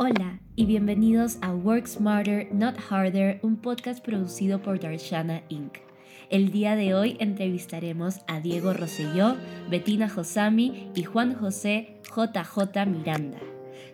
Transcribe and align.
Hola 0.00 0.38
y 0.54 0.64
bienvenidos 0.64 1.38
a 1.40 1.52
Work 1.52 1.88
Smarter, 1.88 2.54
Not 2.54 2.76
Harder, 2.88 3.40
un 3.42 3.56
podcast 3.56 3.98
producido 4.00 4.62
por 4.62 4.78
Darshana 4.78 5.42
Inc. 5.48 5.78
El 6.30 6.52
día 6.52 6.76
de 6.76 6.94
hoy 6.94 7.16
entrevistaremos 7.18 8.20
a 8.28 8.38
Diego 8.38 8.72
Rosselló, 8.74 9.34
Bettina 9.68 10.08
Josami 10.08 10.92
y 10.94 11.02
Juan 11.02 11.34
José 11.34 11.96
JJ 12.14 12.86
Miranda 12.86 13.38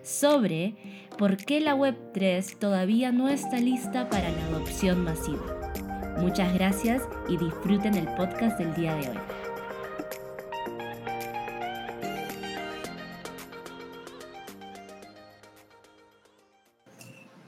sobre 0.03 0.75
por 1.17 1.37
qué 1.37 1.59
la 1.59 1.75
Web3 1.75 2.55
todavía 2.59 3.11
no 3.11 3.27
está 3.27 3.59
lista 3.59 4.07
para 4.07 4.29
la 4.29 4.45
adopción 4.45 5.03
masiva. 5.03 5.73
Muchas 6.19 6.53
gracias 6.53 7.01
y 7.27 7.37
disfruten 7.37 7.95
el 7.95 8.05
podcast 8.13 8.59
del 8.59 8.75
día 8.75 8.93
de 8.93 9.09
hoy. 9.09 9.34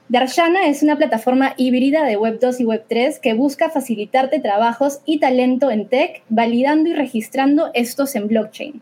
Darshana 0.09 0.67
es 0.67 0.83
una 0.83 0.95
plataforma 0.95 1.53
híbrida 1.57 2.05
de 2.05 2.15
Web 2.15 2.39
2 2.39 2.61
y 2.61 2.65
Web 2.65 2.85
3 2.87 3.19
que 3.19 3.33
busca 3.33 3.69
facilitarte 3.69 4.39
trabajos 4.39 5.01
y 5.05 5.19
talento 5.19 5.69
en 5.69 5.89
tech, 5.89 6.23
validando 6.29 6.89
y 6.89 6.93
registrando 6.93 7.71
estos 7.73 8.15
en 8.15 8.29
blockchain. 8.29 8.81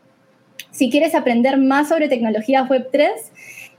Si 0.69 0.91
quieres 0.91 1.15
aprender 1.15 1.57
más 1.57 1.89
sobre 1.89 2.09
tecnologías 2.09 2.69
Web 2.69 2.89
3, 2.91 3.09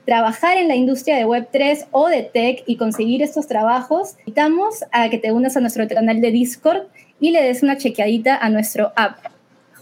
trabajar 0.04 0.56
en 0.56 0.66
la 0.66 0.74
industria 0.74 1.16
de 1.16 1.24
Web 1.24 1.48
3 1.52 1.86
o 1.92 2.08
de 2.08 2.24
tech 2.24 2.64
y 2.66 2.76
conseguir 2.76 3.22
estos 3.22 3.46
trabajos, 3.46 4.16
invitamos 4.20 4.84
a 4.90 5.08
que 5.08 5.18
te 5.18 5.30
unas 5.30 5.56
a 5.56 5.60
nuestro 5.60 5.86
canal 5.86 6.20
de 6.20 6.32
Discord 6.32 6.88
y 7.20 7.30
le 7.30 7.42
des 7.42 7.62
una 7.62 7.76
chequeadita 7.76 8.36
a 8.36 8.50
nuestro 8.50 8.92
app. 8.96 9.18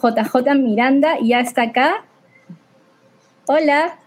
JJ 0.03 0.55
Miranda 0.57 1.17
ya 1.23 1.41
está 1.41 1.62
acá. 1.62 2.05
Hola. 3.47 4.04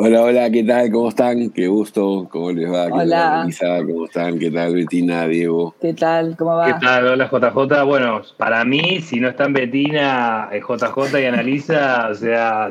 Hola, 0.00 0.22
hola, 0.22 0.48
¿qué 0.48 0.62
tal? 0.62 0.92
¿Cómo 0.92 1.08
están? 1.08 1.50
Qué 1.50 1.66
gusto, 1.66 2.28
¿cómo 2.30 2.52
les 2.52 2.70
va? 2.70 2.86
hola. 2.86 3.48
Tal, 3.58 3.84
¿Cómo 3.84 4.04
están? 4.04 4.38
¿Qué 4.38 4.48
tal, 4.48 4.72
Betina, 4.72 5.26
Diego? 5.26 5.74
¿Qué 5.80 5.92
tal? 5.92 6.36
¿Cómo 6.36 6.54
va? 6.54 6.66
¿Qué 6.66 6.74
tal? 6.86 7.08
Hola, 7.08 7.28
JJ. 7.28 7.82
Bueno, 7.84 8.22
para 8.36 8.64
mí, 8.64 9.00
si 9.00 9.18
no 9.18 9.28
están 9.28 9.52
Betina, 9.52 10.50
JJ 10.52 11.20
y 11.20 11.24
Analisa, 11.24 12.10
o 12.12 12.14
sea, 12.14 12.70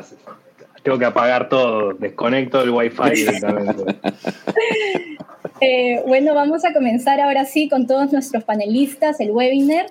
tengo 0.82 0.98
que 0.98 1.04
apagar 1.04 1.50
todo, 1.50 1.92
desconecto 1.92 2.62
el 2.62 2.70
wifi 2.70 3.10
directamente. 3.10 3.96
Eh, 5.60 6.04
bueno, 6.06 6.34
vamos 6.34 6.64
a 6.64 6.72
comenzar 6.72 7.20
ahora 7.20 7.44
sí 7.44 7.68
con 7.68 7.88
todos 7.88 8.12
nuestros 8.12 8.44
panelistas, 8.44 9.18
el 9.18 9.32
webinar. 9.32 9.86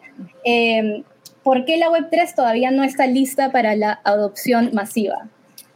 Eh, 0.46 1.04
¿Por 1.44 1.66
qué 1.66 1.76
la 1.76 1.90
Web3 1.90 2.36
todavía 2.36 2.72
no 2.72 2.86
está 2.86 3.06
lista 3.06 3.52
para 3.52 3.76
la 3.76 4.00
adopción 4.06 4.70
masiva? 4.74 5.28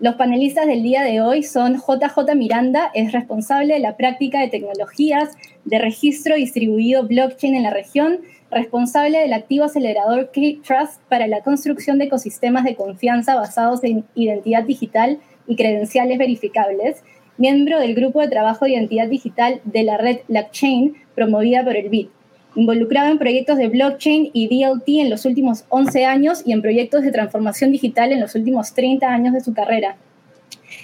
Los 0.01 0.15
panelistas 0.15 0.65
del 0.65 0.81
día 0.81 1.03
de 1.03 1.21
hoy 1.21 1.43
son 1.43 1.75
JJ 1.75 2.33
Miranda, 2.35 2.89
es 2.95 3.11
responsable 3.11 3.75
de 3.75 3.79
la 3.81 3.97
práctica 3.97 4.39
de 4.39 4.47
tecnologías 4.47 5.37
de 5.63 5.77
registro 5.77 6.33
distribuido 6.33 7.05
blockchain 7.05 7.53
en 7.53 7.61
la 7.61 7.69
región, 7.69 8.21
responsable 8.49 9.19
del 9.19 9.33
activo 9.33 9.65
acelerador 9.65 10.31
K-Trust 10.31 11.03
para 11.07 11.27
la 11.27 11.41
construcción 11.41 11.99
de 11.99 12.05
ecosistemas 12.05 12.63
de 12.63 12.75
confianza 12.75 13.35
basados 13.35 13.83
en 13.83 14.03
identidad 14.15 14.63
digital 14.63 15.19
y 15.45 15.55
credenciales 15.55 16.17
verificables, 16.17 17.03
miembro 17.37 17.79
del 17.79 17.93
grupo 17.93 18.21
de 18.21 18.29
trabajo 18.29 18.65
de 18.65 18.71
identidad 18.71 19.07
digital 19.07 19.61
de 19.65 19.83
la 19.83 19.97
red 19.99 20.21
Blockchain 20.27 20.95
promovida 21.13 21.63
por 21.63 21.75
el 21.75 21.89
BIT 21.89 22.09
involucrado 22.55 23.11
en 23.11 23.17
proyectos 23.17 23.57
de 23.57 23.67
blockchain 23.67 24.29
y 24.33 24.47
DLT 24.47 24.87
en 24.87 25.09
los 25.09 25.25
últimos 25.25 25.65
11 25.69 26.05
años 26.05 26.43
y 26.45 26.51
en 26.51 26.61
proyectos 26.61 27.03
de 27.03 27.11
transformación 27.11 27.71
digital 27.71 28.11
en 28.11 28.19
los 28.19 28.35
últimos 28.35 28.73
30 28.73 29.07
años 29.07 29.33
de 29.33 29.41
su 29.41 29.53
carrera. 29.53 29.97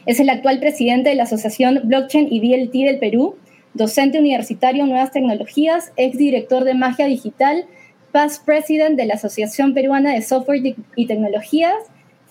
Es 0.06 0.20
el 0.20 0.30
actual 0.30 0.60
presidente 0.60 1.10
de 1.10 1.16
la 1.16 1.24
Asociación 1.24 1.82
Blockchain 1.84 2.28
y 2.32 2.40
DLT 2.40 2.74
del 2.86 3.00
Perú, 3.00 3.36
docente 3.74 4.20
universitario 4.20 4.84
en 4.84 4.90
nuevas 4.90 5.12
tecnologías, 5.12 5.92
exdirector 5.98 6.64
de 6.64 6.74
Magia 6.74 7.06
Digital, 7.06 7.66
past 8.12 8.46
president 8.46 8.96
de 8.96 9.06
la 9.06 9.16
Asociación 9.16 9.74
Peruana 9.74 10.14
de 10.14 10.22
Software 10.22 10.76
y 10.96 11.06
Tecnologías, 11.06 11.76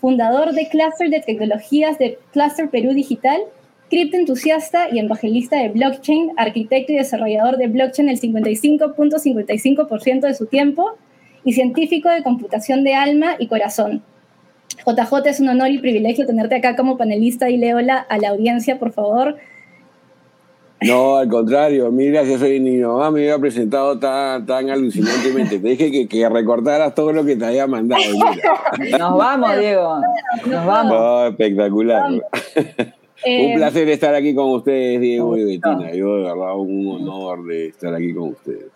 fundador 0.01 0.53
de 0.53 0.69
Cluster 0.69 1.11
de 1.11 1.21
Tecnologías 1.21 1.99
de 1.99 2.19
Cluster 2.33 2.69
Perú 2.71 2.93
Digital 2.93 3.41
entusiasta 3.91 4.89
y 4.91 4.99
evangelista 4.99 5.57
de 5.57 5.69
blockchain, 5.69 6.33
arquitecto 6.37 6.93
y 6.93 6.97
desarrollador 6.97 7.57
de 7.57 7.69
blockchain 7.69 8.09
el 8.09 8.21
55.55% 8.21 10.21
de 10.21 10.35
su 10.35 10.47
tiempo 10.47 10.97
y 11.45 11.53
científico 11.53 12.09
de 12.09 12.23
computación 12.23 12.85
de 12.85 12.95
alma 12.95 13.37
y 13.39 13.47
corazón. 13.47 14.03
JJ, 14.85 15.27
es 15.27 15.41
un 15.41 15.49
honor 15.49 15.71
y 15.71 15.79
privilegio 15.79 16.27
tenerte 16.27 16.57
acá 16.57 16.77
como 16.77 16.97
panelista 16.97 17.49
y 17.49 17.63
hola 17.73 17.99
a 17.99 18.19
la 18.19 18.31
audiencia, 18.31 18.79
por 18.79 18.93
favor. 18.93 19.37
No, 20.83 21.17
al 21.17 21.29
contrario, 21.29 21.91
mira, 21.91 22.23
yo 22.23 22.39
soy 22.39 22.61
mi 22.61 22.77
mamá 22.77 23.11
me 23.11 23.21
había 23.21 23.39
presentado 23.39 23.99
tan, 23.99 24.45
tan 24.45 24.69
alucinantemente. 24.69 25.59
Te 25.59 25.69
dije 25.69 25.91
que, 25.91 26.07
que, 26.07 26.29
recordaras 26.29 26.95
todo 26.95 27.13
lo 27.13 27.25
que 27.25 27.37
te 27.37 27.47
había 27.47 27.67
mandado. 27.67 28.03
Nos 28.99 29.17
vamos, 29.17 29.59
Diego. 29.59 30.01
Nos 30.47 30.67
vamos. 30.67 31.31
espectacular. 31.31 32.23
Eh, 33.25 33.55
placer 33.55 33.89
estar 33.89 34.15
aquí 34.15 34.35
con 34.35 34.51
ustedes, 34.51 35.01
Diego 35.01 35.37
y 35.37 35.45
Bettina. 35.45 35.93
Yo, 35.93 36.17
de 36.17 36.23
verdad, 36.23 36.57
un 36.57 36.87
honor 36.89 37.47
de 37.47 37.69
estar 37.69 37.95
aquí 37.95 38.13
con 38.13 38.31
ustedes. 38.31 38.67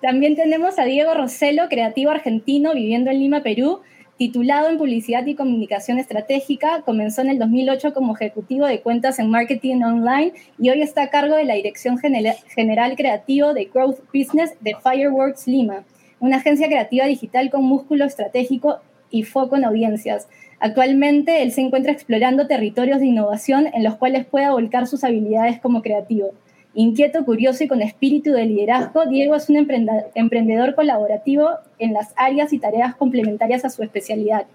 También 0.00 0.34
tenemos 0.34 0.78
a 0.78 0.84
Diego 0.84 1.14
Roselo, 1.14 1.68
creativo 1.68 2.10
argentino, 2.10 2.74
viviendo 2.74 3.10
en 3.10 3.20
Lima, 3.20 3.42
Perú, 3.42 3.80
titulado 4.16 4.68
en 4.68 4.78
Publicidad 4.78 5.24
y 5.26 5.36
Comunicación 5.36 5.98
Estratégica. 5.98 6.82
Comenzó 6.84 7.22
en 7.22 7.30
el 7.30 7.38
2008 7.38 7.94
como 7.94 8.14
ejecutivo 8.14 8.66
de 8.66 8.80
cuentas 8.80 9.18
en 9.18 9.30
marketing 9.30 9.82
online 9.82 10.32
y 10.58 10.70
hoy 10.70 10.82
está 10.82 11.04
a 11.04 11.10
cargo 11.10 11.36
de 11.36 11.44
la 11.44 11.54
Dirección 11.54 11.98
General 11.98 12.96
Creativo 12.96 13.54
de 13.54 13.66
Growth 13.66 14.00
Business 14.12 14.54
de 14.60 14.74
Fireworks 14.82 15.46
Lima, 15.46 15.84
una 16.18 16.38
agencia 16.38 16.66
creativa 16.66 17.06
digital 17.06 17.50
con 17.50 17.64
músculo 17.64 18.04
estratégico 18.04 18.80
y 19.10 19.22
foco 19.22 19.56
en 19.56 19.64
audiencias. 19.64 20.28
Actualmente 20.62 21.42
él 21.42 21.50
se 21.50 21.60
encuentra 21.60 21.90
explorando 21.90 22.46
territorios 22.46 23.00
de 23.00 23.06
innovación 23.06 23.66
en 23.74 23.82
los 23.82 23.96
cuales 23.96 24.24
pueda 24.24 24.52
volcar 24.52 24.86
sus 24.86 25.02
habilidades 25.02 25.58
como 25.58 25.82
creativo. 25.82 26.34
Inquieto, 26.72 27.24
curioso 27.24 27.64
y 27.64 27.66
con 27.66 27.82
espíritu 27.82 28.30
de 28.30 28.46
liderazgo, 28.46 29.06
Diego 29.06 29.34
es 29.34 29.48
un 29.48 29.56
emprendedor 29.56 30.76
colaborativo 30.76 31.48
en 31.80 31.92
las 31.92 32.14
áreas 32.14 32.52
y 32.52 32.60
tareas 32.60 32.94
complementarias 32.94 33.64
a 33.64 33.70
su 33.70 33.82
especialidad. 33.82 34.46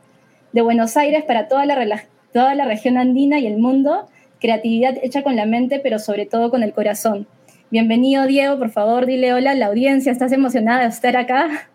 De 0.54 0.62
Buenos 0.62 0.96
Aires 0.96 1.26
para 1.26 1.50
toda 1.50 1.66
la, 1.66 2.66
región 2.66 2.98
andina 2.98 3.40
y 3.40 3.46
el 3.46 3.58
mundo, 3.58 4.08
creatividad 4.40 4.96
hecha 5.04 5.24
con 5.24 5.36
la 5.36 5.46
mente, 5.46 5.80
pero 5.80 6.00
sobre 6.00 6.26
todo 6.26 6.50
con 6.50 6.64
el 6.64 6.72
corazón. 6.72 7.28
Bienvenido, 7.70 8.28
Diego, 8.28 8.58
por 8.58 8.70
favor, 8.70 9.08
dile 9.08 9.34
hola 9.34 9.52
a 9.52 9.56
la 9.56 9.66
audiencia. 9.66 10.14
¿Estás 10.14 10.32
emocionada 10.32 10.84
de 10.84 10.88
estar 10.88 11.18
acá? 11.18 11.70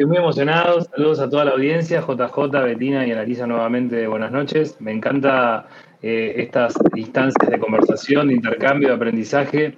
Estoy 0.00 0.08
muy 0.08 0.16
emocionado. 0.16 0.80
Saludos 0.80 1.20
a 1.20 1.28
toda 1.28 1.44
la 1.44 1.50
audiencia. 1.50 2.00
JJ, 2.00 2.48
Betina 2.64 3.06
y 3.06 3.12
Analisa 3.12 3.46
nuevamente. 3.46 4.06
Buenas 4.06 4.32
noches. 4.32 4.80
Me 4.80 4.92
encanta 4.92 5.66
eh, 6.00 6.32
estas 6.38 6.72
instancias 6.94 7.50
de 7.50 7.58
conversación, 7.58 8.28
de 8.28 8.32
intercambio, 8.32 8.88
de 8.88 8.94
aprendizaje. 8.94 9.76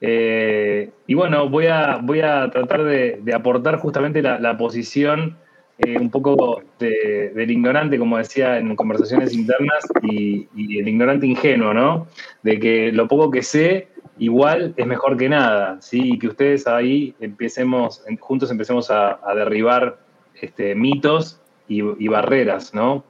Eh, 0.00 0.92
y 1.08 1.14
bueno, 1.14 1.48
voy 1.48 1.66
a, 1.66 1.98
voy 2.00 2.20
a 2.20 2.48
tratar 2.50 2.84
de, 2.84 3.20
aportar 3.34 3.78
justamente 3.78 4.22
la, 4.22 4.56
posición 4.56 5.38
eh, 5.78 5.98
un 5.98 6.08
poco 6.08 6.62
del 6.78 7.50
ignorante, 7.50 7.98
como 7.98 8.16
decía 8.16 8.58
en 8.58 8.76
conversaciones 8.76 9.34
internas, 9.34 9.84
y 10.04 10.46
el 10.78 10.86
ignorante 10.86 11.26
ingenuo, 11.26 11.74
¿no? 11.74 12.06
De 12.44 12.60
que 12.60 12.92
lo 12.92 13.08
poco 13.08 13.28
que 13.28 13.42
sé 13.42 13.88
igual 14.18 14.74
es 14.76 14.86
mejor 14.86 15.16
que 15.16 15.28
nada, 15.28 15.78
¿sí? 15.80 16.14
Y 16.14 16.18
que 16.18 16.28
ustedes 16.28 16.66
ahí 16.66 17.14
empecemos, 17.20 18.02
juntos 18.20 18.50
empecemos 18.50 18.90
a, 18.90 19.18
derribar 19.34 19.98
este, 20.40 20.74
mitos 20.74 21.40
y, 21.68 22.08
barreras, 22.08 22.74
¿no? 22.74 23.04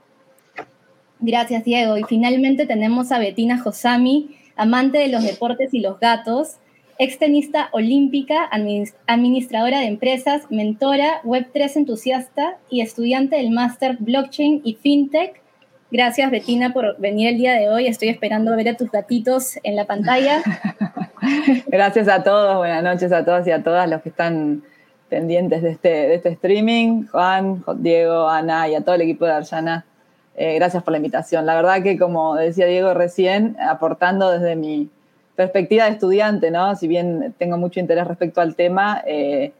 Gracias, 1.21 1.65
Diego. 1.65 1.97
Y 1.99 2.05
finalmente 2.05 2.67
tenemos 2.67 3.13
a 3.13 3.19
Betina 3.19 3.59
Josami, 3.59 4.37
amante 4.57 4.99
de 4.99 5.09
los 5.09 5.23
deportes 5.23 5.73
y 5.75 5.81
los 5.81 5.99
gatos, 5.99 6.57
extenista 6.99 7.69
olímpica, 7.73 8.49
administradora 9.07 9.81
de 9.81 9.87
empresas, 9.87 10.43
mentora, 10.51 11.23
Web3 11.23 11.77
entusiasta 11.77 12.59
y 12.71 12.83
estudiante 12.83 13.37
del 13.37 13.51
máster 13.51 13.97
Blockchain 13.99 14.61
y 14.65 14.75
FinTech 14.75 15.44
Gracias, 15.95 16.29
Betina, 16.29 16.73
por 16.73 16.99
venir 16.99 17.29
el 17.29 17.37
día 17.37 17.53
de 17.53 17.69
hoy. 17.69 17.87
Estoy 17.87 18.09
esperando 18.09 18.57
ver 18.57 18.69
a 18.71 18.77
tus 18.77 18.91
gatitos 18.91 19.61
en 19.63 19.77
la 19.77 19.85
pantalla. 19.85 20.43
Gracias 21.69 22.09
a 22.09 22.25
todos, 22.25 22.57
buenas 22.57 22.83
noches 22.83 23.13
a 23.13 23.25
todas 23.25 23.47
y 23.47 23.53
a 23.53 23.63
todas 23.63 23.89
los 23.89 24.03
que 24.03 24.09
están 24.09 24.65
pendientes 25.09 25.63
de 25.63 25.71
este, 25.71 25.89
de 25.89 26.15
este 26.17 26.31
streaming. 26.31 27.07
Juan, 27.07 27.63
Diego, 27.77 28.29
Ana 28.29 28.69
y 28.69 28.75
a 28.75 28.81
todo 28.81 28.97
el 28.97 29.03
equipo 29.03 29.25
de 29.25 29.35
Arjana. 29.35 29.85
Eh, 30.35 30.57
gracias 30.57 30.83
por 30.83 30.91
la 30.91 30.97
invitación. 30.97 31.47
La 31.47 31.55
verdad 31.55 31.81
que, 31.81 31.97
como 31.97 32.35
decía 32.35 32.67
Diego 32.67 32.93
recién, 32.93 33.57
aportando 33.61 34.33
desde 34.33 34.57
mi 34.57 34.91
perspectiva 35.37 35.85
de 35.85 35.93
estudiante, 35.93 36.51
¿no? 36.51 36.75
Si 36.75 36.89
bien 36.89 37.37
tengo 37.39 37.57
mucho 37.57 37.79
interés 37.79 38.09
respecto 38.09 38.41
al 38.41 38.57
tema, 38.57 39.01
eh, 39.07 39.53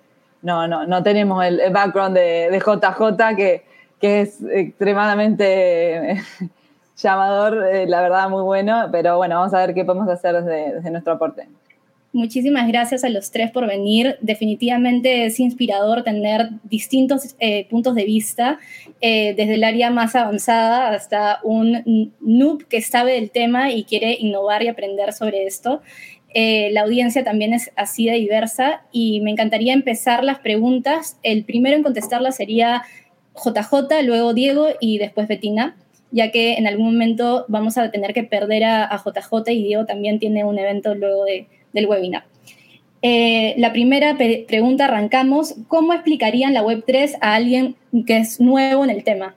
no, 0.43 0.67
no, 0.67 0.85
no 0.85 1.01
tenemos 1.05 1.45
el, 1.45 1.61
background 1.71 2.17
de, 2.17 2.49
de 2.51 2.59
JJ 2.59 3.37
que 3.37 3.74
que 4.05 4.21
es 4.21 4.39
extremadamente 4.53 6.21
llamador, 7.03 7.67
eh, 7.73 7.87
la 7.87 8.03
verdad, 8.03 8.29
muy 8.29 8.43
bueno, 8.43 8.91
pero 8.93 9.17
bueno, 9.17 9.37
vamos 9.37 9.55
a 9.55 9.65
ver 9.65 9.75
qué 9.75 9.83
podemos 9.83 10.11
hacer 10.11 10.45
desde, 10.45 10.91
nuestro 10.91 11.15
aporte. 11.15 11.49
Muchísimas 12.13 12.69
gracias 12.69 13.03
a 13.03 13.09
los 13.09 13.31
tres 13.31 13.51
por 13.51 13.67
venir. 13.67 14.19
Definitivamente 14.21 15.25
es 15.25 15.41
inspirador 15.41 16.03
tener 16.03 16.51
distintos 16.65 17.35
eh, 17.39 17.67
puntos 17.71 17.95
de 17.95 18.05
vista, 18.05 18.59
eh, 19.01 19.33
desde 19.39 19.55
el 19.55 19.65
área 19.65 19.89
más 19.89 20.15
avanzada 20.15 20.91
hasta 20.91 21.41
un 21.43 22.13
noob 22.21 22.67
que 22.69 22.83
sabe 22.83 23.13
del 23.13 23.31
tema 23.31 23.71
y 23.71 23.85
quiere 23.85 24.19
innovar 24.21 24.63
y 24.63 24.69
aprender 24.69 25.15
sobre 25.15 25.47
esto. 25.47 25.81
la 26.35 26.83
audiencia 26.83 27.25
también 27.25 27.55
es 27.55 27.71
así 27.75 28.05
de 28.05 28.17
diversa 28.17 28.83
y 28.93 29.21
me 29.23 29.31
encantaría 29.31 29.73
empezar 29.73 30.25
las 30.25 30.41
preguntas. 30.41 31.17
El 31.23 31.45
primero 31.45 31.75
en 31.75 31.83
contestarlas 31.83 32.37
sería 32.37 32.83
JJ, 33.35 34.03
luego 34.05 34.35
Diego 34.35 34.69
y 34.81 34.99
después 34.99 35.29
Betina 35.29 35.77
ya 36.15 36.31
que 36.31 36.55
en 36.55 36.69
algún 36.69 36.93
momento 36.93 37.45
vamos 37.49 37.77
a 37.77 37.91
tener 37.91 38.15
que 38.15 38.23
perder 38.23 38.63
a, 38.63 39.03
JJ 39.05 39.51
y 39.51 39.65
Diego 39.65 39.85
también 39.85 40.21
tiene 40.21 40.45
un 40.45 40.57
evento 40.59 40.95
luego 40.95 41.25
del 41.25 41.87
webinar. 41.87 42.25
Eh, 43.03 43.55
la 43.59 43.73
primera 43.73 44.17
pregunta 44.17 44.85
arrancamos, 44.85 45.57
¿cómo 45.67 45.93
explicarían 45.93 46.55
la 46.55 46.63
Web3 46.63 47.19
a 47.21 47.35
alguien 47.35 47.75
que 48.07 48.19
es 48.19 48.41
nuevo 48.41 48.85
en 48.85 48.91
el 48.91 49.03
tema? 49.03 49.35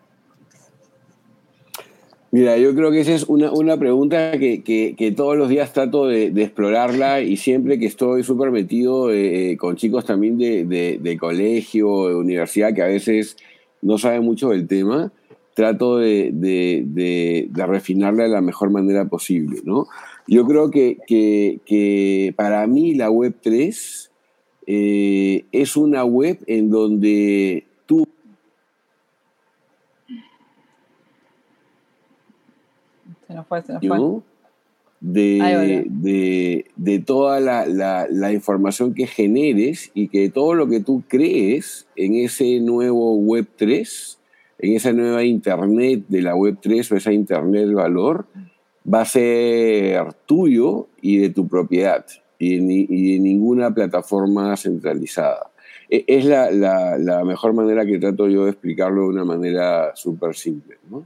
Mira, 2.29 2.57
yo 2.57 2.75
creo 2.75 2.91
que 2.91 2.99
esa 2.99 3.15
es 3.15 3.23
una, 3.23 3.77
pregunta 3.77 4.33
que, 4.37 5.13
todos 5.17 5.35
los 5.35 5.49
días 5.49 5.73
trato 5.73 6.05
de, 6.05 6.27
explorarla 6.27 7.21
y 7.21 7.37
siempre 7.37 7.79
que 7.79 7.87
estoy 7.87 8.23
súper 8.23 8.51
metido 8.51 9.11
eh, 9.11 9.57
con 9.57 9.77
chicos 9.77 10.05
también 10.05 10.37
de, 10.37 10.63
de, 10.63 10.99
de, 11.01 11.17
colegio, 11.17 12.09
de 12.09 12.15
universidad, 12.15 12.71
que 12.75 12.83
a 12.83 12.87
veces 12.87 13.35
no 13.81 13.97
saben 13.97 14.23
mucho 14.23 14.49
del 14.49 14.67
tema, 14.67 15.11
trato 15.53 15.97
de, 15.97 16.31
de, 16.33 17.49
refinarla 17.65 18.23
de 18.23 18.29
la 18.29 18.41
mejor 18.41 18.69
manera 18.69 19.05
posible, 19.05 19.61
¿no? 19.63 19.87
Yo 20.27 20.45
creo 20.45 20.69
que, 20.69 22.33
para 22.35 22.67
mí 22.67 22.93
la 22.93 23.09
web 23.09 23.35
3 23.41 24.11
eh, 24.67 25.45
es 25.51 25.77
una 25.77 26.03
web 26.03 26.37
en 26.45 26.69
donde 26.69 27.65
tú 27.85 28.05
se 33.25 33.33
nos 33.33 33.47
fue, 33.47 33.63
se 33.63 33.73
nos 33.73 33.81
fue. 33.81 34.36
De, 34.99 36.65
de, 36.75 36.99
toda 36.99 37.39
la, 37.39 37.67
la, 38.09 38.33
información 38.33 38.95
que 38.95 39.05
generes 39.05 39.91
y 39.93 40.07
que 40.07 40.29
todo 40.29 40.55
lo 40.55 40.67
que 40.67 40.79
tú 40.79 41.03
crees 41.07 41.87
en 41.95 42.15
ese 42.15 42.59
nuevo 42.61 43.15
Web 43.15 43.47
3 43.57 44.17
en 44.59 44.73
esa 44.73 44.91
nueva 44.91 45.23
Internet 45.23 46.05
de 46.07 46.21
la 46.21 46.35
Web 46.35 46.57
3 46.61 46.91
o 46.91 46.95
esa 46.95 47.13
Internet 47.13 47.71
valor, 47.73 48.25
va 48.91 49.01
a 49.01 49.05
ser 49.05 50.13
tuyo 50.25 50.87
y 51.01 51.17
de 51.17 51.29
tu 51.29 51.47
propiedad 51.47 52.05
y 52.39 52.57
de, 52.57 53.19
ninguna 53.19 53.73
plataforma 53.73 54.55
centralizada. 54.57 55.51
E, 55.89 56.05
es 56.07 56.25
la, 56.25 56.51
la, 56.51 57.23
mejor 57.23 57.53
manera 57.53 57.85
que 57.85 57.99
trato 57.99 58.27
yo 58.27 58.45
de 58.45 58.51
explicarlo 58.51 59.03
de 59.03 59.09
una 59.09 59.25
manera 59.25 59.95
súper 59.95 60.35
simple. 60.35 60.77
¿no? 60.89 61.05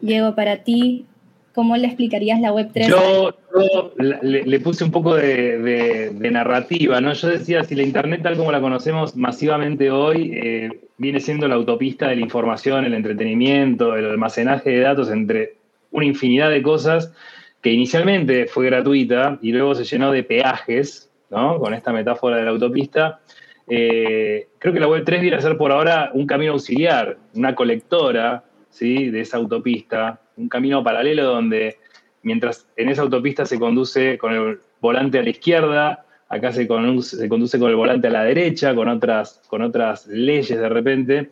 Diego, 0.00 0.34
para 0.34 0.58
ti, 0.58 1.06
¿Cómo 1.54 1.76
le 1.76 1.86
explicarías 1.86 2.40
la 2.40 2.52
Web3? 2.52 2.88
Yo, 2.88 3.34
le, 4.22 4.60
puse 4.60 4.84
un 4.84 4.92
poco 4.92 5.16
de, 5.16 6.10
narrativa, 6.30 7.00
¿no? 7.00 7.12
Yo 7.12 7.28
decía, 7.28 7.64
si 7.64 7.74
la 7.74 7.82
Internet 7.82 8.22
tal 8.22 8.36
como 8.36 8.52
la 8.52 8.60
conocemos 8.60 9.16
masivamente 9.16 9.90
hoy 9.90 10.30
eh, 10.32 10.80
viene 10.96 11.18
siendo 11.18 11.48
la 11.48 11.56
autopista 11.56 12.08
de 12.08 12.16
la 12.16 12.22
información, 12.22 12.84
el 12.84 12.94
entretenimiento, 12.94 13.96
el 13.96 14.06
almacenaje 14.06 14.70
de 14.70 14.80
datos 14.80 15.10
entre 15.10 15.56
una 15.90 16.06
infinidad 16.06 16.50
de 16.50 16.62
cosas 16.62 17.12
que 17.60 17.72
inicialmente 17.72 18.46
fue 18.46 18.66
gratuita 18.66 19.38
y 19.42 19.50
luego 19.50 19.74
se 19.74 19.84
llenó 19.84 20.12
de 20.12 20.22
peajes, 20.22 21.10
¿no? 21.30 21.58
Con 21.58 21.74
esta 21.74 21.92
metáfora 21.92 22.36
de 22.36 22.44
la 22.44 22.50
autopista. 22.50 23.20
Eh, 23.66 24.46
creo 24.58 24.72
que 24.72 24.80
la 24.80 24.88
Web3 24.88 25.20
viene 25.20 25.36
a 25.36 25.40
ser 25.40 25.56
por 25.56 25.72
ahora 25.72 26.12
un 26.14 26.26
camino 26.26 26.52
auxiliar, 26.52 27.18
una 27.34 27.56
colectora, 27.56 28.44
De 28.78 29.20
esa 29.20 29.36
autopista 29.36 30.20
un 30.40 30.48
camino 30.48 30.82
paralelo 30.82 31.24
donde 31.24 31.76
mientras 32.22 32.66
en 32.76 32.88
esa 32.88 33.02
autopista 33.02 33.44
se 33.46 33.58
conduce 33.58 34.18
con 34.18 34.32
el 34.32 34.60
volante 34.80 35.18
a 35.18 35.22
la 35.22 35.30
izquierda, 35.30 36.06
acá 36.28 36.52
se 36.52 36.66
conduce, 36.66 37.28
con 37.28 37.70
el 37.70 37.76
volante 37.76 38.08
a 38.08 38.10
la 38.10 38.24
derecha, 38.24 38.74
con 38.74 38.88
otras, 38.88 39.42
con 39.48 39.62
otras 39.62 40.06
leyes 40.06 40.58
de 40.58 40.68
repente, 40.68 41.30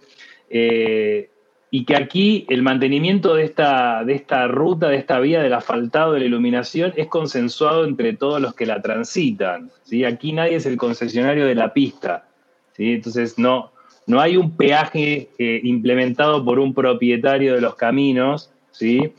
eh, 0.50 1.31
y 1.70 1.85
que 1.85 1.96
aquí 1.96 2.46
el 2.49 2.62
mantenimiento 2.62 3.35
de 3.35 3.44
esta, 3.44 4.02
de 4.05 4.14
esta 4.14 4.46
ruta, 4.49 4.88
de 4.88 4.96
esta 4.96 5.20
vía 5.20 5.43
del 5.43 5.52
asfaltado, 5.52 6.14
de 6.14 6.20
la 6.20 6.26
iluminación, 6.26 6.94
es 6.96 7.08
consensuado 7.08 7.85
entre 7.85 8.14
todos 8.14 8.40
los 8.40 8.55
que 8.55 8.64
la 8.64 8.81
transitan. 8.81 9.70
¿sí? 9.85 10.05
Aquí 10.05 10.32
nadie 10.32 10.56
es 10.56 10.67
el 10.67 10.79
concesionario 10.79 11.46
de 11.46 11.55
la 11.55 11.75
pista. 11.75 12.26
¿sí? 12.73 12.94
Entonces 12.94 13.38
no, 13.38 13.73
no 14.09 14.21
hay 14.21 14.39
un 14.39 14.57
peaje 14.57 15.29
eh, 15.39 15.61
implementado 15.63 16.43
por 16.45 16.59
un 16.59 16.75
propietario 16.75 17.55
de 17.55 17.61
los 17.61 17.77
caminos 17.77 18.51
¿sí? 18.73 19.13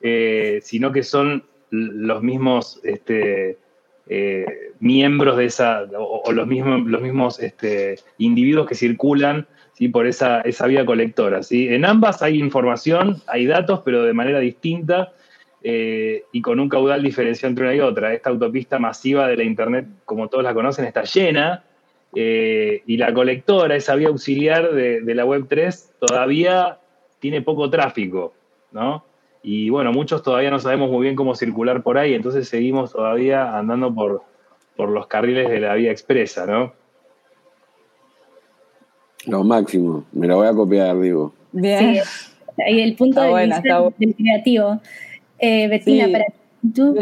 Eh, 0.00 0.60
sino 0.62 0.90
que 0.92 1.02
son 1.02 1.44
los 1.70 2.22
mismos 2.22 2.80
este, 2.82 3.58
eh, 4.08 4.46
miembros 4.80 5.36
de 5.36 5.44
esa, 5.44 5.84
o, 5.96 6.32
los 6.32 6.46
mismos, 6.46 6.86
los 6.86 7.02
mismos 7.02 7.38
este, 7.38 7.96
individuos 8.16 8.66
que 8.66 8.74
circulan 8.74 9.46
¿sí? 9.74 9.88
por 9.88 10.06
esa, 10.06 10.40
esa 10.40 10.66
vía 10.66 10.86
colectora. 10.86 11.42
¿sí? 11.42 11.68
En 11.68 11.84
ambas 11.84 12.22
hay 12.22 12.40
información, 12.40 13.18
hay 13.26 13.44
datos, 13.44 13.82
pero 13.84 14.02
de 14.02 14.14
manera 14.14 14.40
distinta. 14.40 15.12
Y 15.62 16.40
con 16.40 16.58
un 16.58 16.70
caudal 16.70 17.02
diferenciado 17.02 17.50
entre 17.50 17.66
una 17.66 17.74
y 17.74 17.80
otra. 17.80 18.14
Esta 18.14 18.30
autopista 18.30 18.78
masiva 18.78 19.28
de 19.28 19.36
la 19.36 19.44
Internet, 19.44 19.86
como 20.06 20.28
todos 20.28 20.42
la 20.42 20.54
conocen, 20.54 20.86
está 20.86 21.02
llena, 21.02 21.64
y 22.12 22.96
la 22.96 23.14
colectora, 23.14 23.76
esa 23.76 23.94
vía 23.94 24.08
auxiliar 24.08 24.72
de, 24.72 25.00
de 25.00 25.14
la 25.14 25.24
Web 25.24 25.46
3, 25.48 25.92
todavía 26.00 26.78
tiene 27.20 27.42
poco 27.42 27.70
tráfico. 27.70 28.32
¿no? 28.72 29.04
Y 29.42 29.70
bueno, 29.70 29.92
muchos 29.92 30.22
todavía 30.22 30.50
no 30.50 30.58
sabemos 30.58 30.90
muy 30.90 31.02
bien 31.02 31.16
cómo 31.16 31.34
circular 31.34 31.82
por 31.82 31.98
ahí, 31.98 32.14
entonces 32.14 32.48
seguimos 32.48 32.92
todavía 32.92 33.56
andando 33.56 33.94
por, 33.94 34.22
por 34.76 34.90
los 34.90 35.06
carriles 35.06 35.48
de 35.48 35.60
la 35.60 35.74
vía 35.74 35.90
expresa, 35.90 36.46
¿no? 36.46 36.72
Lo 39.26 39.44
máximo, 39.44 40.04
me 40.12 40.26
lo 40.26 40.36
voy 40.36 40.46
a 40.46 40.54
copiar, 40.54 40.98
digo. 41.00 41.32
Bien. 41.52 42.02
ahí 42.64 42.80
el 42.80 42.96
punto 42.96 43.20
de 43.20 43.46
vista 43.46 43.82
del 43.98 44.14
creativo. 44.14 44.80
Eh, 45.38 45.68
Bettina, 45.68 46.08
para 46.10 46.26
tú. 46.74 46.94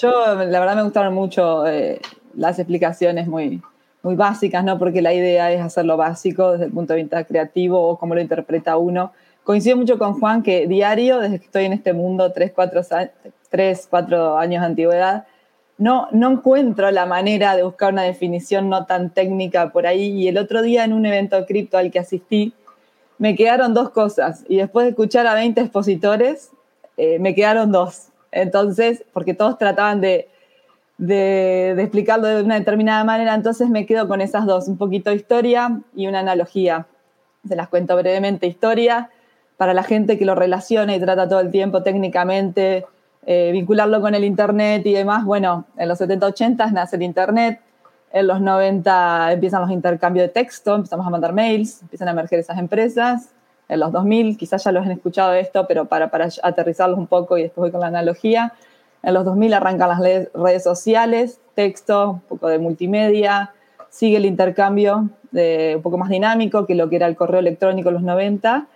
Yo, 0.00 0.34
la 0.34 0.60
verdad 0.60 0.76
me 0.76 0.82
gustaron 0.82 1.14
mucho 1.14 1.66
eh, 1.66 2.00
las 2.34 2.58
explicaciones 2.58 3.28
muy, 3.28 3.62
muy 4.02 4.16
básicas, 4.16 4.64
¿no? 4.64 4.78
Porque 4.78 5.02
la 5.02 5.12
idea 5.12 5.52
es 5.52 5.60
hacerlo 5.60 5.96
básico 5.96 6.52
desde 6.52 6.66
el 6.66 6.72
punto 6.72 6.94
de 6.94 7.02
vista 7.02 7.24
creativo 7.24 7.80
o 7.80 7.98
cómo 7.98 8.14
lo 8.14 8.20
interpreta 8.20 8.76
uno 8.76 9.12
coincido 9.44 9.76
mucho 9.76 9.98
con 9.98 10.18
Juan 10.18 10.42
que 10.42 10.66
diario, 10.66 11.18
desde 11.18 11.38
que 11.38 11.46
estoy 11.46 11.64
en 11.64 11.72
este 11.72 11.92
mundo, 11.92 12.32
3, 12.32 12.52
4, 12.54 12.80
3, 13.50 13.86
4 13.90 14.38
años 14.38 14.60
de 14.60 14.66
antigüedad, 14.66 15.26
no, 15.78 16.08
no 16.12 16.30
encuentro 16.30 16.90
la 16.90 17.06
manera 17.06 17.56
de 17.56 17.64
buscar 17.64 17.92
una 17.92 18.02
definición 18.02 18.68
no 18.68 18.86
tan 18.86 19.10
técnica 19.10 19.70
por 19.70 19.86
ahí. 19.86 20.10
Y 20.10 20.28
el 20.28 20.38
otro 20.38 20.62
día 20.62 20.84
en 20.84 20.92
un 20.92 21.06
evento 21.06 21.44
cripto 21.46 21.76
al 21.76 21.90
que 21.90 21.98
asistí, 21.98 22.54
me 23.18 23.34
quedaron 23.34 23.74
dos 23.74 23.90
cosas. 23.90 24.44
Y 24.48 24.58
después 24.58 24.84
de 24.84 24.90
escuchar 24.90 25.26
a 25.26 25.34
20 25.34 25.60
expositores, 25.60 26.50
eh, 26.96 27.18
me 27.18 27.34
quedaron 27.34 27.72
dos. 27.72 28.08
Entonces, 28.30 29.04
porque 29.12 29.34
todos 29.34 29.58
trataban 29.58 30.00
de, 30.00 30.28
de, 31.02 31.72
explicarlo 31.82 32.28
de 32.28 32.42
una 32.44 32.54
determinada 32.54 33.02
manera, 33.02 33.34
entonces 33.34 33.68
me 33.68 33.86
quedo 33.86 34.06
con 34.06 34.20
esas 34.20 34.46
dos, 34.46 34.68
un 34.68 34.76
poquito 34.76 35.10
de 35.10 35.16
historia 35.16 35.80
y 35.96 36.06
una 36.06 36.20
analogía. 36.20 36.86
Se 37.46 37.56
las 37.56 37.68
cuento 37.68 37.96
brevemente. 37.96 38.46
Historia 38.46 39.10
para 39.56 39.74
la 39.74 39.82
gente 39.82 40.16
que 40.16 40.24
lo 40.24 40.36
relaciona 40.36 40.94
y 40.94 41.00
trata 41.00 41.28
todo 41.28 41.40
el 41.40 41.50
tiempo 41.50 41.82
técnicamente, 41.82 42.86
eh, 43.26 43.50
vincularlo 43.52 44.00
con 44.00 44.14
el 44.14 44.22
Internet 44.22 44.86
y 44.86 44.92
demás. 44.92 45.24
Bueno, 45.24 45.64
en 45.76 45.88
los 45.88 45.98
70, 45.98 46.24
80 46.26 46.70
nace 46.70 46.94
el 46.94 47.02
Internet, 47.02 47.60
en 48.12 48.28
los 48.28 48.40
90 48.40 49.32
empiezan 49.32 49.62
los 49.62 49.72
intercambios 49.72 50.26
de 50.26 50.28
texto, 50.28 50.76
empezamos 50.76 51.04
a 51.04 51.10
mandar 51.10 51.32
mails, 51.32 51.82
empiezan 51.82 52.06
a 52.08 52.10
emerger 52.12 52.38
esas 52.38 52.58
empresas. 52.58 53.30
En 53.68 53.80
los 53.80 53.90
2000, 53.90 54.36
quizás 54.36 54.62
ya 54.62 54.70
lo 54.70 54.80
han 54.80 54.90
escuchado 54.92 55.32
esto, 55.32 55.66
pero 55.66 55.86
para, 55.86 56.10
para 56.12 56.28
aterrizarlos 56.42 56.98
un 56.98 57.08
poco 57.08 57.38
y 57.38 57.42
después 57.42 57.62
voy 57.62 57.70
con 57.72 57.80
la 57.80 57.88
analogía. 57.88 58.52
En 59.02 59.14
los 59.14 59.24
2000 59.24 59.54
arrancan 59.54 59.88
las 59.88 60.00
redes 60.00 60.62
sociales, 60.62 61.40
texto, 61.54 62.10
un 62.10 62.20
poco 62.20 62.48
de 62.48 62.58
multimedia, 62.58 63.52
sigue 63.90 64.16
el 64.16 64.26
intercambio 64.26 65.10
de, 65.30 65.74
un 65.76 65.82
poco 65.82 65.98
más 65.98 66.08
dinámico 66.08 66.66
que 66.66 66.74
lo 66.74 66.88
que 66.88 66.96
era 66.96 67.06
el 67.06 67.16
correo 67.16 67.40
electrónico 67.40 67.88
en 67.88 67.94
los 67.94 68.02
90 68.02 68.68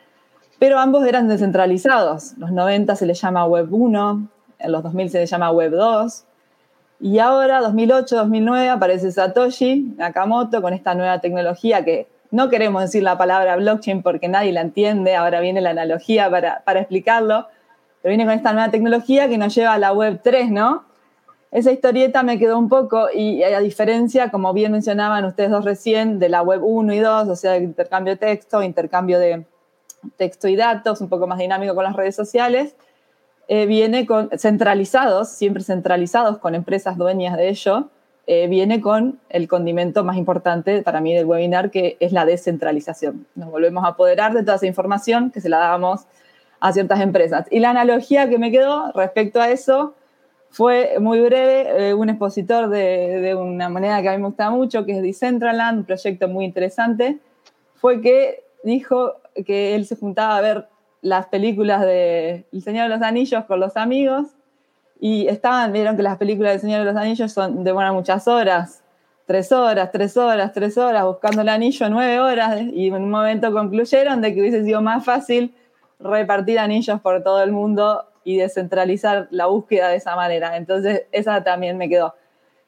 pero 0.59 0.78
ambos 0.78 1.06
eran 1.06 1.28
descentralizados. 1.28 2.33
En 2.33 2.40
los 2.40 2.52
90 2.52 2.97
se 2.97 3.06
les 3.06 3.21
llama 3.21 3.45
Web 3.47 3.68
1, 3.71 4.28
en 4.59 4.73
los 4.73 4.83
2000 4.83 5.11
se 5.11 5.18
les 5.21 5.30
llama 5.30 5.50
Web 5.50 5.73
2, 5.73 6.25
y 6.99 7.18
ahora, 7.18 7.61
2008, 7.61 8.16
2009, 8.16 8.71
aparece 8.71 9.12
Satoshi 9.12 9.95
Nakamoto 9.99 10.62
con 10.62 10.73
esta 10.73 10.95
nueva 10.95 11.21
tecnología 11.21 11.85
que 11.85 12.09
no 12.30 12.49
queremos 12.49 12.80
decir 12.80 13.02
la 13.02 13.18
palabra 13.18 13.56
blockchain 13.56 14.02
porque 14.02 14.28
nadie 14.28 14.52
la 14.52 14.62
entiende, 14.62 15.14
ahora 15.14 15.40
viene 15.40 15.61
la 15.61 15.71
analogía 15.71 16.30
para, 16.30 16.62
para 16.64 16.80
explicarlo, 16.80 17.49
pero 18.06 18.16
viene 18.16 18.25
con 18.25 18.34
esta 18.34 18.52
nueva 18.52 18.70
tecnología 18.70 19.28
que 19.28 19.36
nos 19.36 19.52
lleva 19.52 19.72
a 19.72 19.78
la 19.78 19.92
web 19.92 20.20
3, 20.22 20.52
¿no? 20.52 20.84
Esa 21.50 21.72
historieta 21.72 22.22
me 22.22 22.38
quedó 22.38 22.56
un 22.56 22.68
poco, 22.68 23.08
y 23.12 23.42
a 23.42 23.58
diferencia, 23.58 24.30
como 24.30 24.52
bien 24.52 24.70
mencionaban 24.70 25.25
ustedes 25.25 25.50
dos 25.50 25.64
recién, 25.64 26.20
de 26.20 26.28
la 26.28 26.40
web 26.40 26.60
1 26.62 26.94
y 26.94 27.00
2, 27.00 27.28
o 27.28 27.34
sea, 27.34 27.56
intercambio 27.56 28.12
de 28.12 28.18
texto, 28.18 28.62
intercambio 28.62 29.18
de 29.18 29.44
texto 30.16 30.46
y 30.46 30.54
datos, 30.54 31.00
un 31.00 31.08
poco 31.08 31.26
más 31.26 31.40
dinámico 31.40 31.75
con 31.75 31.82
las 31.82 31.96
redes 31.96 32.14
sociales, 32.14 32.76
eh, 33.48 33.66
viene 33.66 34.06
con 34.06 34.30
centralizados, 34.38 35.30
siempre 35.30 35.64
centralizados 35.64 36.38
con 36.38 36.54
empresas 36.54 36.96
dueñas 36.96 37.36
de 37.36 37.48
ello, 37.48 37.88
eh, 38.28 38.46
viene 38.46 38.80
con 38.80 39.18
el 39.30 39.48
condimento 39.48 40.04
más 40.04 40.16
importante 40.16 40.80
para 40.82 41.00
mí 41.00 41.12
del 41.12 41.26
webinar, 41.26 41.72
que 41.72 41.96
es 41.98 42.12
la 42.12 42.25
descentralización. 42.25 43.26
Nos 43.34 43.50
volvemos 43.50 43.84
a 43.84 43.88
apoderar 43.88 44.32
de 44.32 44.44
toda 44.44 44.58
esa 44.58 44.66
información 44.66 45.32
que 45.32 45.40
se 45.40 45.48
la 45.48 45.58
damos 45.58 46.06
a 46.60 46.72
ciertas 46.72 47.00
empresas. 47.00 47.46
Y 47.50 47.60
la 47.60 47.70
analogía 47.70 48.28
que 48.28 48.38
me 48.38 48.50
quedó 48.50 48.92
respecto 48.92 49.40
a 49.40 49.50
eso 49.50 49.94
fue 50.50 50.96
muy 51.00 51.20
breve, 51.20 51.90
eh, 51.90 51.94
un 51.94 52.08
expositor 52.08 52.68
de, 52.68 53.34
una 53.34 53.68
moneda 53.68 54.00
que 54.00 54.08
a 54.08 54.12
mí 54.12 54.18
me 54.18 54.28
gusta 54.28 54.50
mucho, 54.50 54.86
que 54.86 54.92
es 54.92 55.02
Decentraland, 55.02 55.80
un 55.80 55.84
proyecto 55.84 56.28
muy 56.28 56.44
interesante, 56.44 57.18
fue 57.75 58.00
que 58.00 58.44
dijo 58.64 59.14
que 59.44 59.75
él 59.75 59.86
se 59.86 59.96
juntaba 59.96 60.38
a 60.38 60.40
ver 60.40 60.68
las 61.02 61.26
películas 61.26 61.82
de 61.82 62.46
El 62.52 62.62
Señor 62.62 62.88
de 62.88 62.96
los 62.96 63.02
Anillos 63.02 63.44
con 63.44 63.60
los 63.60 63.76
amigos 63.76 64.28
y 64.98 65.28
estaban, 65.28 65.72
vieron 65.72 65.96
que 65.96 66.02
las 66.02 66.16
películas 66.16 66.52
del 66.52 66.60
Señor 66.62 66.80
de 66.80 66.86
los 66.86 66.96
Anillos 66.96 67.32
son, 67.32 67.62
demoran 67.62 67.94
muchas 67.94 68.26
horas, 68.26 68.82
tres 69.26 69.52
horas, 69.52 69.90
tres 69.92 70.16
horas, 70.16 70.52
tres 70.52 70.78
horas, 70.78 71.04
buscando 71.04 71.42
el 71.42 71.48
anillo, 71.48 71.90
nueve 71.90 72.18
horas, 72.18 72.62
y 72.72 72.86
en 72.86 72.94
un 72.94 73.10
momento 73.10 73.52
concluyeron 73.52 74.20
de 74.20 74.34
que 74.34 74.40
hubiese 74.40 74.64
sido 74.64 74.80
más 74.80 75.04
fácil 75.04 75.54
repartir 75.98 76.58
anillos 76.58 77.00
por 77.00 77.22
todo 77.22 77.42
el 77.42 77.52
mundo 77.52 78.04
y 78.24 78.36
descentralizar 78.38 79.28
la 79.30 79.46
búsqueda 79.46 79.88
de 79.88 79.96
esa 79.96 80.16
manera. 80.16 80.56
Entonces, 80.56 81.04
esa 81.12 81.44
también 81.44 81.78
me 81.78 81.88
quedó. 81.88 82.14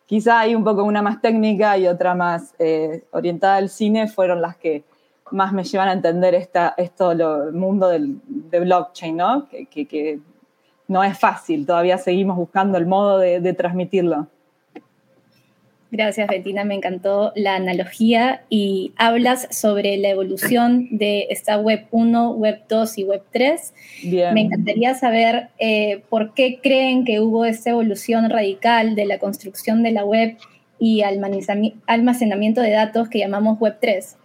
Quizá 0.06 0.40
hay 0.40 0.54
un 0.54 0.64
poco 0.64 0.84
una 0.84 1.02
más 1.02 1.20
técnica 1.20 1.76
y 1.76 1.86
otra 1.86 2.14
más 2.14 2.54
eh, 2.58 3.04
orientada 3.10 3.56
al 3.56 3.68
cine, 3.68 4.08
fueron 4.08 4.40
las 4.40 4.56
que 4.56 4.84
más 5.30 5.52
me 5.52 5.64
llevan 5.64 5.88
a 5.88 5.92
entender 5.92 6.34
esta, 6.34 6.74
esto, 6.76 7.12
el 7.12 7.52
mundo 7.52 7.88
del, 7.88 8.20
de 8.26 8.60
blockchain, 8.60 9.16
¿no? 9.16 9.48
Que, 9.48 9.66
que, 9.66 10.20
no 10.86 11.04
es 11.04 11.18
fácil, 11.18 11.66
todavía 11.66 11.98
seguimos 11.98 12.38
buscando 12.38 12.78
el 12.78 12.86
modo 12.86 13.18
de, 13.18 13.40
de 13.40 13.52
transmitirlo. 13.52 14.26
Gracias, 15.90 16.28
Bettina. 16.28 16.64
Me 16.64 16.74
encantó 16.74 17.32
la 17.34 17.54
analogía 17.54 18.42
y 18.50 18.92
hablas 18.96 19.48
sobre 19.50 19.96
la 19.96 20.10
evolución 20.10 20.88
de 20.90 21.28
esta 21.30 21.58
Web 21.58 21.86
1, 21.90 22.32
Web 22.32 22.60
2 22.68 22.98
y 22.98 23.04
Web 23.04 23.22
3. 23.32 23.74
Me 24.34 24.42
encantaría 24.42 24.94
saber 24.94 25.48
eh, 25.58 26.02
por 26.10 26.34
qué 26.34 26.60
creen 26.62 27.06
que 27.06 27.20
hubo 27.20 27.46
esta 27.46 27.70
evolución 27.70 28.28
radical 28.28 28.96
de 28.96 29.06
la 29.06 29.18
construcción 29.18 29.82
de 29.82 29.92
la 29.92 30.04
web 30.04 30.36
y 30.78 31.02
almacenamiento 31.02 32.60
de 32.60 32.70
datos 32.70 33.08
que 33.08 33.20
llamamos 33.20 33.58
Web 33.58 33.78
3. 33.80 34.16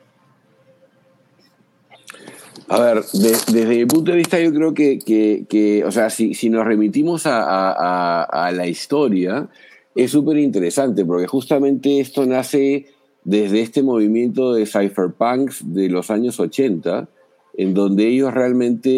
A 2.67 2.79
ver, 2.79 3.03
desde 3.13 3.65
mi 3.65 3.85
punto 3.85 4.11
de 4.11 4.17
vista 4.17 4.39
yo 4.39 4.53
creo 4.53 4.73
que, 4.73 5.83
o 5.85 5.91
sea, 5.91 6.09
si, 6.09 6.49
nos 6.49 6.65
remitimos 6.65 7.23
a 7.25 8.51
la 8.53 8.67
historia, 8.67 9.47
es 9.95 10.11
súper 10.11 10.37
interesante 10.37 11.05
porque 11.05 11.27
justamente 11.27 11.99
esto 11.99 12.25
nace 12.25 12.87
desde 13.23 13.61
este 13.61 13.83
movimiento 13.83 14.53
de 14.53 14.65
cypherpunks 14.65 15.73
de 15.73 15.89
los 15.89 16.11
años 16.11 16.39
80, 16.39 17.07
en 17.55 17.73
donde 17.73 18.07
ellos 18.07 18.33
realmente 18.33 18.89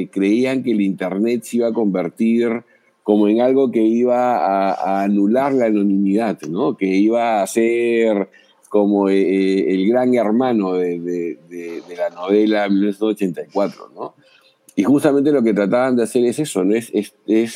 eh, 0.00 0.10
creían 0.10 0.62
que 0.62 0.72
el 0.72 0.80
Internet 0.80 1.44
se 1.44 1.58
iba 1.58 1.68
a 1.68 1.72
convertir 1.72 2.64
como 3.02 3.28
en 3.28 3.40
algo 3.40 3.70
que 3.70 3.82
iba 3.82 4.72
a, 4.72 5.02
anular 5.02 5.52
la 5.52 5.66
anonimidad, 5.66 6.40
¿no? 6.42 6.76
que 6.76 6.86
iba 6.86 7.42
a 7.42 7.46
ser 7.46 8.28
como 8.68 9.08
eh, 9.08 9.20
eh, 9.20 9.74
el 9.74 9.88
gran 9.88 10.14
hermano 10.14 10.74
de, 10.74 11.00
de, 11.00 11.38
de 11.88 11.96
la 11.96 12.10
novela 12.10 12.68
1984. 12.68 13.90
¿no? 13.94 14.14
Y 14.80 14.82
justamente 14.82 15.30
lo 15.30 15.42
que 15.42 15.52
trataban 15.52 15.94
de 15.94 16.04
hacer 16.04 16.24
es 16.24 16.38
eso, 16.38 16.64
¿no? 16.64 16.74
Es, 16.74 16.90
es, 16.94 17.12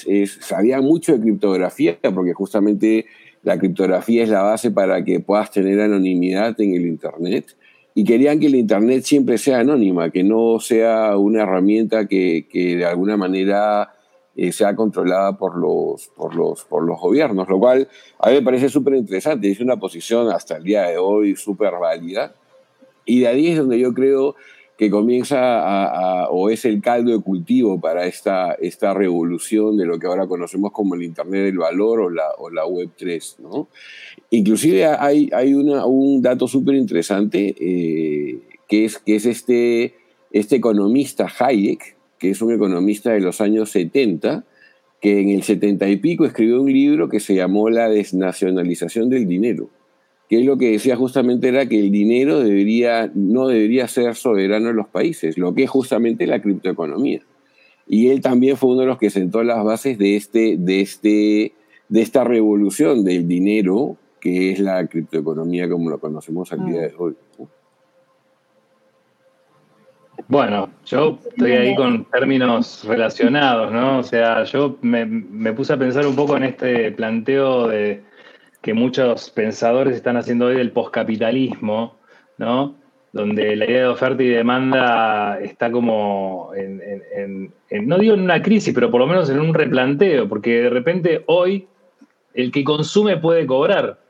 es, 0.06 0.38
sabían 0.42 0.84
mucho 0.84 1.14
de 1.14 1.20
criptografía, 1.22 1.96
porque 2.14 2.34
justamente 2.34 3.06
la 3.42 3.58
criptografía 3.58 4.24
es 4.24 4.28
la 4.28 4.42
base 4.42 4.70
para 4.70 5.02
que 5.02 5.20
puedas 5.20 5.50
tener 5.50 5.80
anonimidad 5.80 6.54
en 6.60 6.74
el 6.74 6.84
Internet. 6.86 7.56
Y 7.94 8.04
querían 8.04 8.38
que 8.38 8.48
el 8.48 8.56
Internet 8.56 9.04
siempre 9.04 9.38
sea 9.38 9.60
anónima, 9.60 10.10
que 10.10 10.22
no 10.22 10.60
sea 10.60 11.16
una 11.16 11.44
herramienta 11.44 12.06
que, 12.06 12.46
que 12.46 12.76
de 12.76 12.84
alguna 12.84 13.16
manera 13.16 13.94
eh, 14.36 14.52
sea 14.52 14.76
controlada 14.76 15.38
por 15.38 15.56
los, 15.56 16.08
por, 16.08 16.34
los, 16.34 16.62
por 16.64 16.84
los 16.84 17.00
gobiernos, 17.00 17.48
lo 17.48 17.58
cual 17.58 17.88
a 18.18 18.28
mí 18.28 18.34
me 18.34 18.42
parece 18.42 18.68
súper 18.68 18.96
interesante. 18.96 19.50
Es 19.50 19.60
una 19.60 19.78
posición 19.78 20.30
hasta 20.30 20.58
el 20.58 20.64
día 20.64 20.82
de 20.88 20.98
hoy 20.98 21.36
súper 21.36 21.72
válida. 21.80 22.34
Y 23.06 23.20
de 23.20 23.28
ahí 23.28 23.48
es 23.48 23.56
donde 23.56 23.78
yo 23.78 23.94
creo 23.94 24.36
que 24.76 24.90
comienza 24.90 25.38
a, 25.38 26.28
o 26.30 26.50
es 26.50 26.64
el 26.64 26.80
caldo 26.80 27.12
de 27.12 27.22
cultivo 27.22 27.80
para 27.80 28.06
esta, 28.06 28.54
esta 28.54 28.92
revolución 28.92 29.76
de 29.76 29.86
lo 29.86 29.98
que 29.98 30.06
ahora 30.06 30.26
conocemos 30.26 30.72
como 30.72 30.94
el 30.94 31.04
Internet 31.04 31.44
del 31.44 31.58
Valor 31.58 32.00
o 32.00 32.10
la, 32.10 32.30
o 32.38 32.50
la 32.50 32.66
Web 32.66 32.90
3. 32.96 33.36
¿no? 33.40 33.68
Inclusive 34.30 34.86
hay, 34.86 35.30
hay 35.32 35.54
una, 35.54 35.86
un 35.86 36.20
dato 36.22 36.48
súper 36.48 36.74
interesante 36.74 37.54
eh, 37.58 38.40
que, 38.68 38.84
es, 38.84 38.98
que 38.98 39.16
es 39.16 39.26
este, 39.26 39.94
este 40.32 40.56
economista 40.56 41.28
Hayek, 41.38 41.96
que 42.18 42.30
es 42.30 42.42
un 42.42 42.52
economista 42.52 43.12
de 43.12 43.20
los 43.20 43.40
años 43.40 43.70
70, 43.70 44.44
que 45.00 45.20
en 45.20 45.28
el 45.28 45.44
70 45.44 45.88
y 45.88 45.96
pico 45.98 46.24
escribió 46.24 46.60
un 46.60 46.72
libro 46.72 47.08
que 47.08 47.20
se 47.20 47.36
llamó 47.36 47.70
La 47.70 47.88
desnacionalización 47.88 49.08
del 49.08 49.28
dinero 49.28 49.68
que 50.28 50.42
lo 50.42 50.56
que 50.56 50.72
decía 50.72 50.96
justamente 50.96 51.48
era 51.48 51.66
que 51.66 51.78
el 51.78 51.90
dinero 51.90 52.40
debería, 52.40 53.10
no 53.14 53.46
debería 53.46 53.88
ser 53.88 54.14
soberano 54.14 54.70
en 54.70 54.76
los 54.76 54.88
países, 54.88 55.36
lo 55.36 55.54
que 55.54 55.64
es 55.64 55.70
justamente 55.70 56.26
la 56.26 56.40
criptoeconomía. 56.40 57.20
Y 57.86 58.08
él 58.08 58.22
también 58.22 58.56
fue 58.56 58.70
uno 58.70 58.80
de 58.80 58.86
los 58.86 58.98
que 58.98 59.10
sentó 59.10 59.42
las 59.42 59.62
bases 59.62 59.98
de, 59.98 60.16
este, 60.16 60.56
de, 60.58 60.80
este, 60.80 61.52
de 61.88 62.00
esta 62.00 62.24
revolución 62.24 63.04
del 63.04 63.28
dinero, 63.28 63.98
que 64.20 64.52
es 64.52 64.60
la 64.60 64.86
criptoeconomía 64.86 65.68
como 65.68 65.90
lo 65.90 65.98
conocemos 65.98 66.50
al 66.52 66.64
día 66.64 66.80
de 66.80 66.94
hoy. 66.96 67.14
Bueno, 70.26 70.70
yo 70.86 71.18
estoy 71.28 71.52
ahí 71.52 71.76
con 71.76 72.06
términos 72.06 72.82
relacionados, 72.86 73.70
¿no? 73.70 73.98
O 73.98 74.02
sea, 74.02 74.44
yo 74.44 74.78
me, 74.80 75.04
me 75.04 75.52
puse 75.52 75.74
a 75.74 75.76
pensar 75.76 76.06
un 76.06 76.16
poco 76.16 76.38
en 76.38 76.44
este 76.44 76.92
planteo 76.92 77.68
de, 77.68 78.02
que 78.64 78.72
muchos 78.72 79.28
pensadores 79.28 79.94
están 79.94 80.16
haciendo 80.16 80.46
hoy 80.46 80.56
del 80.56 80.72
poscapitalismo, 80.72 81.98
¿no? 82.38 82.74
Donde 83.12 83.54
la 83.56 83.66
idea 83.66 83.80
de 83.80 83.88
oferta 83.88 84.22
y 84.22 84.28
demanda 84.28 85.38
está 85.38 85.70
como, 85.70 86.50
en, 86.56 87.52
no 87.86 87.98
digo 87.98 88.14
en 88.14 88.22
una 88.22 88.40
crisis, 88.40 88.72
pero 88.72 88.90
por 88.90 89.00
lo 89.00 89.06
menos 89.06 89.28
en 89.28 89.38
un 89.38 89.52
replanteo, 89.52 90.26
porque 90.30 90.62
de 90.62 90.70
repente 90.70 91.24
hoy 91.26 91.68
el 92.32 92.50
que 92.50 92.64
consume 92.64 93.18
puede 93.18 93.44
cobrar. 93.44 94.00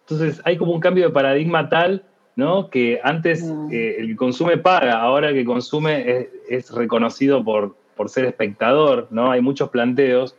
Entonces 0.00 0.42
hay 0.44 0.56
como 0.56 0.72
un 0.72 0.80
cambio 0.80 1.06
de 1.06 1.10
paradigma 1.10 1.68
tal, 1.68 2.04
¿no? 2.34 2.70
Que 2.70 2.98
antes 3.04 3.44
mm. 3.44 3.68
eh, 3.70 3.96
el 4.00 4.08
que 4.08 4.16
consume 4.16 4.58
paga, 4.58 5.00
ahora 5.00 5.28
el 5.28 5.36
que 5.36 5.44
consume 5.44 6.26
es, 6.48 6.72
reconocido 6.72 7.44
por, 7.44 7.76
por, 7.94 8.08
ser 8.08 8.24
espectador, 8.24 9.06
¿no? 9.12 9.30
Hay 9.30 9.40
muchos 9.42 9.70
planteos. 9.70 10.34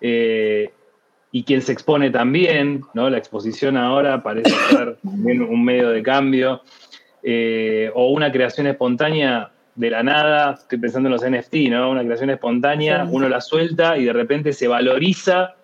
Eh, 0.00 0.70
y 1.32 1.42
quien 1.44 1.62
se 1.62 1.72
expone 1.72 2.10
también, 2.10 2.82
¿no? 2.94 3.10
La 3.10 3.18
exposición 3.18 3.76
ahora 3.76 4.22
parece 4.22 4.50
ser 4.70 4.96
también 5.02 5.42
un 5.42 5.64
medio 5.64 5.90
de 5.90 6.02
cambio, 6.02 6.62
eh, 7.22 7.90
o 7.94 8.10
una 8.10 8.30
creación 8.30 8.66
espontánea 8.66 9.50
de 9.74 9.90
la 9.90 10.02
nada, 10.02 10.54
estoy 10.54 10.78
pensando 10.78 11.08
en 11.08 11.12
los 11.12 11.22
NFT, 11.22 11.70
¿no? 11.70 11.90
Una 11.90 12.04
creación 12.04 12.30
espontánea, 12.30 13.06
uno 13.10 13.28
la 13.28 13.40
suelta 13.40 13.98
y 13.98 14.04
de 14.04 14.12
repente 14.12 14.52
se 14.52 14.68
valoriza 14.68 15.54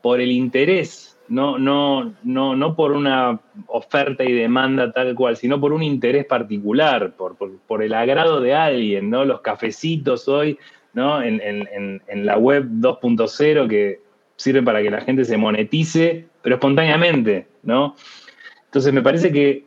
por 0.00 0.20
el 0.20 0.30
interés, 0.30 1.18
no, 1.28 1.58
no, 1.58 2.14
no, 2.22 2.56
no 2.56 2.74
por 2.74 2.92
una 2.92 3.38
oferta 3.66 4.24
y 4.24 4.32
demanda 4.32 4.92
tal 4.92 5.14
cual, 5.14 5.36
sino 5.36 5.60
por 5.60 5.72
un 5.72 5.82
interés 5.82 6.24
particular, 6.24 7.12
por, 7.12 7.36
por, 7.36 7.82
el 7.82 7.92
agrado 7.92 8.40
de 8.40 8.54
alguien, 8.54 9.10
¿no? 9.10 9.24
Los 9.24 9.42
cafecitos 9.42 10.26
hoy, 10.26 10.58
¿no? 10.94 11.22
En, 11.22 11.40
en, 11.42 12.02
en 12.06 12.26
la 12.26 12.38
web 12.38 12.64
2.0 12.64 13.68
que 13.68 14.00
sirve 14.40 14.62
para 14.62 14.82
que 14.82 14.90
la 14.90 15.02
gente 15.02 15.26
se 15.26 15.36
monetice, 15.36 16.24
pero 16.40 16.54
espontáneamente, 16.54 17.46
¿no? 17.62 17.94
Entonces 18.64 18.90
me 18.90 19.02
parece 19.02 19.30
que 19.32 19.64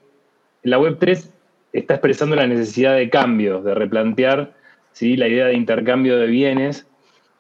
la 0.63 0.79
Web3 0.79 1.29
está 1.73 1.93
expresando 1.95 2.35
la 2.35 2.47
necesidad 2.47 2.95
de 2.95 3.07
cambios, 3.09 3.63
de 3.63 3.75
replantear 3.75 4.53
¿sí? 4.91 5.15
la 5.15 5.27
idea 5.27 5.45
de 5.45 5.53
intercambio 5.53 6.17
de 6.17 6.25
bienes. 6.25 6.87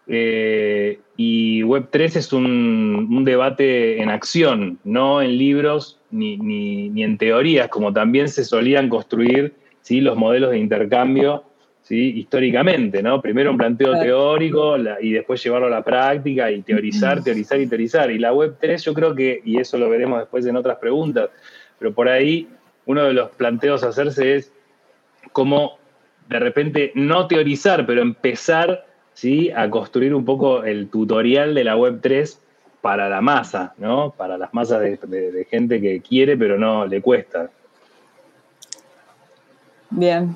Eh, 0.05 0.99
y 1.17 1.63
Web3 1.63 2.17
es 2.17 2.33
un, 2.33 3.23
debate 3.25 3.99
en 3.99 4.09
acción, 4.09 4.77
no 4.83 5.21
en 5.21 5.35
libros, 5.37 5.99
ni, 6.11 6.37
ni, 6.37 7.03
en 7.03 7.17
teorías, 7.17 7.69
como 7.69 7.93
también 7.93 8.29
se 8.29 8.43
solían 8.43 8.89
construir 8.89 9.55
¿sí? 9.81 10.01
los 10.01 10.17
modelos 10.17 10.51
de 10.51 10.59
intercambio 10.59 11.45
¿sí? 11.83 12.19
históricamente, 12.19 13.03
¿no? 13.03 13.21
Primero 13.21 13.51
un 13.51 13.57
planteo 13.57 13.99
teórico 13.99 14.75
y 15.01 15.11
después 15.11 15.43
llevarlo 15.43 15.67
a 15.67 15.69
la 15.69 15.83
práctica 15.83 16.49
y 16.49 16.61
teorizar, 16.61 17.23
teorizar 17.23 17.59
y 17.59 17.67
teorizar. 17.67 18.09
Y 18.09 18.17
la 18.17 18.33
Web 18.33 18.55
3 18.59 18.83
yo 18.83 18.93
creo 18.93 19.13
que, 19.13 19.41
y 19.45 19.59
eso 19.59 19.77
lo 19.77 19.89
veremos 19.89 20.19
después 20.19 20.45
en 20.45 20.55
otras 20.55 20.77
preguntas, 20.77 21.29
pero 21.77 21.93
por 21.93 22.09
ahí 22.09 22.47
uno 22.85 23.03
de 23.03 23.13
los 23.13 23.29
planteos 23.31 23.83
a 23.83 23.89
hacerse 23.89 24.35
es 24.35 24.51
cómo 25.31 25.77
de 26.29 26.39
repente 26.39 26.91
no 26.95 27.27
teorizar, 27.27 27.85
pero 27.85 28.01
empezar 28.01 28.85
¿sí? 29.13 29.51
a 29.51 29.69
construir 29.69 30.15
un 30.15 30.25
poco 30.25 30.63
el 30.63 30.89
tutorial 30.89 31.53
de 31.53 31.63
la 31.63 31.77
Web 31.77 31.99
3 32.01 32.39
para 32.81 33.07
la 33.07 33.21
masa, 33.21 33.73
¿no? 33.77 34.11
Para 34.11 34.37
las 34.37 34.53
masas 34.53 34.81
de, 34.81 35.47
gente 35.49 35.79
que 35.79 36.01
quiere 36.01 36.35
pero 36.35 36.57
no 36.57 36.85
le 36.85 37.01
cuesta. 37.01 37.49
Bien. 39.89 40.35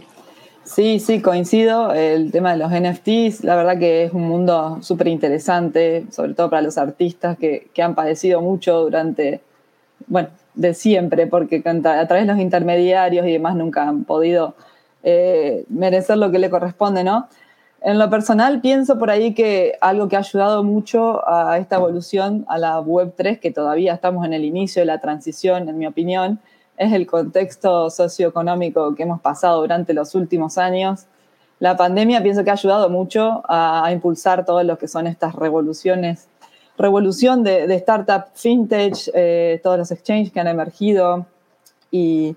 Sí, 0.67 0.99
sí, 0.99 1.21
coincido. 1.21 1.93
El 1.93 2.29
tema 2.31 2.51
de 2.51 2.57
los 2.57 2.71
NFTs, 2.71 3.45
la 3.45 3.55
verdad 3.55 3.79
que 3.79 4.03
es 4.03 4.11
un 4.11 4.27
mundo 4.27 4.79
súper 4.81 5.07
interesante, 5.07 6.05
sobre 6.11 6.33
todo 6.33 6.49
para 6.49 6.61
los 6.61 6.77
artistas 6.77 7.37
que, 7.37 7.69
han 7.81 7.95
padecido 7.95 8.41
mucho 8.41 8.81
durante, 8.81 9.39
bueno, 10.07 10.27
de 10.55 10.73
siempre, 10.73 11.25
porque 11.25 11.63
a 11.65 12.07
través 12.07 12.27
de 12.27 12.33
los 12.33 12.39
intermediarios 12.39 13.25
y 13.25 13.31
demás 13.31 13.55
nunca 13.55 13.87
han 13.87 14.03
podido 14.03 14.55
eh, 15.03 15.63
merecer 15.69 16.17
lo 16.17 16.31
que 16.31 16.39
le 16.39 16.49
corresponde, 16.49 17.03
¿no? 17.03 17.29
En 17.81 17.97
lo 17.97 18.09
personal, 18.09 18.59
pienso 18.59 18.99
por 18.99 19.09
ahí 19.09 19.33
que 19.33 19.77
algo 19.79 20.09
que 20.09 20.17
ha 20.17 20.19
ayudado 20.19 20.65
mucho 20.65 21.25
a 21.29 21.57
esta 21.59 21.77
evolución 21.77 22.45
a 22.49 22.57
la 22.57 22.79
Web 22.81 23.13
3, 23.15 23.39
que 23.39 23.51
todavía 23.51 23.93
estamos 23.93 24.25
en 24.25 24.33
el 24.33 24.43
inicio 24.43 24.81
de 24.81 24.87
la 24.87 24.99
transición, 24.99 25.69
en 25.69 25.77
mi 25.77 25.87
opinión, 25.87 26.41
es 26.77 26.93
el 26.93 27.07
contexto 27.07 27.89
socioeconómico 27.89 28.95
que 28.95 29.03
hemos 29.03 29.19
pasado 29.19 29.61
durante 29.61 29.93
los 29.93 30.15
últimos 30.15 30.57
años. 30.57 31.07
La 31.59 31.75
pandemia 31.75 32.21
pienso 32.21 32.43
que 32.43 32.51
ha 32.51 32.53
ayudado 32.53 32.89
mucho 32.89 33.41
a, 33.49 33.89
impulsar 33.91 34.45
todo 34.45 34.63
lo 34.63 34.77
que 34.77 34.87
son 34.87 35.07
estas 35.07 35.33
revoluciones, 35.33 36.27
revolución 36.77 37.43
de, 37.43 37.73
startup 37.75 38.25
fintech, 38.35 39.09
eh, 39.13 39.59
todos 39.63 39.79
los 39.79 39.91
exchanges 39.91 40.31
que 40.31 40.39
han 40.39 40.47
emergido 40.47 41.25
y, 41.89 42.35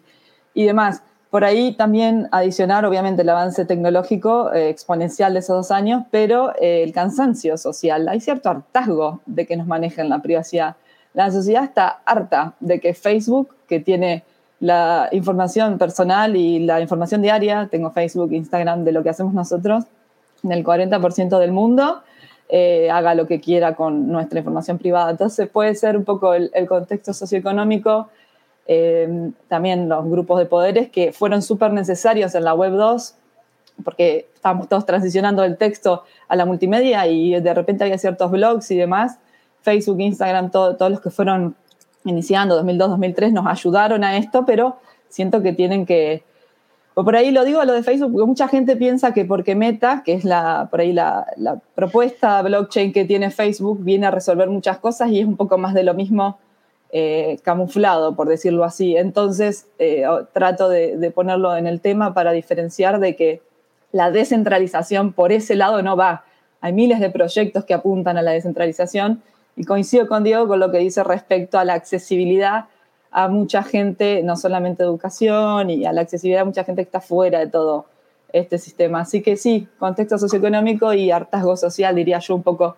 y 0.54 0.64
demás. 0.64 1.02
Por 1.28 1.44
ahí 1.44 1.74
también 1.74 2.28
adicionar, 2.32 2.84
obviamente, 2.84 3.22
el 3.22 3.28
avance 3.28 3.64
tecnológico 3.64 4.52
eh, 4.52 4.68
exponencial 4.68 5.34
de 5.34 5.38
esos 5.38 5.56
dos 5.56 5.70
años, 5.70 6.04
pero 6.10 6.52
eh, 6.60 6.82
el 6.82 6.92
cansancio 6.92 7.56
social. 7.56 8.08
Hay 8.08 8.20
cierto 8.20 8.48
hartazgo 8.48 9.20
de 9.26 9.46
que 9.46 9.56
nos 9.56 9.68
manejen 9.68 10.08
la 10.08 10.20
privacidad. 10.22 10.76
La 11.14 11.30
sociedad 11.30 11.62
está 11.62 12.00
harta 12.04 12.54
de 12.58 12.80
que 12.80 12.94
Facebook, 12.94 13.54
que 13.68 13.78
tiene 13.78 14.24
la 14.60 15.08
información 15.12 15.78
personal 15.78 16.36
y 16.36 16.60
la 16.60 16.80
información 16.80 17.22
diaria, 17.22 17.68
tengo 17.70 17.90
Facebook, 17.90 18.32
Instagram, 18.32 18.84
de 18.84 18.92
lo 18.92 19.02
que 19.02 19.08
hacemos 19.08 19.34
nosotros, 19.34 19.84
en 20.44 20.52
el 20.52 20.64
40% 20.64 21.38
del 21.38 21.52
mundo, 21.52 22.02
eh, 22.48 22.90
haga 22.90 23.14
lo 23.14 23.26
que 23.26 23.40
quiera 23.40 23.74
con 23.74 24.08
nuestra 24.08 24.38
información 24.38 24.78
privada. 24.78 25.10
Entonces 25.10 25.48
puede 25.48 25.74
ser 25.74 25.96
un 25.96 26.04
poco 26.04 26.34
el, 26.34 26.50
contexto 26.66 27.12
socioeconómico 27.12 28.08
Em, 28.72 29.32
también 29.48 29.88
los 29.88 30.08
grupos 30.08 30.38
de 30.38 30.46
poderes 30.46 30.90
que 30.90 31.12
fueron 31.12 31.42
súper 31.42 31.72
necesarios 31.72 32.36
en 32.36 32.44
la 32.44 32.54
Web 32.54 32.74
2, 32.74 33.16
porque 33.82 34.28
estábamos 34.32 34.68
todos 34.68 34.86
transicionando 34.86 35.42
del 35.42 35.56
texto 35.56 36.04
a 36.28 36.36
la 36.36 36.46
multimedia 36.46 37.04
y 37.08 37.40
de 37.40 37.52
repente 37.52 37.82
había 37.82 37.98
ciertos 37.98 38.30
blogs 38.30 38.70
y 38.70 38.76
demás. 38.76 39.18
Facebook, 39.62 39.98
Instagram, 39.98 40.52
todos 40.52 40.88
los 40.88 41.00
que 41.00 41.10
fueron 41.10 41.56
iniciando 42.04 42.54
2002, 42.56 42.90
2003 42.90 43.32
nos 43.32 43.46
ayudaron 43.46 44.04
a 44.04 44.16
esto, 44.16 44.44
pero 44.46 44.78
siento 45.08 45.42
que 45.42 45.52
tienen 45.52 45.86
que... 45.86 46.24
por 46.94 47.16
ahí 47.16 47.30
lo 47.30 47.44
digo 47.44 47.64
lo 47.64 47.72
de 47.72 47.82
Facebook, 47.82 48.12
porque 48.12 48.26
mucha 48.26 48.48
gente 48.48 48.76
piensa 48.76 49.12
que 49.12 49.24
porque 49.24 49.54
Meta, 49.54 50.02
que 50.04 50.14
es 50.14 50.24
la, 50.24 50.68
por 50.70 50.80
ahí 50.80 50.92
la, 50.92 51.26
la 51.36 51.60
propuesta 51.74 52.40
blockchain 52.42 52.92
que 52.92 53.04
tiene 53.04 53.30
Facebook, 53.30 53.82
viene 53.82 54.06
a 54.06 54.10
resolver 54.10 54.48
muchas 54.48 54.78
cosas 54.78 55.10
y 55.10 55.20
es 55.20 55.26
un 55.26 55.36
poco 55.36 55.58
más 55.58 55.74
de 55.74 55.84
lo 55.84 55.94
mismo 55.94 56.38
eh, 56.92 57.38
camuflado, 57.44 58.16
por 58.16 58.28
decirlo 58.28 58.64
así. 58.64 58.96
Entonces, 58.96 59.68
eh, 59.78 60.02
trato 60.32 60.68
de, 60.68 61.12
ponerlo 61.14 61.56
en 61.56 61.68
el 61.68 61.80
tema 61.80 62.14
para 62.14 62.32
diferenciar 62.32 62.98
de 62.98 63.14
que 63.14 63.42
la 63.92 64.10
descentralización 64.10 65.12
por 65.12 65.30
ese 65.30 65.54
lado 65.54 65.82
no 65.82 65.96
va. 65.96 66.24
Hay 66.60 66.72
miles 66.72 66.98
de 66.98 67.10
proyectos 67.10 67.64
que 67.64 67.74
apuntan 67.74 68.18
a 68.18 68.22
la 68.22 68.32
descentralización 68.32 69.22
y 69.60 69.64
coincido 69.64 70.08
con 70.08 70.24
Diego 70.24 70.48
con 70.48 70.58
lo 70.58 70.70
que 70.70 70.78
dice 70.78 71.04
respecto 71.04 71.58
a 71.58 71.66
la 71.66 71.74
accesibilidad 71.74 72.64
a 73.10 73.28
mucha 73.28 73.62
gente, 73.62 74.22
no 74.22 74.34
solamente 74.36 74.82
educación, 74.82 75.68
y 75.68 75.84
a 75.84 75.92
la 75.92 76.00
accesibilidad 76.00 76.42
a 76.42 76.44
mucha 76.46 76.64
gente 76.64 76.80
que 76.82 76.86
está 76.86 77.02
fuera 77.02 77.40
de 77.40 77.48
todo 77.48 77.84
este 78.32 78.56
sistema. 78.56 79.00
Así 79.00 79.20
que 79.20 79.36
sí, 79.36 79.68
contexto 79.78 80.16
socioeconómico 80.16 80.94
y 80.94 81.10
hartazgo 81.10 81.58
social, 81.58 81.94
diría 81.94 82.20
yo 82.20 82.36
un 82.36 82.42
poco, 82.42 82.76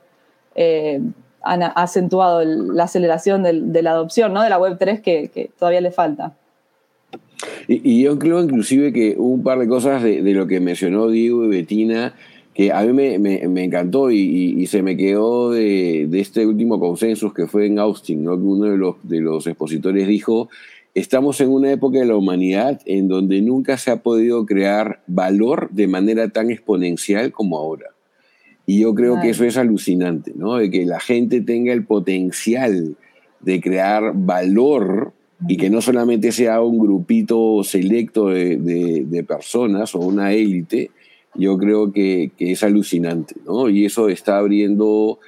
eh, 0.57 1.01
han 1.41 1.63
acentuado 1.63 2.43
la 2.45 2.85
aceleración 2.85 3.45
de, 3.45 3.83
la 3.83 3.93
adopción 3.93 4.33
¿no? 4.33 4.43
de 4.43 4.51
la 4.51 4.59
Web 4.59 4.77
3 4.77 5.03
que, 5.03 5.51
todavía 5.57 5.83
le 5.83 5.93
falta. 5.93 6.35
Y, 7.69 8.03
yo 8.03 8.19
creo 8.19 8.43
inclusive 8.43 8.93
que 8.93 9.15
un 9.17 9.45
par 9.45 9.61
de 9.61 9.69
cosas 9.69 10.03
de, 10.03 10.21
lo 10.33 10.49
que 10.49 10.59
mencionó 10.59 11.09
Diego 11.09 11.45
y 11.45 11.49
Betina 11.49 12.15
que 12.55 12.71
a 12.71 12.83
mí 12.83 12.93
me, 12.93 13.65
encantó 13.65 14.11
y, 14.11 14.67
se 14.67 14.83
me 14.83 14.97
quedó 14.97 15.51
de, 15.51 16.09
este 16.13 16.47
último 16.47 16.79
consenso 16.79 17.33
que 17.33 17.47
fue 17.47 17.67
en 17.67 17.79
Austin, 17.79 18.25
¿no? 18.25 18.37
que 18.37 18.45
uno 18.45 18.67
de 18.67 18.77
los, 18.77 18.97
de 19.03 19.21
los 19.21 19.47
expositores 19.47 20.07
dijo, 20.07 20.49
estamos 20.95 21.41
en 21.41 21.49
una 21.49 21.73
época 21.73 21.99
de 21.99 22.07
la 22.07 22.17
humanidad 22.17 22.81
en 22.85 23.09
donde 23.09 23.41
nunca 23.41 23.79
se 23.79 23.91
ha 23.91 24.03
podido 24.03 24.45
crear 24.45 25.03
valor 25.07 25.71
de 25.71 25.89
manera 25.89 26.29
tan 26.29 26.51
exponencial 26.51 27.33
como 27.33 27.57
ahora. 27.57 27.87
Y 28.67 28.81
yo 28.81 28.95
creo 28.95 29.21
que 29.21 29.31
eso 29.31 29.45
es 29.45 29.57
alucinante, 29.57 30.33
¿no? 30.37 30.57
De 30.57 30.71
que 30.71 30.85
la 30.85 31.01
gente 31.01 31.41
tenga 31.41 31.73
el 31.73 31.85
potencial 31.85 32.97
de 33.41 33.61
crear 33.61 34.13
valor 34.15 35.13
y 35.49 35.57
que 35.57 35.69
no 35.69 35.81
solamente 35.81 36.31
sea 36.31 36.61
un 36.61 36.79
grupito 36.79 37.65
selecto 37.65 38.29
de, 38.29 39.25
personas 39.27 39.95
o 39.95 39.99
una 39.99 40.33
élite, 40.33 40.91
yo 41.35 41.57
creo 41.59 41.93
que, 41.93 42.33
es 42.39 42.63
alucinante, 42.63 43.35
¿no? 43.45 43.69
Y 43.69 43.87
eso 43.87 44.09
está 44.09 44.39
abriendo 44.39 45.19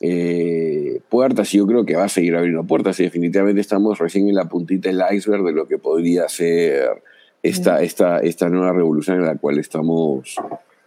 eh, 0.00 1.00
puertas 1.08 1.52
y 1.54 1.58
yo 1.58 1.66
creo 1.66 1.84
que 1.84 1.96
va 1.96 2.04
a 2.04 2.08
seguir 2.08 2.36
abriendo 2.36 2.64
puertas 2.64 3.00
y 3.00 3.04
definitivamente 3.04 3.60
estamos 3.60 3.98
recién 3.98 4.28
en 4.28 4.34
la 4.34 4.48
puntita 4.48 4.88
del 4.88 5.02
iceberg 5.10 5.44
de 5.44 5.52
lo 5.52 5.66
que 5.66 5.78
podría 5.78 6.28
ser 6.28 7.02
esta, 7.42 7.82
esta, 7.82 8.20
esta 8.20 8.48
nueva 8.48 8.72
revolución 8.72 9.18
en 9.18 9.26
la 9.26 9.36
cual 9.36 9.58
estamos 9.58 10.36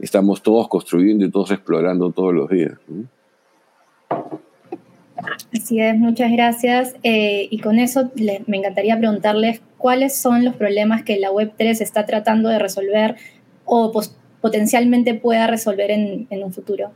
estamos 0.02 0.42
todos 0.42 0.68
construyendo 0.68 1.26
y 1.26 1.32
todos 1.32 1.52
explorando 1.52 2.12
todos 2.12 2.34
los 2.34 2.50
días. 2.50 2.74
Así 5.54 5.80
es, 5.80 5.96
muchas 5.98 6.32
gracias. 6.32 6.96
Eh, 7.04 7.48
y 7.52 7.60
con 7.60 7.78
eso 7.78 8.12
me 8.48 8.58
encantaría 8.58 8.98
preguntarles 8.98 9.62
cuáles 9.78 10.16
son 10.16 10.44
los 10.44 10.56
problemas 10.56 11.04
que 11.04 11.20
la 11.20 11.30
Web3 11.30 11.82
está 11.82 12.06
tratando 12.06 12.50
de 12.50 12.58
resolver 12.58 13.16
o 13.66 13.92
potencialmente 14.42 15.14
pueda 15.14 15.48
resolver 15.48 15.92
en, 15.92 16.28
un 16.30 16.54
futuro. 16.54 16.92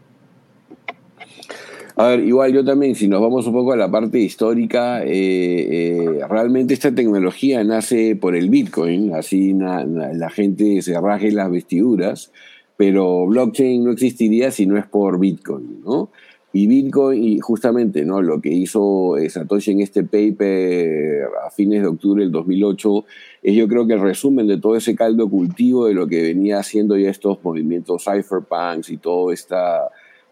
A 1.96 2.08
ver, 2.08 2.20
igual 2.22 2.52
yo 2.52 2.66
también, 2.66 2.96
si 2.96 3.08
nos 3.08 3.22
vamos 3.22 3.48
un 3.48 3.54
poco 3.54 3.72
a 3.72 3.78
la 3.78 3.90
parte 3.90 4.20
histórica, 4.20 5.04
eh, 5.04 5.08
eh, 5.10 6.20
realmente 6.30 6.74
esta 6.74 6.94
tecnología 6.94 7.64
nace 7.64 8.18
por 8.18 8.36
el 8.36 8.50
Bitcoin, 8.50 9.14
así 9.14 9.54
la 9.54 10.30
gente 10.30 10.82
se 10.82 11.00
raje 11.00 11.32
las 11.32 11.50
vestiduras 11.50 12.32
pero 12.78 13.26
blockchain 13.26 13.84
no 13.84 13.92
existiría 13.92 14.52
si 14.52 14.66
no 14.66 14.78
es 14.78 14.86
por 14.86 15.20
Bitcoin, 15.20 15.82
¿no? 15.84 16.10
Y 16.58 16.68
Bitcoin, 16.68 17.22
y 17.22 17.40
justamente, 17.42 18.06
¿no? 18.06 18.22
Lo 18.22 18.40
que 18.40 18.48
hizo 18.48 19.18
eh, 19.18 19.30
Satoshi 19.30 19.72
en 19.72 19.82
este 19.82 20.06
paper 20.06 21.28
a 21.46 21.50
fines 21.50 21.82
de 21.82 21.88
octubre 21.90 22.24
del 22.24 22.32
2008 22.32 23.04
es 23.44 23.56
yo 23.56 23.68
creo 23.68 23.86
que 23.86 23.96
el 23.96 24.00
resumen 24.00 24.48
de 24.48 24.58
todo 24.58 24.78
ese 24.78 24.96
caldo 24.96 25.30
cultivo 25.30 25.88
de 25.88 25.94
lo 25.94 26.08
que 26.08 26.22
venía 26.22 26.60
haciendo 26.60 26.96
ya 26.96 27.10
estos 27.10 27.44
movimientos 27.44 28.06
cypherpunks 28.06 28.90
y 28.90 28.96
todo 28.96 29.34
esta, 29.34 29.90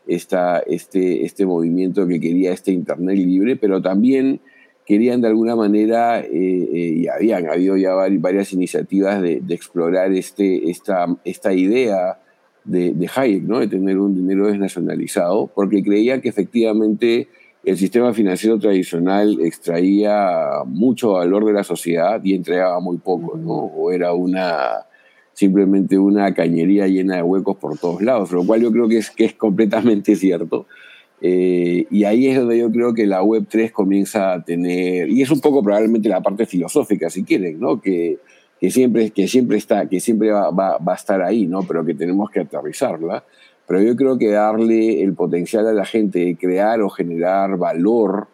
esta, 0.07 0.59
este, 0.59 1.25
este 1.25 1.45
movimiento 1.45 2.07
que 2.07 2.21
quería 2.21 2.53
este 2.53 2.71
Internet 2.71 3.17
libre, 3.17 3.57
pero 3.57 3.81
también 3.81 4.39
querían 4.85 5.19
de 5.19 5.27
alguna 5.27 5.57
manera, 5.57 6.21
eh, 6.21 6.29
eh, 6.31 6.93
y 6.99 7.07
habían 7.07 7.49
habido 7.49 7.75
ya 7.75 7.95
varias 7.95 8.53
iniciativas 8.53 9.21
de, 9.21 9.41
de 9.41 9.53
explorar 9.53 10.13
este, 10.13 10.69
esta, 10.69 11.05
esta 11.25 11.51
idea 11.51 12.17
de, 12.65 12.93
de, 12.93 13.09
Hayek, 13.13 13.43
¿no? 13.43 13.59
de 13.59 13.67
tener 13.67 13.97
un 13.97 14.15
dinero 14.15 14.47
desnacionalizado, 14.47 15.51
porque 15.53 15.83
creía 15.83 16.21
que 16.21 16.29
efectivamente 16.29 17.27
el 17.63 17.77
sistema 17.77 18.13
financiero 18.13 18.59
tradicional 18.59 19.39
extraía 19.41 20.63
mucho 20.65 21.13
valor 21.13 21.45
de 21.45 21.53
la 21.53 21.63
sociedad 21.63 22.21
y 22.23 22.35
entregaba 22.35 22.79
muy 22.79 22.97
poco, 22.97 23.37
¿no? 23.37 23.53
o 23.53 23.91
era 23.91 24.13
una 24.13 24.85
simplemente 25.33 25.97
una 25.97 26.33
cañería 26.33 26.87
llena 26.87 27.15
de 27.15 27.23
huecos 27.23 27.57
por 27.57 27.77
todos 27.77 28.01
lados, 28.01 28.31
lo 28.31 28.45
cual 28.45 28.61
yo 28.61 28.71
creo 28.71 28.87
que 28.87 28.97
es, 28.97 29.09
que 29.09 29.25
es 29.25 29.33
completamente 29.33 30.15
cierto. 30.17 30.67
Eh, 31.21 31.87
y 31.89 32.03
ahí 32.03 32.27
es 32.27 32.37
donde 32.37 32.57
yo 32.57 32.69
creo 32.69 32.93
que 32.93 33.07
la 33.07 33.23
Web 33.23 33.45
3 33.49 33.71
comienza 33.71 34.33
a 34.33 34.43
tener, 34.43 35.09
y 35.09 35.21
es 35.21 35.31
un 35.31 35.39
poco 35.39 35.63
probablemente 35.63 36.09
la 36.09 36.21
parte 36.21 36.45
filosófica, 36.45 37.09
si 37.09 37.23
quieren, 37.23 37.59
¿no? 37.59 37.81
que, 37.81 38.19
que, 38.63 38.71
siempre, 38.71 39.09
que 39.09 39.27
siempre, 39.27 39.57
está, 39.57 39.89
que 39.89 39.99
siempre 39.99 40.31
va, 40.31 40.49
va, 40.49 40.77
va, 40.77 40.93
a 40.93 40.95
estar 40.95 41.21
ahí, 41.21 41.47
¿no? 41.47 41.63
pero 41.63 41.83
que 41.83 41.93
tenemos 41.93 42.31
que 42.31 42.39
aterrizarla. 42.39 43.25
Pero 43.67 43.81
yo 43.81 43.93
creo 43.97 44.17
que 44.17 44.29
darle 44.29 45.01
el 45.03 45.15
potencial 45.15 45.67
a 45.67 45.73
la 45.73 45.83
gente 45.83 46.19
de 46.19 46.37
crear 46.37 46.81
o 46.81 46.89
generar 46.89 47.57
valor 47.57 48.27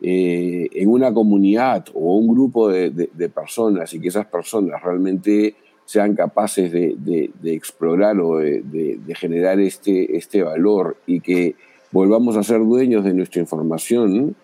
eh, 0.00 0.68
en 0.72 0.88
una 0.88 1.12
comunidad 1.12 1.86
o 1.94 2.14
un 2.14 2.28
grupo 2.28 2.68
de, 2.68 2.90
de, 2.90 3.10
de, 3.12 3.28
personas 3.28 3.92
y 3.92 3.98
que 3.98 4.06
esas 4.06 4.26
personas 4.26 4.80
realmente 4.80 5.56
sean 5.84 6.14
capaces 6.14 6.70
de, 6.70 6.94
de 7.42 7.52
explorar 7.52 8.20
o 8.20 8.38
de, 8.38 9.02
generar 9.16 9.58
este, 9.58 10.16
este 10.16 10.44
valor 10.44 10.96
y 11.08 11.18
que 11.18 11.56
volvamos 11.90 12.36
a 12.36 12.44
ser 12.44 12.60
dueños 12.60 13.02
de 13.02 13.14
nuestra 13.14 13.40
información 13.40 14.36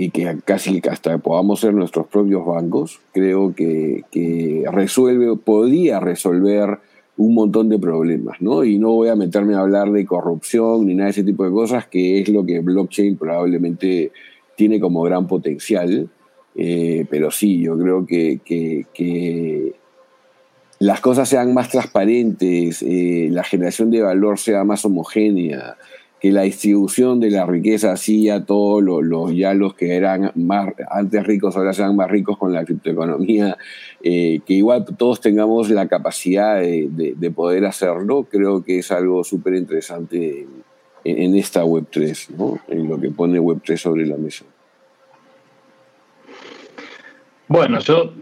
y 0.00 0.10
que 0.10 0.38
casi 0.44 0.80
hasta 0.88 1.18
podamos 1.18 1.58
ser 1.58 1.74
nuestros 1.74 2.06
propios 2.06 2.46
bancos, 2.46 3.00
creo 3.12 3.52
que, 3.52 4.04
que 4.12 4.64
resuelve, 4.70 5.36
podría 5.36 5.98
resolver 5.98 6.78
un 7.16 7.34
montón 7.34 7.68
de 7.68 7.80
problemas, 7.80 8.40
¿no? 8.40 8.62
Y 8.62 8.78
no 8.78 8.92
voy 8.92 9.08
a 9.08 9.16
meterme 9.16 9.56
a 9.56 9.58
hablar 9.58 9.90
de 9.90 10.06
corrupción 10.06 10.86
ni 10.86 10.94
nada 10.94 11.06
de 11.06 11.10
ese 11.10 11.24
tipo 11.24 11.44
de 11.44 11.50
cosas, 11.50 11.88
que 11.88 12.20
es 12.20 12.28
lo 12.28 12.46
que 12.46 12.60
blockchain 12.60 13.16
probablemente 13.16 14.12
tiene 14.54 14.78
como 14.78 15.02
gran 15.02 15.26
potencial, 15.26 16.08
eh, 16.54 17.04
pero 17.10 17.32
sí, 17.32 17.60
yo 17.60 17.76
creo 17.76 18.06
que, 18.06 18.38
que, 18.44 19.74
las 20.78 21.00
cosas 21.00 21.28
sean 21.28 21.52
más 21.52 21.70
transparentes, 21.70 22.84
eh, 22.86 23.30
la 23.32 23.42
generación 23.42 23.90
de 23.90 24.02
valor 24.02 24.38
sea 24.38 24.62
más 24.62 24.84
homogénea, 24.84 25.76
que 26.20 26.32
la 26.32 26.42
distribución 26.42 27.20
de 27.20 27.30
la 27.30 27.46
riqueza 27.46 27.92
así 27.92 28.28
a 28.28 28.44
todos 28.44 28.82
los, 28.82 29.34
ya 29.34 29.54
los 29.54 29.74
que 29.74 29.94
eran 29.94 30.32
más 30.34 30.72
antes 30.90 31.24
ricos 31.24 31.56
ahora 31.56 31.72
sean 31.72 31.94
más 31.94 32.10
ricos 32.10 32.36
con 32.36 32.52
la 32.52 32.64
criptoeconomía, 32.64 33.56
eh, 34.02 34.40
que 34.44 34.54
igual 34.54 34.84
todos 34.96 35.20
tengamos 35.20 35.70
la 35.70 35.86
capacidad 35.86 36.60
de, 36.60 36.88
de, 36.90 37.14
de 37.16 37.30
poder 37.30 37.64
hacerlo, 37.64 38.26
creo 38.28 38.64
que 38.64 38.80
es 38.80 38.90
algo 38.90 39.22
súper 39.22 39.54
interesante 39.54 40.46
en, 41.04 41.22
en, 41.22 41.36
esta 41.36 41.64
Web3, 41.64 42.30
¿no? 42.36 42.58
en 42.68 42.88
lo 42.88 43.00
que 43.00 43.10
pone 43.10 43.40
Web3 43.40 43.76
sobre 43.76 44.06
la 44.06 44.16
mesa. 44.16 44.44
Bueno, 47.46 47.78
yo 47.78 48.12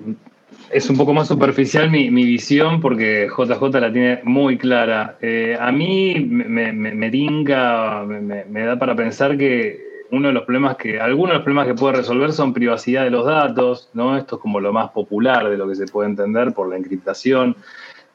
es 0.70 0.90
un 0.90 0.96
poco 0.96 1.12
más 1.14 1.29
superficial 1.29 1.90
mi, 1.90 2.11
mi, 2.11 2.24
visión 2.24 2.81
porque 2.81 3.29
JJ 3.29 3.81
la 3.81 3.92
tiene 3.92 4.20
muy 4.24 4.59
clara. 4.59 5.16
Eh, 5.20 5.57
a 5.59 5.70
mí 5.72 6.14
me, 6.29 6.72
me, 6.72 6.92
me 6.92 7.11
tinca, 7.11 8.05
me, 8.05 8.62
da 8.64 8.79
para 8.79 8.94
pensar 8.94 9.37
que 9.37 10.05
uno 10.11 10.29
de 10.29 10.35
los 10.35 10.44
problemas 10.44 10.76
que, 10.76 11.00
algunos 11.00 11.31
de 11.31 11.35
los 11.37 11.44
problemas 11.44 11.66
que 11.66 11.74
puede 11.74 11.96
resolver 11.96 12.33
son 12.33 12.52
privacidad 12.52 13.05
de 13.05 13.11
los 13.11 13.26
datos, 13.26 13.90
¿no? 13.92 14.16
Esto 14.16 14.37
es 14.37 14.42
como 14.42 14.61
lo 14.61 14.72
más 14.72 14.90
popular 14.90 15.48
de 15.48 15.57
lo 15.57 15.68
que 15.68 15.74
se 15.74 15.87
puede 15.87 16.09
entender 16.09 16.52
por 16.52 16.68
la 16.68 16.76
encriptación. 16.76 17.57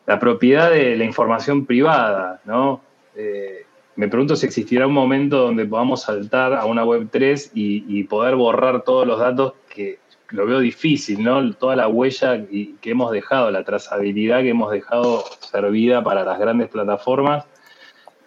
La 0.05 0.19
propiedad 0.19 0.71
de 0.71 0.95
la 0.97 1.03
información 1.03 1.65
privada, 1.65 2.41
¿no? 2.45 2.81
Eh, 3.15 3.65
me 3.95 4.07
pregunto 4.07 4.35
si 4.35 4.45
existirá 4.45 4.87
un 4.87 4.93
momento 4.93 5.37
donde 5.37 5.65
podamos 5.65 6.03
saltar 6.03 6.53
a 6.53 6.65
una 6.65 6.83
web 6.83 7.09
3 7.11 7.51
y, 7.53 7.85
y 7.87 8.03
poder 8.05 8.35
borrar 8.35 8.83
todos 8.83 9.05
los 9.05 9.19
datos 9.19 9.53
que 9.73 9.99
lo 10.31 10.45
veo 10.45 10.59
difícil, 10.59 11.23
¿no? 11.23 11.53
Toda 11.53 11.75
la 11.75 11.87
huella 11.87 12.45
que 12.47 12.89
hemos 12.89 13.11
dejado, 13.11 13.51
la 13.51 13.63
trazabilidad 13.63 14.41
que 14.41 14.49
hemos 14.49 14.71
dejado 14.71 15.23
servida 15.39 16.03
para 16.03 16.23
las 16.23 16.39
grandes 16.39 16.69
plataformas. 16.69 17.45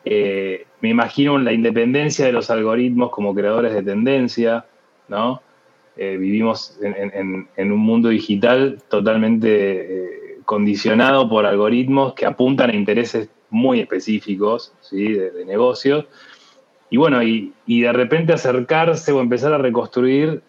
Eh, 0.04 0.66
me 0.80 0.90
imagino 0.90 1.38
la 1.38 1.52
independencia 1.52 2.26
de 2.26 2.32
los 2.32 2.50
algoritmos 2.50 3.10
como 3.10 3.34
creadores 3.34 3.72
de 3.72 3.82
tendencia, 3.82 4.66
¿no? 5.08 5.40
Eh, 5.96 6.16
vivimos 6.18 6.78
en, 6.82 7.72
un 7.72 7.78
mundo 7.78 8.08
digital 8.08 8.82
totalmente 8.88 9.48
eh, 9.48 10.38
condicionado 10.44 11.28
por 11.28 11.46
algoritmos 11.46 12.14
que 12.14 12.26
apuntan 12.26 12.70
a 12.70 12.74
intereses 12.74 13.30
muy 13.48 13.80
específicos, 13.80 14.74
¿sí? 14.80 15.12
De, 15.12 15.44
negocios. 15.46 16.06
Y 16.90 16.96
bueno, 16.96 17.22
y, 17.22 17.52
de 17.66 17.92
repente 17.92 18.34
acercarse 18.34 19.12
o 19.12 19.20
empezar 19.20 19.52
a 19.52 19.58
reconstruir 19.58 20.42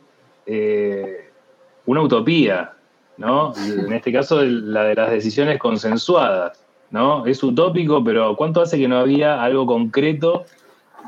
una 1.86 2.02
utopía, 2.02 2.74
¿no? 3.18 3.54
En 3.58 3.94
este 3.94 4.12
caso, 4.12 4.42
la 4.44 4.84
de 4.84 4.96
las 4.96 5.12
decisiones 5.12 5.60
consensuadas, 5.60 6.64
¿no? 6.92 7.26
Es 7.26 7.44
utópico, 7.44 8.04
pero 8.04 8.36
¿cuánto 8.36 8.62
hace 8.62 8.78
que 8.78 8.88
no 8.88 8.98
había 8.98 9.42
algo 9.44 9.66
concreto 9.66 10.46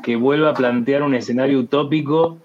que 0.02 0.16
vuelva 0.16 0.50
a 0.50 0.54
plantear 0.54 1.02
un 1.02 1.14
escenario 1.14 1.58
utópico 1.60 2.38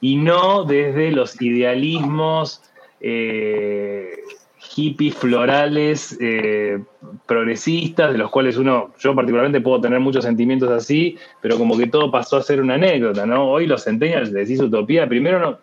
y 0.00 0.16
no 0.16 0.64
desde 0.64 1.12
los 1.12 1.40
idealismos 1.40 2.62
eh, 3.00 4.22
hippies 4.58 5.14
florales 5.14 6.16
eh, 6.20 6.82
progresistas, 7.26 8.12
de 8.12 8.18
los 8.18 8.30
cuales 8.30 8.56
uno, 8.56 8.92
yo 8.98 9.14
particularmente 9.14 9.60
puedo 9.60 9.80
tener 9.80 10.00
muchos 10.00 10.24
sentimientos 10.24 10.70
así, 10.70 11.16
pero 11.40 11.58
como 11.58 11.76
que 11.76 11.86
todo 11.86 12.10
pasó 12.10 12.36
a 12.36 12.42
ser 12.42 12.60
una 12.60 12.74
anécdota, 12.74 13.26
¿no? 13.26 13.50
Hoy 13.50 13.66
los 13.66 13.84
centennials 13.84 14.32
decís 14.32 14.60
utopía, 14.60 15.08
primero 15.08 15.38
no, 15.38 15.58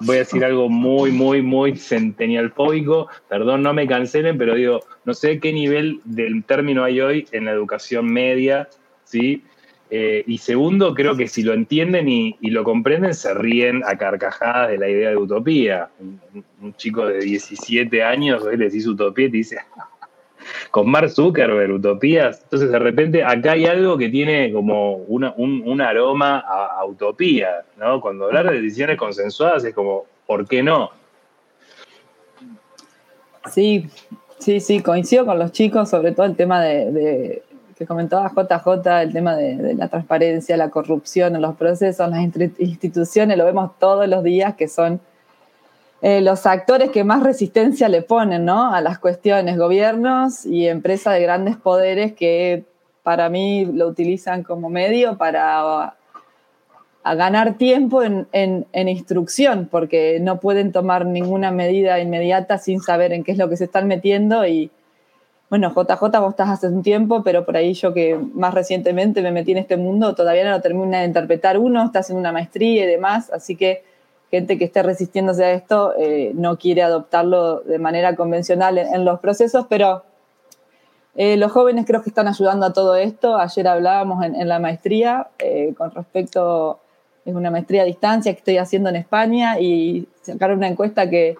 voy 0.00 0.16
a 0.16 0.18
decir 0.20 0.44
algo 0.44 0.68
muy, 0.68 1.10
muy, 1.10 1.42
muy 1.42 1.76
centenial 1.76 2.50
fóbico. 2.50 3.08
Perdón, 3.28 3.62
no 3.62 3.74
me 3.74 3.86
cancelen, 3.86 4.38
pero 4.38 4.54
digo, 4.54 4.80
no 5.04 5.14
sé 5.14 5.40
qué 5.40 5.52
nivel 5.52 6.00
del 6.04 6.44
término 6.44 6.84
hay 6.84 7.00
hoy 7.00 7.26
en 7.32 7.44
la 7.44 7.52
educación 7.52 8.06
media, 8.06 8.68
¿sí? 9.04 9.42
Eh, 9.90 10.24
y 10.26 10.38
segundo, 10.38 10.94
creo 10.94 11.16
que 11.16 11.28
si 11.28 11.42
lo 11.42 11.52
entienden 11.52 12.08
y, 12.08 12.36
lo 12.40 12.64
comprenden, 12.64 13.12
se 13.12 13.34
ríen 13.34 13.82
a 13.84 13.98
carcajadas 13.98 14.70
de 14.70 14.78
la 14.78 14.88
idea 14.88 15.10
de 15.10 15.16
utopía. 15.18 15.90
Un, 16.00 16.20
un 16.62 16.74
chico 16.76 17.06
de 17.06 17.18
17 17.18 18.02
años, 18.02 18.42
hoy 18.42 18.56
le 18.56 18.66
decís 18.66 18.86
utopía 18.86 19.26
y 19.26 19.30
te 19.30 19.36
dice, 19.36 19.58
con 20.70 20.90
Mark 20.90 21.10
Zuckerberg, 21.10 21.72
utopías. 21.72 22.40
Entonces, 22.44 22.70
de 22.70 22.78
repente, 22.78 23.24
acá 23.24 23.52
hay 23.52 23.66
algo 23.66 23.96
que 23.96 24.08
tiene 24.08 24.52
como 24.52 24.96
un, 24.96 25.24
un, 25.36 25.80
aroma 25.80 26.38
a, 26.38 26.84
utopía, 26.84 27.64
¿no? 27.76 28.00
Cuando 28.00 28.26
hablar 28.26 28.50
de 28.50 28.60
decisiones 28.60 28.96
consensuadas 28.96 29.64
es 29.64 29.74
como, 29.74 30.04
¿por 30.26 30.46
qué 30.46 30.62
no? 30.62 30.90
Sí, 33.50 33.86
sí, 34.38 34.60
sí, 34.60 34.80
coincido 34.80 35.26
con 35.26 35.38
los 35.38 35.52
chicos, 35.52 35.90
sobre 35.90 36.12
todo 36.12 36.26
el 36.26 36.36
tema 36.36 36.62
de, 36.62 36.92
de 36.92 37.42
que 37.76 37.86
comentaba 37.86 38.30
JJ, 38.30 39.02
el 39.02 39.12
tema 39.12 39.34
de, 39.34 39.56
de, 39.56 39.74
la 39.74 39.88
transparencia, 39.88 40.56
la 40.56 40.70
corrupción 40.70 41.34
en 41.34 41.42
los 41.42 41.56
procesos, 41.56 42.08
las 42.08 42.22
instituciones, 42.22 43.36
lo 43.36 43.44
vemos 43.44 43.78
todos 43.78 44.08
los 44.08 44.22
días 44.22 44.54
que 44.54 44.68
son 44.68 45.00
eh, 46.02 46.20
los 46.20 46.46
actores 46.46 46.90
que 46.90 47.04
más 47.04 47.22
resistencia 47.22 47.88
le 47.88 48.02
ponen 48.02 48.44
¿no? 48.44 48.74
a 48.74 48.80
las 48.80 48.98
cuestiones, 48.98 49.56
gobiernos 49.56 50.44
y 50.44 50.66
empresas 50.66 51.14
de 51.14 51.22
grandes 51.22 51.56
poderes 51.56 52.12
que 52.12 52.64
para 53.04 53.28
mí 53.28 53.64
lo 53.66 53.86
utilizan 53.86 54.42
como 54.42 54.68
medio 54.68 55.16
para 55.16 55.94
a 57.04 57.14
ganar 57.14 57.54
tiempo 57.54 58.02
en, 58.02 58.28
en, 58.32 58.66
en, 58.72 58.88
instrucción, 58.88 59.68
porque 59.70 60.18
no 60.20 60.38
pueden 60.38 60.70
tomar 60.70 61.04
ninguna 61.04 61.50
medida 61.50 61.98
inmediata 61.98 62.58
sin 62.58 62.80
saber 62.80 63.12
en 63.12 63.24
qué 63.24 63.32
es 63.32 63.38
lo 63.38 63.48
que 63.48 63.56
se 63.56 63.64
están 63.64 63.88
metiendo. 63.88 64.46
Y 64.46 64.70
bueno, 65.50 65.70
JJ, 65.70 66.00
vos 66.20 66.30
estás 66.30 66.48
hace 66.48 66.68
un 66.68 66.82
tiempo, 66.82 67.24
pero 67.24 67.44
por 67.44 67.56
ahí 67.56 67.74
yo 67.74 67.92
que 67.92 68.16
más 68.34 68.54
recientemente 68.54 69.20
me 69.20 69.32
metí 69.32 69.52
en 69.52 69.58
este 69.58 69.76
mundo, 69.76 70.14
todavía 70.14 70.44
no 70.44 70.50
lo 70.50 70.60
termina 70.60 71.00
de 71.00 71.06
interpretar 71.06 71.58
uno, 71.58 71.84
está 71.84 72.00
haciendo 72.00 72.20
una 72.20 72.32
maestría 72.32 72.84
y 72.84 72.86
demás, 72.86 73.30
así 73.32 73.56
que 73.56 73.82
gente 74.32 74.56
que 74.56 74.64
esté 74.64 74.82
resistiéndose 74.82 75.44
a 75.44 75.52
esto 75.52 75.92
eh, 75.98 76.32
no 76.34 76.56
quiere 76.56 76.82
adoptarlo 76.82 77.60
de 77.60 77.78
manera 77.78 78.16
convencional 78.16 78.78
en, 78.78 79.04
los 79.04 79.20
procesos, 79.20 79.66
pero 79.68 80.04
eh, 81.14 81.36
los 81.36 81.52
jóvenes 81.52 81.84
creo 81.86 82.02
que 82.02 82.08
están 82.08 82.28
ayudando 82.28 82.64
a 82.64 82.72
todo 82.72 82.96
esto. 82.96 83.36
Ayer 83.36 83.68
hablábamos 83.68 84.24
en, 84.24 84.34
en 84.34 84.48
la 84.48 84.58
maestría 84.58 85.28
eh, 85.38 85.74
con 85.76 85.90
respecto, 85.90 86.80
es 87.26 87.34
una 87.34 87.50
maestría 87.50 87.82
a 87.82 87.84
distancia 87.84 88.32
que 88.32 88.38
estoy 88.38 88.56
haciendo 88.56 88.88
en 88.88 88.96
España 88.96 89.60
y 89.60 90.08
sacaron 90.22 90.56
una 90.56 90.68
encuesta 90.68 91.10
que 91.10 91.36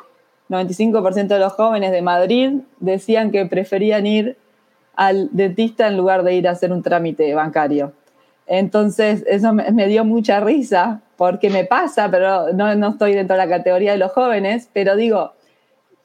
95% 0.50 1.28
de 1.28 1.38
los 1.38 1.54
jóvenes 1.54 1.92
de 1.92 2.02
Madrid 2.02 2.60
decían 2.78 3.30
que 3.30 3.46
preferían 3.46 4.06
ir 4.06 4.36
al 4.94 5.30
dentista 5.32 5.88
en 5.88 5.96
lugar 5.96 6.24
de 6.24 6.34
ir 6.34 6.46
a 6.46 6.50
hacer 6.50 6.70
un 6.70 6.82
trámite 6.82 7.32
bancario. 7.32 7.94
Entonces, 8.54 9.24
eso 9.28 9.54
me, 9.54 9.86
dio 9.86 10.04
mucha 10.04 10.38
risa 10.38 11.00
porque 11.16 11.48
me 11.48 11.64
pasa, 11.64 12.10
pero 12.10 12.52
no, 12.52 12.74
no 12.74 12.90
estoy 12.90 13.14
dentro 13.14 13.34
de 13.34 13.46
la 13.46 13.48
categoría 13.48 13.92
de 13.92 13.96
los 13.96 14.12
jóvenes, 14.12 14.68
pero 14.74 14.94
digo, 14.94 15.32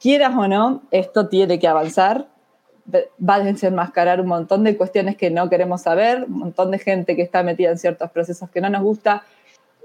quieras 0.00 0.34
o 0.34 0.48
no, 0.48 0.80
esto 0.90 1.28
tiene 1.28 1.58
que 1.58 1.68
avanzar, 1.68 2.26
va 2.90 3.34
a 3.34 3.40
desenmascarar 3.40 4.22
un 4.22 4.28
montón 4.28 4.64
de 4.64 4.78
cuestiones 4.78 5.18
que 5.18 5.28
no 5.28 5.50
queremos 5.50 5.82
saber, 5.82 6.24
un 6.24 6.38
montón 6.38 6.70
de 6.70 6.78
gente 6.78 7.16
que 7.16 7.20
está 7.20 7.42
metida 7.42 7.68
en 7.68 7.76
ciertos 7.76 8.10
procesos 8.12 8.48
que 8.48 8.62
no 8.62 8.70
nos 8.70 8.82
gusta. 8.82 9.24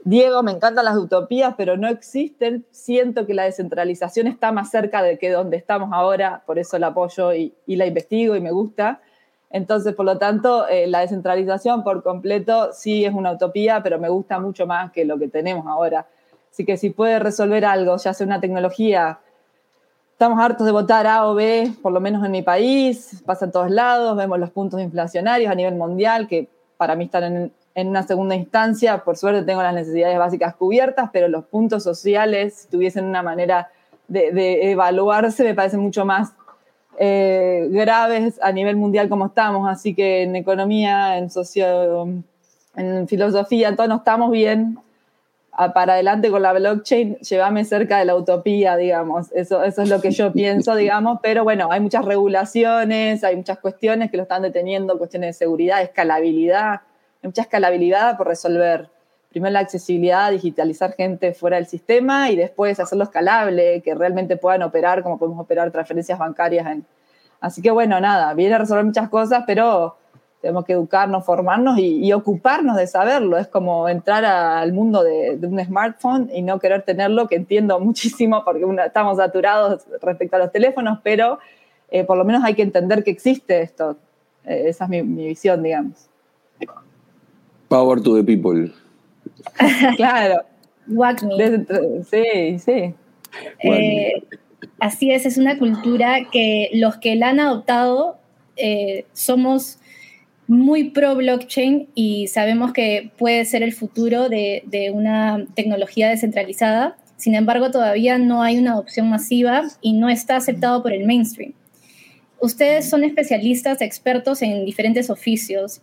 Diego, 0.05 0.41
me 0.41 0.53
encantan 0.53 0.85
las 0.85 0.95
utopías, 0.95 1.55
pero 1.57 1.75
no 1.75 1.89
existen. 1.89 2.65
Siento 2.71 3.25
que 3.25 3.33
la 3.33 3.43
descentralización 3.43 4.27
está 4.27 4.53
más 4.53 4.71
cerca 4.71 5.03
de 5.03 5.17
que 5.17 5.31
donde 5.31 5.57
estamos 5.57 5.89
ahora, 5.91 6.43
por 6.45 6.57
eso 6.59 6.79
la 6.79 6.87
apoyo 6.87 7.33
y 7.33 7.53
la 7.67 7.85
investigo 7.85 8.37
y 8.37 8.39
me 8.39 8.51
gusta. 8.51 9.01
Entonces, 9.53 9.95
por 9.95 10.05
lo 10.05 10.17
tanto, 10.17 10.67
eh, 10.67 10.87
la 10.87 10.99
descentralización 10.99 11.83
por 11.83 12.03
completo 12.03 12.71
sí 12.73 13.05
es 13.05 13.13
una 13.13 13.31
utopía, 13.31 13.81
pero 13.81 13.99
me 13.99 14.09
gusta 14.09 14.39
mucho 14.39 14.67
más 14.67 14.91
que 14.91 15.05
lo 15.05 15.17
que 15.17 15.29
tenemos 15.29 15.65
ahora. 15.65 16.05
Así 16.51 16.65
que 16.65 16.75
si 16.75 16.89
puede 16.89 17.19
resolver 17.19 17.63
algo, 17.63 17.95
ya 17.95 18.13
sea 18.13 18.27
una 18.27 18.41
tecnología, 18.41 19.19
estamos 20.11 20.43
hartos 20.43 20.65
de 20.65 20.71
votar 20.71 21.07
A 21.07 21.27
o 21.27 21.35
B, 21.35 21.71
por 21.81 21.93
lo 21.93 22.01
menos 22.01 22.25
en 22.25 22.31
mi 22.31 22.41
país, 22.41 23.23
pasa 23.25 23.45
en 23.45 23.51
todos 23.51 23.71
lados, 23.71 24.17
vemos 24.17 24.39
los 24.39 24.49
puntos 24.49 24.81
inflacionarios 24.81 25.49
a 25.49 25.55
nivel 25.55 25.75
mundial, 25.75 26.27
que 26.27 26.49
para 26.77 26.95
mí 26.95 27.05
están 27.05 27.23
en, 27.23 27.53
en 27.75 27.87
una 27.87 28.03
segunda 28.03 28.35
instancia, 28.35 29.03
por 29.03 29.17
suerte 29.17 29.43
tengo 29.43 29.63
las 29.63 29.73
necesidades 29.73 30.17
básicas 30.17 30.55
cubiertas, 30.55 31.09
pero 31.13 31.27
los 31.27 31.45
puntos 31.45 31.83
sociales, 31.83 32.55
si 32.55 32.67
tuviesen 32.69 33.05
una 33.05 33.23
manera 33.23 33.69
de, 34.07 34.71
evaluarse, 34.71 35.43
me 35.43 35.55
parecen 35.55 35.79
mucho 35.79 36.05
más 36.05 36.33
eh, 36.99 37.67
graves 37.69 38.39
a 38.41 38.51
nivel 38.51 38.75
mundial 38.75 39.09
como 39.09 39.27
estamos. 39.27 39.69
Así 39.69 39.93
que 39.93 40.23
en 40.23 40.35
economía, 40.35 41.17
en 41.17 41.29
socio, 41.29 42.07
en 42.75 43.07
filosofía, 43.07 43.75
todos 43.75 43.89
no 43.89 43.97
estamos 43.97 44.31
bien. 44.31 44.77
Para 45.75 45.93
adelante 45.93 46.31
con 46.31 46.41
la 46.41 46.51
blockchain, 46.51 47.17
llévame 47.17 47.63
cerca 47.63 47.99
de 47.99 48.05
la 48.05 48.15
utopía, 48.15 48.75
digamos. 48.75 49.31
Eso, 49.33 49.63
eso 49.63 49.83
es 49.83 49.89
lo 49.89 50.01
que 50.01 50.09
yo 50.09 50.33
pienso, 50.33 50.75
digamos. 50.77 51.19
Pero 51.21 51.43
bueno, 51.43 51.71
hay 51.71 51.79
muchas 51.79 52.05
regulaciones, 52.05 53.23
hay 53.23 53.35
muchas 53.35 53.59
cuestiones 53.59 54.09
que 54.09 54.17
lo 54.17 54.23
están 54.23 54.41
deteniendo, 54.41 54.97
cuestiones 54.97 55.29
de 55.29 55.33
seguridad, 55.33 55.83
escalabilidad 55.83 56.81
mucha 57.23 57.43
escalabilidad 57.43 58.17
por 58.17 58.27
resolver. 58.27 58.89
Primero 59.33 59.51
la 59.51 59.61
accesibilidad, 59.61 60.29
digitalizar 60.29 60.93
gente 60.93 61.33
fuera 61.33 61.57
del 61.57 61.65
sistema 61.65 62.29
y 62.29 62.35
después 62.35 62.79
hacerlo 62.79 63.03
escalable, 63.03 63.81
que 63.81 63.95
realmente 63.95 64.37
puedan 64.37 64.61
operar 64.61 65.01
como 65.01 65.17
podemos 65.17 65.39
operar 65.39 65.71
transferencias 65.71 66.19
bancarias. 66.19 66.67
En... 66.67 66.85
Así 67.41 67.59
que 67.63 67.71
bueno, 67.71 67.99
nada, 67.99 68.35
viene 68.35 68.53
a 68.53 68.59
resolver 68.59 68.85
muchas 68.85 69.09
cosas, 69.09 69.43
pero 69.47 69.95
tenemos 70.39 70.65
que 70.65 70.73
educarnos, 70.73 71.25
formarnos 71.25 71.79
y, 71.79 72.13
ocuparnos 72.13 72.77
de 72.77 72.85
saberlo. 72.85 73.39
Es 73.39 73.47
como 73.47 73.89
entrar 73.89 74.23
al 74.23 74.71
mundo 74.71 75.03
de, 75.03 75.39
un 75.41 75.59
smartphone 75.65 76.29
y 76.31 76.43
no 76.43 76.59
querer 76.59 76.83
tenerlo, 76.83 77.27
que 77.27 77.35
entiendo 77.35 77.79
muchísimo 77.81 78.43
porque 78.45 78.63
estamos 78.85 79.17
saturados 79.17 79.83
respecto 79.99 80.35
a 80.35 80.39
los 80.39 80.51
teléfonos, 80.51 80.99
pero 81.01 81.39
eh, 81.89 82.03
por 82.03 82.17
lo 82.17 82.23
menos 82.23 82.43
hay 82.43 82.53
que 82.53 82.61
entender 82.61 83.03
que 83.03 83.09
existe 83.09 83.63
esto. 83.63 83.97
Eh, 84.45 84.65
esa 84.67 84.83
es 84.83 84.89
mi, 84.91 85.01
mi 85.01 85.25
visión, 85.25 85.63
digamos. 85.63 86.07
Power 87.67 87.99
to 87.99 88.15
the 88.15 88.23
people. 88.23 88.71
claro. 89.95 90.43
me. 90.87 92.03
Sí, 92.03 92.59
sí. 92.59 92.93
Eh, 93.63 94.23
así 94.79 95.11
es, 95.11 95.25
es 95.25 95.37
una 95.37 95.57
cultura 95.57 96.27
que 96.31 96.69
los 96.73 96.97
que 96.97 97.15
la 97.15 97.29
han 97.29 97.39
adoptado 97.39 98.17
eh, 98.55 99.05
somos 99.13 99.79
muy 100.47 100.89
pro 100.89 101.15
blockchain 101.15 101.87
y 101.95 102.27
sabemos 102.27 102.73
que 102.73 103.11
puede 103.17 103.45
ser 103.45 103.63
el 103.63 103.73
futuro 103.73 104.29
de, 104.29 104.63
de, 104.65 104.91
una 104.91 105.45
tecnología 105.55 106.09
descentralizada. 106.09 106.97
Sin 107.15 107.35
embargo, 107.35 107.71
todavía 107.71 108.17
no 108.17 108.43
hay 108.43 108.57
una 108.57 108.73
adopción 108.73 109.09
masiva 109.09 109.63
y 109.81 109.93
no 109.93 110.09
está 110.09 110.35
aceptado 110.35 110.83
por 110.83 110.91
el 110.91 111.05
mainstream. 111.05 111.53
Ustedes 112.39 112.89
son 112.89 113.05
especialistas, 113.05 113.81
expertos 113.81 114.41
en 114.41 114.65
diferentes 114.65 115.09
oficios. 115.09 115.81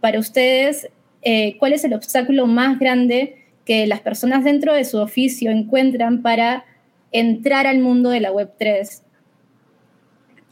Para 0.00 0.18
ustedes, 0.18 0.88
eh, 1.22 1.56
cuál 1.58 1.72
es 1.72 1.84
el 1.84 1.94
obstáculo 1.94 2.46
más 2.46 2.78
grande 2.78 3.36
que 3.64 3.86
las 3.86 4.00
personas 4.00 4.44
dentro 4.44 4.74
de 4.74 4.84
su 4.84 4.98
oficio 4.98 5.50
encuentran 5.50 6.22
para 6.22 6.64
entrar 7.12 7.66
al 7.66 7.78
mundo 7.78 8.10
de 8.10 8.20
la 8.20 8.32
Web3 8.32 9.02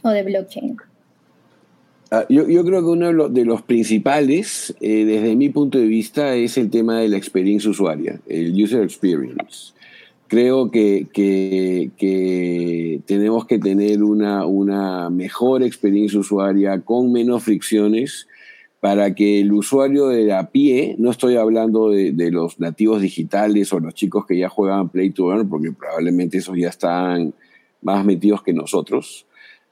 o 0.02 0.10
de 0.10 0.22
blockchain. 0.22 0.76
Ah, 2.12 2.26
yo, 2.28 2.44
creo 2.44 2.80
que 2.80 2.88
uno 2.88 3.28
de 3.28 3.44
los 3.44 3.62
principales, 3.62 4.74
eh, 4.80 5.04
desde 5.04 5.36
mi 5.36 5.48
punto 5.48 5.78
de 5.78 5.86
vista, 5.86 6.34
es 6.34 6.58
el 6.58 6.68
tema 6.68 7.00
de 7.00 7.08
la 7.08 7.16
experiencia 7.16 7.70
usuaria, 7.70 8.20
el 8.26 8.52
user 8.60 8.82
experience. 8.82 9.72
Creo 10.26 10.70
que, 10.70 11.06
tenemos 13.06 13.46
que 13.46 13.58
tener 13.58 14.02
una, 14.02 14.44
una 14.44 15.10
mejor 15.10 15.62
experiencia 15.62 16.18
usuaria 16.18 16.80
con 16.80 17.12
menos 17.12 17.44
fricciones 17.44 18.26
para 18.80 19.14
que 19.14 19.40
el 19.40 19.52
usuario 19.52 20.08
de 20.08 20.32
a 20.32 20.50
pie, 20.50 20.96
no 20.98 21.10
estoy 21.10 21.36
hablando 21.36 21.90
de, 21.90 22.30
los 22.30 22.58
nativos 22.58 23.02
digitales 23.02 23.72
o 23.72 23.78
los 23.78 23.94
chicos 23.94 24.24
que 24.26 24.38
ya 24.38 24.48
juegan 24.48 24.88
Play 24.88 25.10
to 25.10 25.30
Earn, 25.30 25.48
porque 25.50 25.70
probablemente 25.70 26.38
esos 26.38 26.56
ya 26.56 26.68
están 26.68 27.34
más 27.82 28.04
metidos 28.04 28.42
que 28.42 28.54
nosotros, 28.54 29.26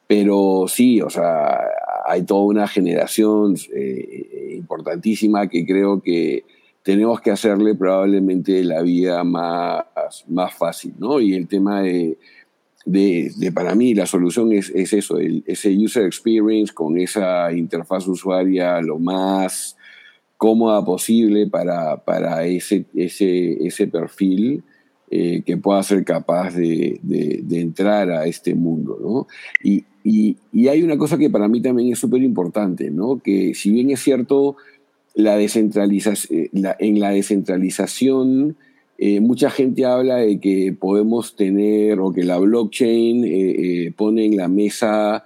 pero 0.06 0.66
sí, 0.68 1.00
o 1.00 1.08
sea, 1.08 1.58
hay 2.06 2.22
toda 2.22 2.42
una 2.42 2.68
generación 2.68 3.56
eh, 3.74 4.54
importantísima 4.56 5.48
que 5.48 5.66
creo 5.66 6.02
que 6.02 6.44
tenemos 6.82 7.20
que 7.20 7.30
hacerle 7.30 7.74
probablemente 7.74 8.62
la 8.64 8.82
vida 8.82 9.24
más, 9.24 9.84
más 10.28 10.54
fácil, 10.54 10.94
¿no? 10.98 11.20
Y 11.20 11.34
el 11.34 11.46
tema 11.46 11.82
de 11.82 12.16
de, 12.84 13.52
para 13.54 13.74
mí 13.74 13.94
la 13.94 14.06
solución 14.06 14.52
es, 14.52 14.70
es 14.70 14.92
eso, 14.92 15.18
el, 15.18 15.44
ese 15.46 15.76
user 15.76 16.06
experience 16.06 16.72
con 16.72 16.98
esa 16.98 17.52
interfaz 17.52 18.06
usuaria 18.06 18.80
lo 18.80 18.98
más 18.98 19.76
cómoda 20.36 20.84
posible 20.84 21.48
para, 21.48 21.96
para 22.04 22.46
ese, 22.46 22.86
ese, 22.94 23.66
ese 23.66 23.88
perfil 23.88 24.62
eh, 25.10 25.42
que 25.44 25.56
pueda 25.56 25.82
ser 25.82 26.04
capaz 26.04 26.54
de, 26.54 27.00
de, 27.02 27.60
entrar 27.60 28.10
a 28.10 28.26
este 28.26 28.54
mundo. 28.54 28.98
¿no? 29.00 29.26
Y, 29.62 29.84
y, 30.04 30.68
hay 30.68 30.82
una 30.82 30.96
cosa 30.96 31.18
que 31.18 31.28
para 31.28 31.48
mí 31.48 31.60
también 31.60 31.92
es 31.92 31.98
súper 31.98 32.22
importante, 32.22 32.90
¿no? 32.90 33.20
que 33.20 33.54
si 33.54 33.70
bien 33.70 33.90
es 33.90 34.00
cierto, 34.00 34.56
la 35.14 35.36
descentralización, 35.36 36.38
eh, 36.38 36.50
la, 36.52 36.76
en 36.78 37.00
la 37.00 37.10
descentralización 37.10 38.56
eh, 39.00 39.20
mucha 39.20 39.48
gente 39.48 39.84
habla 39.84 40.16
de 40.16 40.40
que 40.40 40.72
podemos 40.72 41.36
tener 41.36 42.00
o 42.00 42.12
que 42.12 42.24
la 42.24 42.36
blockchain 42.38 43.24
eh, 43.24 43.30
eh, 43.30 43.92
pone 43.96 44.24
en 44.26 44.36
la 44.36 44.48
mesa 44.48 45.24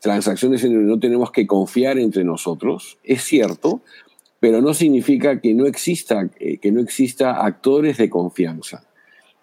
transacciones 0.00 0.64
en 0.64 0.72
donde 0.72 0.88
no 0.88 0.98
tenemos 0.98 1.30
que 1.30 1.46
confiar 1.46 1.98
entre 1.98 2.24
nosotros. 2.24 2.98
Es 3.04 3.22
cierto, 3.22 3.82
pero 4.40 4.62
no 4.62 4.72
significa 4.72 5.40
que 5.40 5.52
no 5.52 5.66
exista, 5.66 6.28
que 6.28 6.72
no 6.72 6.80
exista 6.80 7.44
actores 7.44 7.98
de 7.98 8.08
confianza. 8.08 8.82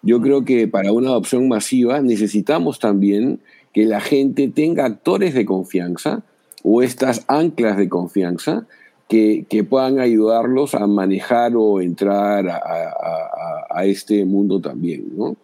Yo 0.02 0.20
creo 0.20 0.44
que 0.44 0.66
para 0.66 0.92
una 0.92 1.10
adopción 1.10 1.48
masiva 1.48 2.02
necesitamos 2.02 2.80
también 2.80 3.40
que 3.72 3.84
la 3.84 4.00
gente 4.00 4.48
tenga 4.48 4.84
actores 4.84 5.32
de 5.32 5.46
confianza 5.46 6.24
o 6.64 6.82
estas 6.82 7.24
anclas 7.28 7.76
de 7.76 7.88
confianza 7.88 8.66
que, 9.08 9.66
puedan 9.68 10.00
ayudarlos 10.00 10.74
a 10.74 10.86
manejar 10.86 11.52
o 11.56 11.80
entrar 11.80 12.48
a, 12.48 13.84
este 13.84 14.24
mundo 14.24 14.60
también, 14.60 15.12
¿no? 15.16 15.36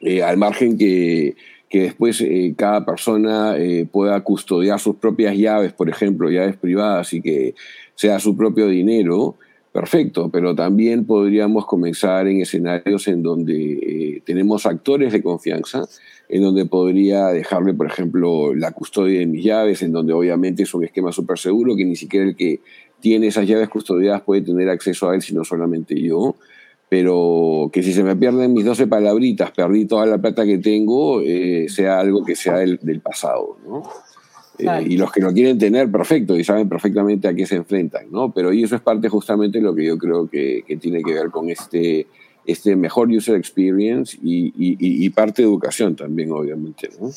Eh, 0.00 0.22
al 0.22 0.36
margen 0.36 0.76
que, 0.78 1.34
después 1.72 2.20
eh, 2.20 2.54
cada 2.56 2.84
persona 2.84 3.56
eh, 3.56 3.86
pueda 3.90 4.20
custodiar 4.20 4.78
sus 4.78 4.96
propias 4.96 5.36
llaves, 5.36 5.72
por 5.72 5.88
ejemplo, 5.88 6.30
llaves 6.30 6.56
privadas 6.56 7.12
y 7.14 7.22
que 7.22 7.54
sea 7.94 8.18
su 8.18 8.36
propio 8.36 8.68
dinero, 8.68 9.36
perfecto, 9.72 10.28
pero 10.30 10.54
también 10.54 11.06
podríamos 11.06 11.64
comenzar 11.66 12.26
en 12.28 12.40
escenarios 12.40 13.08
en 13.08 13.22
donde 13.22 14.22
tenemos 14.26 14.66
actores 14.66 15.12
de 15.12 15.22
confianza, 15.22 15.84
en 16.28 16.42
donde 16.42 16.66
podría 16.66 17.28
dejarle, 17.28 17.74
por 17.74 17.86
ejemplo, 17.86 18.54
la 18.54 18.72
custodia 18.72 19.20
de 19.20 19.26
mis 19.26 19.44
llaves, 19.44 19.82
en 19.82 19.92
donde 19.92 20.12
obviamente 20.12 20.62
es 20.62 20.74
un 20.74 20.84
esquema 20.84 21.12
súper 21.12 21.38
seguro 21.38 21.76
que 21.76 21.84
ni 21.84 21.96
siquiera 21.96 22.26
el 22.26 22.36
que 22.36 22.60
tiene 23.00 23.28
esas 23.28 23.46
llaves 23.46 23.68
custodiadas 23.68 24.22
puede 24.22 24.42
tener 24.42 24.68
acceso 24.68 25.08
a 25.08 25.14
él, 25.14 25.22
sino 25.22 25.44
solamente 25.44 26.00
yo. 26.00 26.36
Pero 26.88 27.70
que 27.72 27.82
si 27.82 27.92
se 27.92 28.02
me 28.02 28.16
pierden 28.16 28.52
mis 28.52 28.64
12 28.64 28.88
palabritas, 28.88 29.52
perdí 29.52 29.86
toda 29.86 30.06
la 30.06 30.18
plata 30.18 30.44
que 30.44 30.58
tengo, 30.58 31.20
eh, 31.20 31.66
sea 31.68 32.00
algo 32.00 32.24
que 32.24 32.34
sea 32.34 32.56
del, 32.56 33.00
pasado, 33.00 33.58
¿no? 33.64 33.84
Eh, 34.58 34.86
y 34.88 34.96
los 34.96 35.12
que 35.12 35.20
lo 35.20 35.32
quieren 35.32 35.56
tener, 35.56 35.90
perfecto, 35.90 36.36
y 36.36 36.42
saben 36.42 36.68
perfectamente 36.68 37.28
a 37.28 37.34
qué 37.34 37.46
se 37.46 37.54
enfrentan, 37.54 38.10
¿no? 38.10 38.32
Pero 38.32 38.52
y 38.52 38.64
eso 38.64 38.74
es 38.74 38.82
parte 38.82 39.08
justamente 39.08 39.58
de 39.58 39.64
lo 39.64 39.74
que 39.74 39.84
yo 39.84 39.96
creo 39.98 40.28
que, 40.28 40.64
tiene 40.80 41.02
que 41.02 41.14
ver 41.14 41.30
con 41.30 41.48
este, 41.48 42.08
este 42.44 42.74
mejor 42.74 43.08
user 43.08 43.36
experience 43.36 44.18
y, 44.20 44.52
y, 44.56 45.10
parte 45.10 45.42
de 45.42 45.48
educación 45.48 45.94
también, 45.94 46.32
obviamente, 46.32 46.90
¿no? 47.00 47.10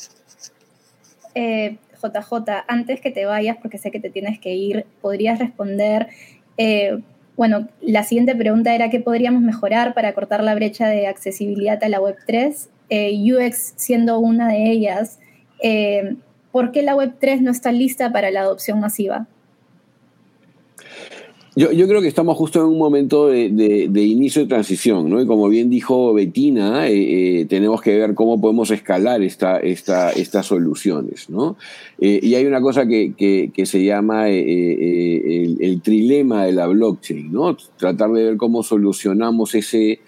Eh, 1.34 1.76
JJ, 2.04 2.64
antes 2.68 3.00
que 3.00 3.10
te 3.10 3.24
vayas, 3.24 3.56
porque 3.56 3.78
sé 3.78 3.90
que 3.90 4.00
te 4.00 4.10
tienes 4.10 4.38
que 4.38 4.54
ir, 4.54 4.86
podrías 5.00 5.38
responder, 5.38 6.08
eh, 6.56 6.98
bueno, 7.36 7.68
la 7.80 8.04
siguiente 8.04 8.36
pregunta 8.36 8.74
era 8.74 8.90
qué 8.90 9.00
podríamos 9.00 9.42
mejorar 9.42 9.94
para 9.94 10.12
cortar 10.12 10.42
la 10.44 10.54
brecha 10.54 10.86
de 10.86 11.06
accesibilidad 11.06 11.82
a 11.82 11.88
la 11.88 12.00
Web3, 12.00 12.68
eh, 12.90 13.32
UX 13.32 13.74
siendo 13.76 14.20
una 14.20 14.48
de 14.48 14.70
ellas. 14.70 15.18
Eh, 15.60 16.16
¿Por 16.52 16.70
qué 16.70 16.82
la 16.82 16.94
Web3 16.94 17.40
no 17.40 17.50
está 17.50 17.72
lista 17.72 18.12
para 18.12 18.30
la 18.30 18.40
adopción 18.40 18.78
masiva? 18.78 19.26
Yo, 21.56 21.70
yo, 21.70 21.86
creo 21.86 22.00
que 22.00 22.08
estamos 22.08 22.36
justo 22.36 22.60
en 22.60 22.66
un 22.66 22.78
momento 22.78 23.28
de, 23.28 23.48
de, 23.48 24.02
inicio 24.02 24.42
de 24.42 24.48
transición, 24.48 25.08
¿no? 25.08 25.22
Y 25.22 25.26
como 25.26 25.48
bien 25.48 25.70
dijo 25.70 26.12
Betina, 26.12 26.88
eh, 26.88 27.42
eh, 27.42 27.46
tenemos 27.46 27.80
que 27.80 27.96
ver 27.96 28.14
cómo 28.14 28.40
podemos 28.40 28.72
escalar 28.72 29.22
esta, 29.22 29.58
esta, 29.60 30.10
estas 30.10 30.46
soluciones, 30.46 31.30
¿no? 31.30 31.56
Eh, 32.00 32.18
y 32.20 32.34
hay 32.34 32.44
una 32.46 32.60
cosa 32.60 32.86
que, 32.86 33.12
que, 33.16 33.66
se 33.66 33.84
llama 33.84 34.30
el, 34.30 35.56
el, 35.60 35.80
trilema 35.80 36.44
de 36.44 36.52
la 36.52 36.66
blockchain, 36.66 37.32
¿no? 37.32 37.56
Tratar 37.76 38.10
de 38.10 38.24
ver 38.24 38.36
cómo 38.36 38.64
solucionamos 38.64 39.54
ese, 39.54 40.00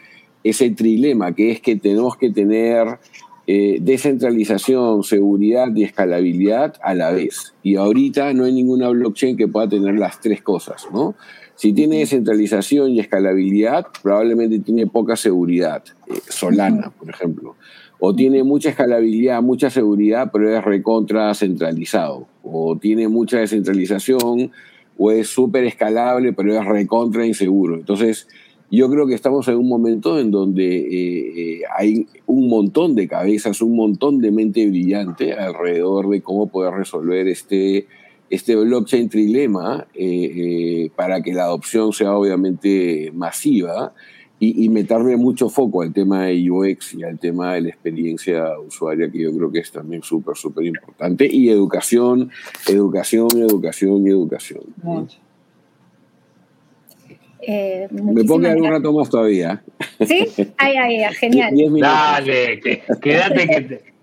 ese 0.42 0.70
trilema, 0.70 1.32
que 1.32 1.52
es 1.52 1.60
que 1.60 1.76
tenemos 1.76 2.16
que 2.16 2.30
tener 2.30 2.98
descentralización, 3.46 5.04
seguridad 5.04 5.74
y 5.74 5.84
escalabilidad 5.84 6.74
a 6.82 6.94
la 6.94 7.12
vez. 7.12 7.54
Y 7.62 7.76
ahorita 7.76 8.32
no 8.32 8.44
hay 8.44 8.52
ninguna 8.52 8.88
blockchain 8.88 9.36
que 9.36 9.46
pueda 9.46 9.68
tener 9.68 9.98
las 9.98 10.20
tres 10.20 10.42
cosas, 10.42 10.88
¿no? 10.92 11.14
Si 11.56 11.72
tiene 11.72 12.00
descentralización 12.00 12.90
y 12.90 13.00
escalabilidad, 13.00 13.86
probablemente 14.02 14.58
tiene 14.58 14.86
poca 14.86 15.16
seguridad. 15.16 15.82
Eh, 16.06 16.20
Solana, 16.28 16.90
por 16.90 17.08
ejemplo. 17.08 17.56
O 17.98 18.14
tiene 18.14 18.42
mucha 18.42 18.68
escalabilidad, 18.68 19.40
mucha 19.42 19.70
seguridad, 19.70 20.30
pero 20.30 20.54
es 20.54 20.62
recontra 20.62 21.32
centralizado. 21.34 22.26
O 22.42 22.76
tiene 22.76 23.08
mucha 23.08 23.38
descentralización, 23.38 24.52
o 24.98 25.10
es 25.10 25.28
súper 25.28 25.64
escalable, 25.64 26.34
pero 26.34 26.58
es 26.60 26.64
recontra 26.66 27.24
inseguro. 27.24 27.76
Entonces, 27.76 28.28
yo 28.70 28.90
creo 28.90 29.06
que 29.06 29.14
estamos 29.14 29.46
en 29.48 29.56
un 29.56 29.68
momento 29.68 30.18
en 30.18 30.30
donde 30.30 30.76
eh, 30.76 31.32
eh, 31.36 31.60
hay 31.76 32.06
un 32.26 32.48
montón 32.48 32.94
de 32.94 33.06
cabezas, 33.06 33.62
un 33.62 33.76
montón 33.76 34.18
de 34.18 34.30
mente 34.32 34.66
brillante 34.66 35.34
alrededor 35.34 36.08
de 36.08 36.20
cómo 36.20 36.48
poder 36.48 36.74
resolver 36.74 37.28
este 37.28 37.86
este 38.28 38.56
blockchain 38.56 39.08
trilema 39.08 39.86
eh, 39.94 40.90
para 40.96 41.22
que 41.22 41.32
la 41.32 41.44
adopción 41.44 41.92
sea 41.92 42.16
obviamente 42.16 43.12
masiva 43.14 43.92
y, 44.38 44.68
meterle 44.68 45.16
mucho 45.16 45.48
foco 45.48 45.80
al 45.80 45.94
tema 45.94 46.26
de 46.26 46.50
UX 46.50 46.94
y 46.94 47.02
al 47.04 47.18
tema 47.18 47.54
de 47.54 47.62
la 47.62 47.68
experiencia 47.68 48.58
usuaria, 48.60 49.10
que 49.10 49.22
yo 49.22 49.34
creo 49.34 49.50
que 49.50 49.60
es 49.60 49.72
también 49.72 50.02
súper, 50.02 50.36
súper 50.36 50.66
importante, 50.66 51.26
y 51.26 51.48
educación, 51.48 52.30
educación, 52.68 53.28
educación 53.34 54.06
y 54.06 54.10
educación. 54.10 54.64
Eh, 57.40 57.88
Me 57.90 58.24
puedo 58.24 58.40
quedar 58.40 58.56
un 58.56 58.70
rato 58.70 58.92
más 58.92 59.08
todavía. 59.10 59.62
¿Sí? 60.06 60.26
Ay, 60.56 60.76
ay, 60.76 61.02
ay, 61.02 61.14
genial. 61.14 61.54
Dale, 61.80 62.60
quédate 63.00 63.46
que 63.46 63.60
te 63.60 63.96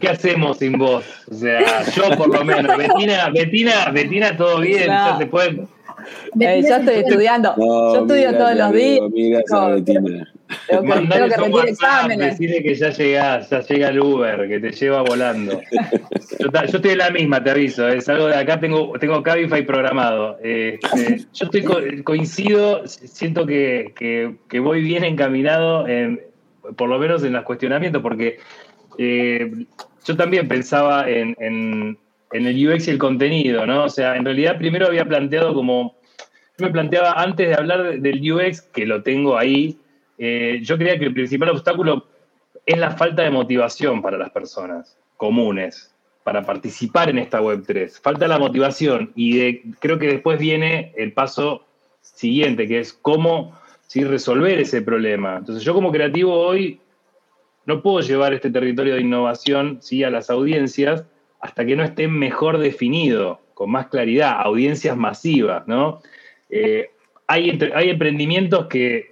¿Qué 0.00 0.08
hacemos 0.08 0.58
sin 0.58 0.78
vos? 0.78 1.04
O 1.30 1.34
sea, 1.34 1.82
yo 1.90 2.16
por 2.16 2.32
lo 2.32 2.44
menos. 2.44 2.76
Betina, 2.76 3.30
Betina, 3.30 3.90
Betina, 3.92 4.36
todo 4.36 4.60
bien. 4.60 4.86
Ya 4.86 5.16
se 5.18 5.26
puede. 5.26 5.66
Eh, 6.40 6.62
yo 6.66 6.76
estoy 6.76 6.94
estudiando. 6.96 7.54
yo 7.56 8.00
estudio 8.02 8.36
todos 8.36 8.54
los 8.54 8.72
días. 8.72 9.00
Mira 9.10 9.42
Betina. 9.68 10.32
Tengo 10.68 10.82
que, 10.82 10.92
tengo 10.92 11.28
que 11.28 11.36
rendir 11.36 11.68
exámenes. 11.68 12.38
Decirle 12.38 12.62
que 12.62 12.74
ya 12.74 12.90
llega, 12.90 13.40
ya 13.40 13.60
llega 13.60 13.88
el 13.88 14.00
Uber, 14.00 14.48
que 14.48 14.60
te 14.60 14.72
lleva 14.72 15.02
volando. 15.02 15.60
Yo, 16.38 16.48
yo 16.52 16.76
estoy 16.76 16.90
en 16.92 16.98
la 16.98 17.10
misma, 17.10 17.42
te 17.42 17.50
aviso. 17.50 17.88
Es 17.88 18.08
algo 18.08 18.26
de 18.26 18.36
acá, 18.36 18.60
tengo, 18.60 18.92
tengo 18.98 19.22
Cabify 19.22 19.64
programado. 19.64 20.38
Este, 20.42 21.26
yo 21.32 21.46
estoy 21.46 22.02
coincido, 22.02 22.86
siento 22.86 23.46
que, 23.46 23.92
que, 23.96 24.36
que 24.48 24.60
voy 24.60 24.82
bien 24.82 25.04
encaminado, 25.04 25.86
en, 25.86 26.20
por 26.76 26.88
lo 26.88 26.98
menos 26.98 27.22
en 27.24 27.32
los 27.32 27.44
cuestionamientos, 27.44 28.02
porque 28.02 28.38
eh, 28.98 29.50
yo 30.04 30.16
también 30.16 30.48
pensaba 30.48 31.08
en, 31.08 31.34
el 32.32 32.68
UX 32.68 32.88
y 32.88 32.90
el 32.90 32.98
contenido, 32.98 33.66
¿no? 33.66 33.84
O 33.84 33.88
sea, 33.88 34.16
en 34.16 34.24
realidad 34.24 34.58
primero 34.58 34.86
había 34.86 35.04
planteado 35.04 35.54
como, 35.54 35.96
yo 36.58 36.66
me 36.66 36.70
planteaba 36.70 37.12
antes 37.12 37.48
de 37.48 37.54
hablar 37.54 38.00
del 38.00 38.32
UX, 38.32 38.62
que 38.62 38.86
lo 38.86 39.02
tengo 39.02 39.36
ahí, 39.36 39.78
eh, 40.22 40.60
yo 40.62 40.76
creía 40.76 40.98
que 40.98 41.06
el 41.06 41.14
principal 41.14 41.48
obstáculo 41.48 42.06
es 42.66 42.78
la 42.78 42.90
falta 42.90 43.22
de 43.22 43.30
motivación 43.30 44.02
para 44.02 44.18
las 44.18 44.28
personas 44.28 44.98
comunes 45.16 45.94
para 46.24 46.44
participar 46.44 47.08
en 47.08 47.16
esta 47.16 47.40
Web3. 47.40 48.02
Falta 48.02 48.28
la 48.28 48.38
motivación 48.38 49.12
y 49.16 49.60
creo 49.78 49.98
que 49.98 50.08
después 50.08 50.38
viene 50.38 50.92
el 50.98 51.14
paso 51.14 51.64
siguiente, 52.02 52.68
que 52.68 52.80
es 52.80 52.92
cómo 52.92 53.58
resolver 53.94 54.60
ese 54.60 54.82
problema. 54.82 55.38
Entonces 55.38 55.64
yo 55.64 55.72
como 55.72 55.90
creativo 55.90 56.34
hoy 56.34 56.80
no 57.64 57.80
puedo 57.80 58.00
llevar 58.00 58.34
este 58.34 58.50
territorio 58.50 58.96
de 58.96 59.00
innovación 59.00 59.78
¿sí? 59.80 60.04
a 60.04 60.10
las 60.10 60.28
audiencias 60.28 61.06
hasta 61.40 61.64
que 61.64 61.76
no 61.76 61.82
esté 61.82 62.08
mejor 62.08 62.58
definido, 62.58 63.40
con 63.54 63.70
más 63.70 63.86
claridad, 63.86 64.36
audiencias 64.38 64.98
masivas, 64.98 65.66
¿no? 65.66 66.02
Eh, 66.50 66.90
hay, 67.26 67.58
hay 67.74 67.90
emprendimientos 67.90 68.66
que 68.66 69.09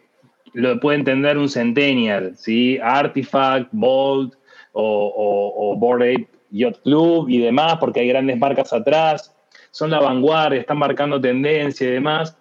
lo 0.59 0.81
puede 0.81 0.99
entender 0.99 1.39
un 1.39 1.49
centennial, 1.49 2.37
¿sí? 2.37 2.79
Artifact, 2.83 3.69
Bolt 3.71 4.35
o, 4.73 5.13
o, 5.57 5.77
Board 5.77 6.03
Ape 6.03 6.29
Yacht 6.51 6.83
Club 6.83 7.29
y 7.29 7.39
demás, 7.39 7.77
porque 7.79 8.01
hay 8.01 8.09
grandes 8.09 8.39
marcas 8.39 8.73
atrás, 8.73 9.35
son 9.71 9.91
la 9.91 10.01
vanguardia, 10.01 10.61
están 10.61 10.79
marcando 10.79 11.21
tendencia 11.21 11.87
y 11.87 11.93
demás. 11.93 12.37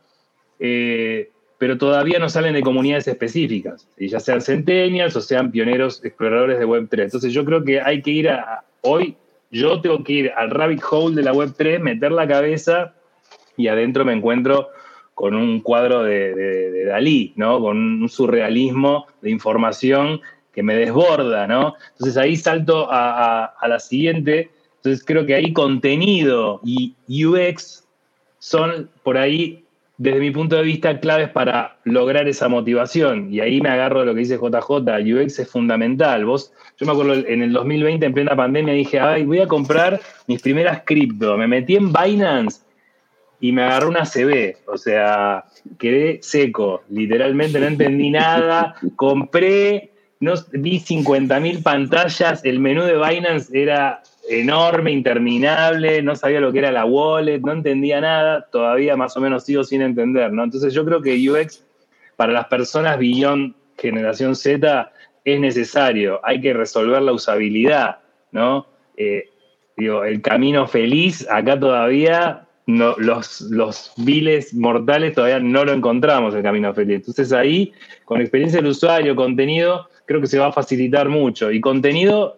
Eh, 0.60 1.30
pero 1.60 1.78
todavía 1.78 2.18
no 2.18 2.30
salen 2.30 2.54
de 2.54 2.62
comunidades 2.62 3.08
específicas, 3.08 3.88
y 3.98 4.08
ya 4.08 4.20
sean 4.20 4.42
centennials 4.42 5.16
o 5.16 5.22
sean 5.22 5.52
pioneros 5.52 6.04
exploradores 6.04 6.58
de 6.58 6.68
Web3. 6.68 7.04
Entonces 7.04 7.34
yo 7.34 7.46
creo 7.46 7.64
que 7.64 7.82
hay 7.82 8.02
que 8.02 8.12
ir 8.12 8.30
a, 8.30 8.64
hoy, 8.82 9.16
yo 9.52 9.80
tengo 9.82 10.04
que 10.04 10.14
ir 10.14 10.32
al 10.36 10.50
rabbit 10.50 10.82
hole 10.90 11.16
de 11.16 11.24
la 11.24 11.34
Web3, 11.34 11.80
meter 11.80 12.12
la 12.12 12.28
cabeza 12.28 12.94
y 13.56 13.68
adentro 13.68 14.06
me 14.06 14.14
encuentro 14.14 14.70
con 15.18 15.34
un 15.34 15.62
cuadro 15.62 16.04
de, 16.04 16.86
Dalí, 16.86 17.34
¿no? 17.38 17.60
Con 17.60 18.04
un 18.04 18.08
surrealismo 18.08 19.08
de 19.24 19.32
información 19.32 20.22
que 20.54 20.62
me 20.62 20.76
desborda, 20.76 21.48
¿no? 21.48 21.74
Entonces 21.94 22.18
ahí 22.18 22.36
salto 22.36 22.88
a, 22.92 23.52
la 23.68 23.80
siguiente. 23.80 24.52
Entonces 24.76 25.04
creo 25.04 25.26
que 25.26 25.34
ahí 25.34 25.54
contenido 25.54 26.62
y 26.64 26.94
UX 27.10 27.84
son 28.38 28.92
por 29.02 29.18
ahí 29.18 29.66
desde 29.98 30.20
mi 30.20 30.30
punto 30.30 30.56
de 30.56 30.62
vista, 30.62 31.00
claves 31.00 31.30
para 31.30 31.80
lograr 31.84 32.28
esa 32.28 32.48
motivación. 32.48 33.34
Y 33.34 33.40
ahí 33.40 33.60
me 33.60 33.70
agarro 33.70 34.02
de 34.02 34.06
lo 34.06 34.14
que 34.14 34.20
dice 34.20 34.38
JJ, 34.38 34.70
UX 34.70 35.40
es 35.40 35.50
fundamental. 35.50 36.26
Vos, 36.26 36.54
yo 36.80 36.86
me 36.86 36.92
acuerdo 36.92 37.16
en 37.16 37.42
el 37.42 37.54
2020, 37.54 38.06
en 38.06 38.14
plena 38.14 38.36
pandemia, 38.36 38.76
dije, 38.76 39.00
ay, 39.00 39.26
voy 39.26 39.40
a 39.40 39.48
comprar 39.48 40.00
mis 40.28 40.44
primeras 40.44 40.84
cripto. 40.86 41.38
Me 41.38 41.48
metí 41.48 41.76
en 41.76 41.92
Binance 41.92 42.67
y 43.40 43.52
me 43.52 43.64
agarró 43.64 43.90
una 43.90 44.06
CB. 44.06 44.58
O 44.68 44.78
sea, 44.78 45.46
quedé 45.78 46.20
seco. 46.22 46.84
Literalmente 46.90 47.60
no 47.60 47.68
entendí 47.68 48.10
nada. 48.10 48.76
Compré, 48.96 49.92
no, 50.20 50.34
vi 50.52 50.80
50.000 50.80 51.64
pantallas. 51.64 52.44
El 52.44 52.60
menú 52.60 52.84
de 52.84 52.98
Binance 52.98 53.50
era 53.60 54.02
enorme, 54.30 54.92
interminable, 54.92 56.02
no 56.02 56.16
sabía 56.16 56.42
lo 56.42 56.52
que 56.52 56.60
era 56.60 56.72
la 56.72 56.86
wallet, 56.86 57.40
no 57.40 57.54
entendía 57.54 58.02
nada, 58.02 58.48
todavía 58.52 58.98
más 58.98 59.16
o 59.16 59.22
menos 59.22 59.46
sigo 59.46 59.64
sin 59.64 59.82
entender, 59.82 60.34
¿no? 60.34 60.44
Entonces 60.44 60.74
yo 60.74 60.84
creo 60.86 61.02
que 61.02 61.30
UX 61.30 61.64
para 62.18 62.34
las 62.34 62.48
personas 62.48 62.98
billón 62.98 63.56
generación 63.78 64.36
Z 64.36 64.92
es 65.24 65.40
necesario, 65.40 66.20
hay 66.24 66.42
que 66.42 66.54
resolver 66.54 67.02
la 67.02 67.14
usabilidad, 67.14 68.00
¿no? 68.32 68.68
Eh, 68.98 69.30
digo, 69.76 70.04
el 70.04 70.22
camino 70.22 70.68
feliz, 70.68 71.28
acá 71.30 71.60
todavía 71.60 72.47
no, 72.68 72.96
los, 72.98 73.42
los 73.42 73.94
viles 73.98 74.54
mortales 74.54 75.16
todavía 75.16 75.40
no 75.40 75.66
lo 75.66 75.74
encontramos 75.74 76.36
el 76.36 76.44
camino 76.44 76.74
feliz. 76.74 76.98
Entonces 76.98 77.34
ahí, 77.34 77.74
con 78.06 78.22
experiencia 78.22 78.60
del 78.60 78.70
usuario, 78.70 79.16
contenido, 79.16 79.90
creo 80.06 80.22
que 80.22 80.28
se 80.28 80.38
va 80.38 80.48
a 80.48 80.52
facilitar 80.52 81.10
mucho. 81.10 81.52
Y 81.52 81.62
contenido, 81.62 82.38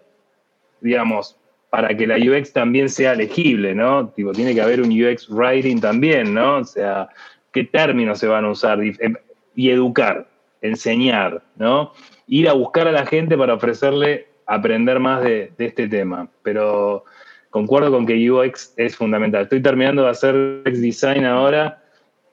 digamos, 0.82 1.36
para 1.70 1.96
que 1.96 2.08
la 2.08 2.18
UX 2.18 2.54
también 2.54 2.90
sea 2.90 3.16
legible, 3.16 3.76
¿no? 3.76 4.10
Tipo, 4.10 4.32
tiene 4.32 4.54
que 4.54 4.62
haber 4.62 4.82
un 4.82 4.92
UX 4.92 5.30
writing 5.30 5.80
también, 5.80 6.34
¿no? 6.34 6.58
O 6.58 6.64
sea, 6.64 7.10
qué 7.52 7.64
términos 7.64 8.20
se 8.20 8.28
van 8.28 8.46
a 8.46 8.52
usar 8.52 8.80
em, 8.82 9.16
y 9.56 9.70
educar, 9.70 10.28
enseñar, 10.62 11.42
¿no? 11.56 11.94
Ir 12.28 12.50
a 12.50 12.54
buscar 12.54 12.88
a 12.88 12.92
la 12.92 13.06
gente 13.06 13.38
para 13.38 13.54
ofrecerle 13.56 14.28
aprender 14.46 15.00
más 15.00 15.24
de, 15.24 15.52
este 15.58 15.88
tema. 15.88 16.28
Pero 16.42 17.06
concuerdo 17.50 17.92
con 17.92 18.06
que 18.06 18.30
UX 18.30 18.74
es 18.78 18.96
fundamental. 18.96 19.44
Estoy 19.44 19.62
terminando 19.62 20.04
de 20.04 20.10
hacer 20.10 20.64
UX 20.66 20.82
design 20.82 21.26
ahora, 21.26 21.84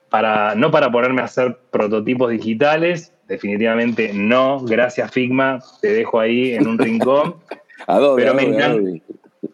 para, 0.09 0.55
no 0.55 0.71
para 0.71 0.91
ponerme 0.91 1.21
a 1.21 1.25
hacer 1.25 1.57
prototipos 1.71 2.31
digitales, 2.31 3.13
definitivamente 3.27 4.11
no, 4.13 4.59
gracias 4.61 5.11
Figma, 5.11 5.59
te 5.81 5.93
dejo 5.93 6.19
ahí 6.19 6.53
en 6.53 6.67
un 6.67 6.77
rincón. 6.77 7.35
Adobe, 7.87 8.23
pero 8.23 8.33
me 8.33 8.43
encanta, 8.43 9.03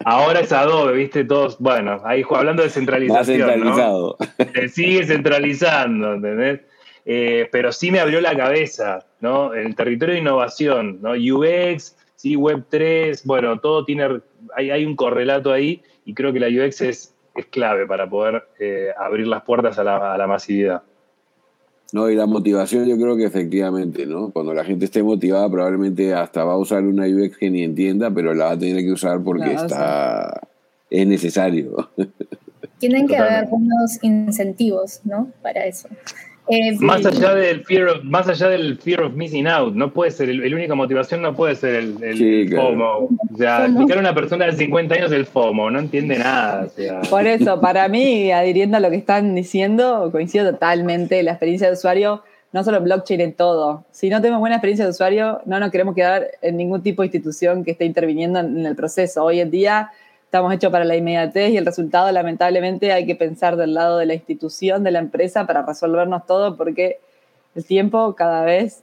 Ahora 0.04 0.40
es 0.40 0.52
Adobe, 0.52 0.94
viste, 0.94 1.24
todos, 1.24 1.58
bueno, 1.58 2.00
ahí 2.04 2.22
hablando 2.30 2.62
de 2.62 2.70
centralización. 2.70 3.48
centralizado. 3.48 4.16
Se 4.54 4.68
sigue 4.68 5.06
centralizando, 5.06 6.14
¿entendés? 6.14 6.60
Eh, 7.06 7.48
pero 7.52 7.70
sí 7.70 7.90
me 7.90 8.00
abrió 8.00 8.20
la 8.20 8.36
cabeza, 8.36 9.06
¿no? 9.20 9.52
El 9.54 9.74
territorio 9.74 10.14
de 10.14 10.20
innovación, 10.20 11.00
¿no? 11.02 11.12
UX, 11.12 11.96
sí, 12.16 12.34
Web3, 12.36 13.22
bueno, 13.24 13.60
todo 13.60 13.84
tiene, 13.84 14.20
hay, 14.56 14.70
hay 14.70 14.84
un 14.84 14.96
correlato 14.96 15.52
ahí 15.52 15.82
y 16.04 16.14
creo 16.14 16.32
que 16.32 16.40
la 16.40 16.48
UX 16.48 16.80
es, 16.82 17.14
es 17.34 17.46
clave 17.46 17.86
para 17.86 18.08
poder 18.08 18.44
eh, 18.58 18.88
abrir 18.96 19.26
las 19.26 19.42
puertas 19.42 19.78
a 19.78 19.84
la, 19.84 20.14
a 20.14 20.18
la 20.18 20.26
masividad. 20.26 20.82
No, 21.92 22.10
y 22.10 22.16
la 22.16 22.26
motivación 22.26 22.86
yo 22.86 22.96
creo 22.96 23.16
que 23.16 23.24
efectivamente, 23.24 24.04
¿no? 24.04 24.30
Cuando 24.30 24.52
la 24.52 24.64
gente 24.64 24.86
esté 24.86 25.02
motivada 25.02 25.48
probablemente 25.48 26.12
hasta 26.12 26.42
va 26.42 26.54
a 26.54 26.58
usar 26.58 26.82
una 26.82 27.06
UX 27.06 27.36
que 27.38 27.50
ni 27.50 27.62
entienda, 27.62 28.10
pero 28.10 28.34
la 28.34 28.46
va 28.46 28.50
a 28.52 28.58
tener 28.58 28.82
que 28.82 28.90
usar 28.90 29.22
porque 29.22 29.52
está 29.52 30.40
es 30.90 31.06
necesario. 31.06 31.88
Tienen 32.78 33.06
que 33.06 33.16
haber 33.16 33.32
algunos 33.32 34.02
incentivos, 34.02 35.00
¿no? 35.04 35.30
Para 35.42 35.66
eso. 35.66 35.88
Eh, 36.48 36.76
más 36.78 37.06
allá 37.06 37.34
del 37.34 37.64
fear 37.64 37.88
of, 37.88 38.04
más 38.04 38.28
allá 38.28 38.48
del 38.48 38.76
fear 38.76 39.02
of 39.02 39.14
missing 39.14 39.46
out, 39.46 39.74
no 39.74 39.92
puede 39.92 40.10
ser, 40.10 40.28
el, 40.28 40.54
única 40.54 40.74
motivación 40.74 41.22
no 41.22 41.34
puede 41.34 41.54
ser 41.54 41.74
el, 41.74 42.54
FOMO. 42.54 43.08
O 43.32 43.36
sea, 43.38 43.64
explicar 43.64 43.96
a 43.96 44.00
una 44.00 44.14
persona 44.14 44.44
de 44.46 44.52
50 44.52 44.94
años 44.94 45.12
el 45.12 45.24
FOMO, 45.24 45.70
no 45.70 45.78
entiende 45.78 46.18
nada. 46.18 46.68
Por 47.08 47.26
eso, 47.26 47.60
para 47.60 47.88
mí, 47.88 48.30
adhiriendo 48.30 48.76
a 48.76 48.80
lo 48.80 48.90
que 48.90 48.96
están 48.96 49.34
diciendo, 49.34 50.10
coincido 50.12 50.50
totalmente, 50.50 51.22
la 51.22 51.30
experiencia 51.30 51.68
de 51.68 51.72
usuario, 51.72 52.22
no 52.52 52.62
solo 52.62 52.80
blockchain 52.80 53.22
en 53.22 53.32
todo. 53.32 53.84
Si 53.90 54.10
no 54.10 54.20
tenemos 54.20 54.40
buena 54.40 54.56
experiencia 54.56 54.84
de 54.84 54.90
usuario, 54.90 55.40
no 55.46 55.58
nos 55.58 55.70
queremos 55.70 55.94
quedar 55.94 56.28
en 56.42 56.58
ningún 56.58 56.82
tipo 56.82 57.02
de 57.02 57.06
institución 57.06 57.64
que 57.64 57.70
esté 57.70 57.86
interviniendo 57.86 58.40
en 58.40 58.66
el 58.66 58.76
proceso. 58.76 59.24
Hoy 59.24 59.40
en 59.40 59.50
día 59.50 59.90
estamos 60.34 60.52
hechos 60.52 60.72
para 60.72 60.84
la 60.84 60.96
inmediatez 60.96 61.52
y 61.52 61.58
el 61.58 61.64
resultado 61.64 62.10
lamentablemente 62.10 62.90
hay 62.90 63.06
que 63.06 63.14
pensar 63.14 63.54
del 63.54 63.72
lado 63.72 63.98
de 63.98 64.06
la 64.06 64.14
institución, 64.14 64.82
de 64.82 64.90
la 64.90 64.98
empresa 64.98 65.46
para 65.46 65.62
resolvernos 65.62 66.26
todo 66.26 66.56
porque 66.56 66.98
el 67.54 67.64
tiempo 67.64 68.16
cada 68.16 68.44
vez 68.44 68.82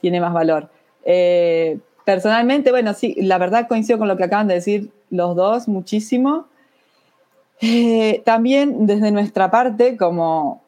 tiene 0.00 0.18
más 0.18 0.32
valor. 0.32 0.70
Eh, 1.04 1.78
personalmente, 2.06 2.70
bueno, 2.70 2.94
sí, 2.94 3.14
la 3.18 3.36
verdad 3.36 3.68
coincido 3.68 3.98
con 3.98 4.08
lo 4.08 4.16
que 4.16 4.24
acaban 4.24 4.48
de 4.48 4.54
decir 4.54 4.90
los 5.10 5.36
dos 5.36 5.68
muchísimo. 5.68 6.46
Eh, 7.60 8.22
también 8.24 8.86
desde 8.86 9.10
nuestra 9.10 9.50
parte, 9.50 9.98
como 9.98 10.62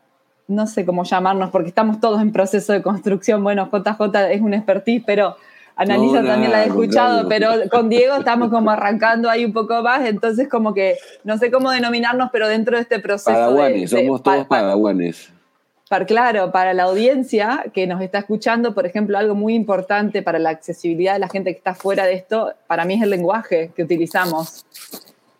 no 0.48 0.66
sé 0.66 0.84
cómo 0.84 1.04
llamarnos, 1.04 1.48
porque 1.48 1.68
estamos 1.68 1.98
todos 1.98 2.20
en 2.20 2.30
proceso 2.30 2.74
de 2.74 2.82
construcción. 2.82 3.42
Bueno, 3.42 3.70
JJ 3.72 4.32
es 4.32 4.42
un 4.42 4.52
expertise, 4.52 5.02
pero 5.06 5.36
Analiza 5.76 6.22
también 6.22 6.52
la 6.52 6.64
he 6.64 6.66
escuchado, 6.68 7.28
pero 7.28 7.50
con 7.70 7.88
Diego 7.88 8.16
estamos 8.16 8.48
como 8.48 8.70
arrancando 8.70 9.28
ahí 9.28 9.44
un 9.44 9.52
poco 9.52 9.82
más, 9.82 10.06
entonces 10.06 10.48
como 10.48 10.72
que 10.72 10.96
no 11.24 11.36
sé 11.36 11.50
cómo 11.50 11.70
denominarnos, 11.70 12.30
pero 12.32 12.46
dentro 12.48 12.76
de 12.76 12.82
este 12.82 13.00
proceso. 13.00 13.32
Padawanes, 13.32 13.90
somos 13.90 14.22
todos 14.22 14.46
padawanes. 14.46 15.30
Para, 15.88 16.06
claro, 16.06 16.50
para 16.50 16.74
la 16.74 16.84
audiencia 16.84 17.66
que 17.74 17.86
nos 17.86 18.00
está 18.00 18.18
escuchando, 18.18 18.72
por 18.72 18.86
ejemplo, 18.86 19.18
algo 19.18 19.34
muy 19.34 19.54
importante 19.54 20.22
para 20.22 20.38
la 20.38 20.50
accesibilidad 20.50 21.14
de 21.14 21.18
la 21.18 21.28
gente 21.28 21.50
que 21.52 21.58
está 21.58 21.74
fuera 21.74 22.06
de 22.06 22.14
esto, 22.14 22.54
para 22.66 22.84
mí 22.84 22.94
es 22.94 23.02
el 23.02 23.10
lenguaje 23.10 23.70
que 23.76 23.82
utilizamos. 23.82 24.64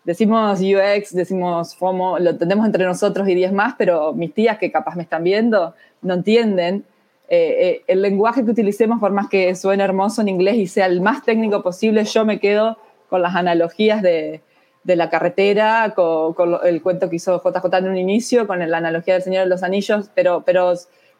Decimos 0.03 0.59
UX, 0.59 1.15
decimos 1.15 1.75
FOMO, 1.75 2.19
lo 2.19 2.31
entendemos 2.31 2.65
entre 2.65 2.85
nosotros 2.85 3.27
y 3.27 3.33
10 3.33 3.53
más, 3.53 3.73
pero 3.75 4.13
mis 4.13 4.33
tías 4.33 4.59
que 4.59 4.71
capaz 4.71 4.95
me 4.95 5.03
están 5.03 5.23
viendo 5.23 5.73
no 6.03 6.13
entienden 6.13 6.85
eh, 7.27 7.55
eh, 7.59 7.83
el 7.87 8.01
lenguaje 8.01 8.45
que 8.45 8.51
utilicemos, 8.51 8.99
por 8.99 9.11
más 9.11 9.29
que 9.29 9.55
suene 9.55 9.83
hermoso 9.83 10.21
en 10.21 10.29
inglés 10.29 10.55
y 10.57 10.67
sea 10.67 10.85
el 10.85 11.01
más 11.01 11.23
técnico 11.23 11.63
posible, 11.63 12.03
yo 12.05 12.23
me 12.23 12.39
quedo 12.39 12.77
con 13.09 13.21
las 13.21 13.35
analogías 13.35 14.01
de, 14.01 14.41
la 14.83 15.09
carretera, 15.09 15.93
con, 15.95 16.35
el 16.63 16.81
cuento 16.83 17.09
que 17.09 17.15
hizo 17.15 17.41
JJ 17.43 17.77
en 17.77 17.87
un 17.87 17.97
inicio, 17.97 18.45
con 18.45 18.59
la 18.59 18.77
analogía 18.77 19.15
del 19.15 19.23
Señor 19.23 19.43
de 19.43 19.49
los 19.49 19.63
Anillos, 19.63 20.11
pero, 20.13 20.43
pero 20.45 20.73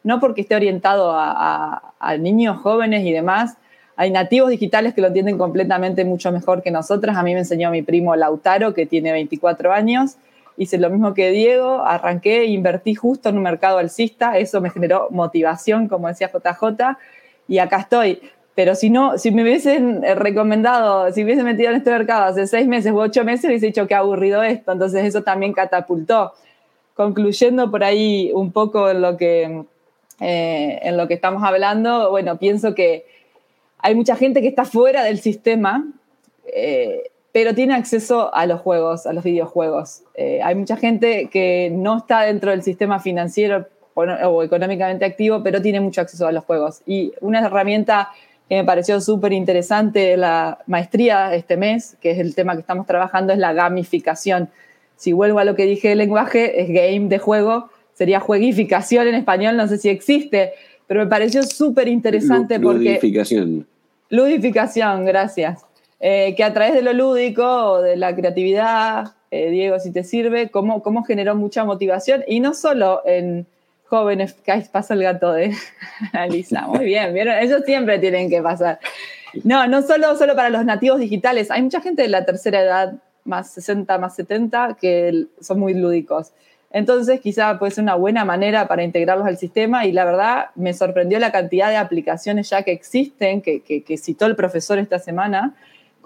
no 0.04 0.20
porque 0.20 0.42
esté 0.42 0.54
orientado 0.54 1.10
a, 1.12 1.94
a, 1.98 2.16
niños 2.16 2.58
jóvenes 2.58 3.04
y 3.04 3.10
demás. 3.10 3.56
Hay 3.96 4.12
nativos 4.12 4.50
digitales 4.50 4.94
que 4.94 5.00
lo 5.00 5.08
entienden 5.08 5.38
completamente 5.38 6.04
mucho 6.04 6.30
mejor 6.30 6.62
que 6.62 6.70
nosotras. 6.70 7.16
A 7.16 7.24
mí 7.24 7.32
me 7.32 7.40
enseñó 7.40 7.70
mi 7.72 7.82
primo 7.82 8.14
Lautaro, 8.14 8.72
que 8.72 8.86
tiene 8.86 9.10
24 9.10 9.72
años, 9.72 10.16
hice 10.56 10.78
lo 10.78 10.90
mismo 10.90 11.14
que 11.14 11.30
Diego, 11.30 11.82
arranqué, 11.82 12.44
invertí 12.46 12.94
justo 12.94 13.28
en 13.28 13.36
un 13.36 13.42
mercado 13.42 13.78
alcista, 13.78 14.38
eso 14.38 14.60
me 14.60 14.70
generó 14.70 15.08
motivación, 15.10 15.88
como 15.88 16.08
decía 16.08 16.30
JJ, 16.32 16.96
y 17.48 17.58
acá 17.58 17.78
estoy. 17.78 18.20
Pero 18.56 18.74
si 18.74 18.88
no, 18.88 19.18
si 19.18 19.30
me 19.32 19.42
hubiesen 19.42 20.02
eh, 20.02 20.14
recomendado, 20.14 21.12
si 21.12 21.22
hubiese 21.22 21.42
metido 21.42 21.70
en 21.70 21.76
este 21.76 21.90
mercado 21.90 22.24
hace 22.24 22.46
seis 22.46 22.66
meses 22.66 22.90
u 22.90 22.98
ocho 22.98 23.22
meses, 23.22 23.44
hubiese 23.44 23.66
dicho 23.66 23.86
que 23.86 23.94
aburrido 23.94 24.42
esto. 24.42 24.72
Entonces 24.72 25.04
eso 25.04 25.22
también 25.22 25.52
catapultó. 25.52 26.32
Concluyendo 26.94 27.70
por 27.70 27.84
ahí 27.84 28.30
un 28.32 28.52
poco 28.52 28.88
en 28.88 29.02
lo 29.02 29.18
que, 29.18 29.64
eh, 30.20 30.78
en 30.82 30.96
lo 30.96 31.06
que 31.06 31.12
estamos 31.12 31.42
hablando, 31.44 32.10
bueno, 32.10 32.38
pienso 32.38 32.74
que 32.74 33.04
hay 33.78 33.94
mucha 33.94 34.16
gente 34.16 34.40
que 34.40 34.48
está 34.48 34.64
fuera 34.64 35.04
del 35.04 35.18
sistema. 35.18 35.84
Eh, 36.46 37.10
pero 37.36 37.54
tiene 37.54 37.74
acceso 37.74 38.34
a 38.34 38.46
los 38.46 38.62
juegos, 38.62 39.06
a 39.06 39.12
los 39.12 39.22
videojuegos. 39.22 40.04
Eh, 40.14 40.40
hay 40.42 40.54
mucha 40.54 40.78
gente 40.78 41.28
que 41.30 41.70
no 41.70 41.98
está 41.98 42.22
dentro 42.22 42.50
del 42.50 42.62
sistema 42.62 42.98
financiero 42.98 43.66
o, 43.92 44.42
económicamente 44.42 45.04
activo, 45.04 45.42
pero 45.42 45.60
tiene 45.60 45.80
mucho 45.80 46.00
acceso 46.00 46.26
a 46.26 46.32
los 46.32 46.44
juegos. 46.44 46.80
Y 46.86 47.12
una 47.20 47.40
herramienta 47.40 48.08
que 48.48 48.54
me 48.54 48.64
pareció 48.64 49.02
súper 49.02 49.34
interesante 49.34 50.16
la 50.16 50.60
maestría 50.66 51.34
este 51.34 51.58
mes, 51.58 51.98
que 52.00 52.12
es 52.12 52.18
el 52.20 52.34
tema 52.34 52.54
que 52.54 52.60
estamos 52.60 52.86
trabajando, 52.86 53.34
es 53.34 53.38
la 53.38 53.52
gamificación. 53.52 54.48
Si 54.96 55.12
vuelvo 55.12 55.38
a 55.38 55.44
lo 55.44 55.54
que 55.54 55.66
dije 55.66 55.90
del 55.90 55.98
lenguaje, 55.98 56.62
es 56.62 56.68
game 56.68 57.08
de 57.10 57.18
juego, 57.18 57.68
sería 57.92 58.18
jueguificación 58.18 59.08
en 59.08 59.14
español, 59.14 59.58
no 59.58 59.68
sé 59.68 59.76
si 59.76 59.90
existe, 59.90 60.54
pero 60.86 61.00
me 61.00 61.06
pareció 61.06 61.42
súper 61.42 61.86
interesante 61.88 62.58
porque... 62.58 62.92
Ludificación. 62.92 63.66
Ludificación, 64.08 65.04
gracias. 65.04 65.65
Eh, 65.98 66.34
que 66.36 66.44
a 66.44 66.52
través 66.52 66.74
de 66.74 66.82
lo 66.82 66.92
lúdico 66.92 67.80
de 67.80 67.96
la 67.96 68.14
creatividad, 68.14 69.14
eh, 69.30 69.50
Diego, 69.50 69.78
si 69.80 69.92
te 69.92 70.04
sirve, 70.04 70.50
cómo, 70.50 70.82
cómo 70.82 71.04
generó 71.04 71.34
mucha 71.34 71.64
motivación, 71.64 72.22
y 72.26 72.40
no 72.40 72.52
solo 72.52 73.02
en 73.06 73.46
jóvenes, 73.86 74.34
que 74.34 74.66
pasa 74.70 74.94
el 74.94 75.02
gato 75.02 75.32
de 75.32 75.54
Alisa, 76.12 76.66
muy 76.66 76.84
bien, 76.84 77.14
¿vieron? 77.14 77.38
Ellos 77.38 77.62
siempre 77.64 77.98
tienen 77.98 78.28
que 78.28 78.42
pasar. 78.42 78.78
No, 79.44 79.66
no 79.66 79.82
solo, 79.82 80.16
solo 80.16 80.34
para 80.34 80.50
los 80.50 80.64
nativos 80.64 81.00
digitales, 81.00 81.50
hay 81.50 81.62
mucha 81.62 81.80
gente 81.80 82.02
de 82.02 82.08
la 82.08 82.24
tercera 82.24 82.60
edad, 82.60 82.94
más 83.24 83.50
60, 83.52 83.98
más 83.98 84.14
70, 84.16 84.76
que 84.80 85.26
son 85.40 85.58
muy 85.58 85.74
lúdicos. 85.74 86.32
Entonces, 86.70 87.20
quizá 87.20 87.58
puede 87.58 87.72
ser 87.72 87.84
una 87.84 87.94
buena 87.94 88.24
manera 88.24 88.68
para 88.68 88.82
integrarlos 88.82 89.26
al 89.26 89.38
sistema 89.38 89.86
y 89.86 89.92
la 89.92 90.04
verdad 90.04 90.46
me 90.56 90.74
sorprendió 90.74 91.18
la 91.18 91.32
cantidad 91.32 91.70
de 91.70 91.76
aplicaciones 91.76 92.50
ya 92.50 92.62
que 92.62 92.72
existen, 92.72 93.40
que, 93.40 93.62
que, 93.62 93.82
que 93.82 93.96
citó 93.96 94.26
el 94.26 94.36
profesor 94.36 94.78
esta 94.78 94.98
semana, 94.98 95.54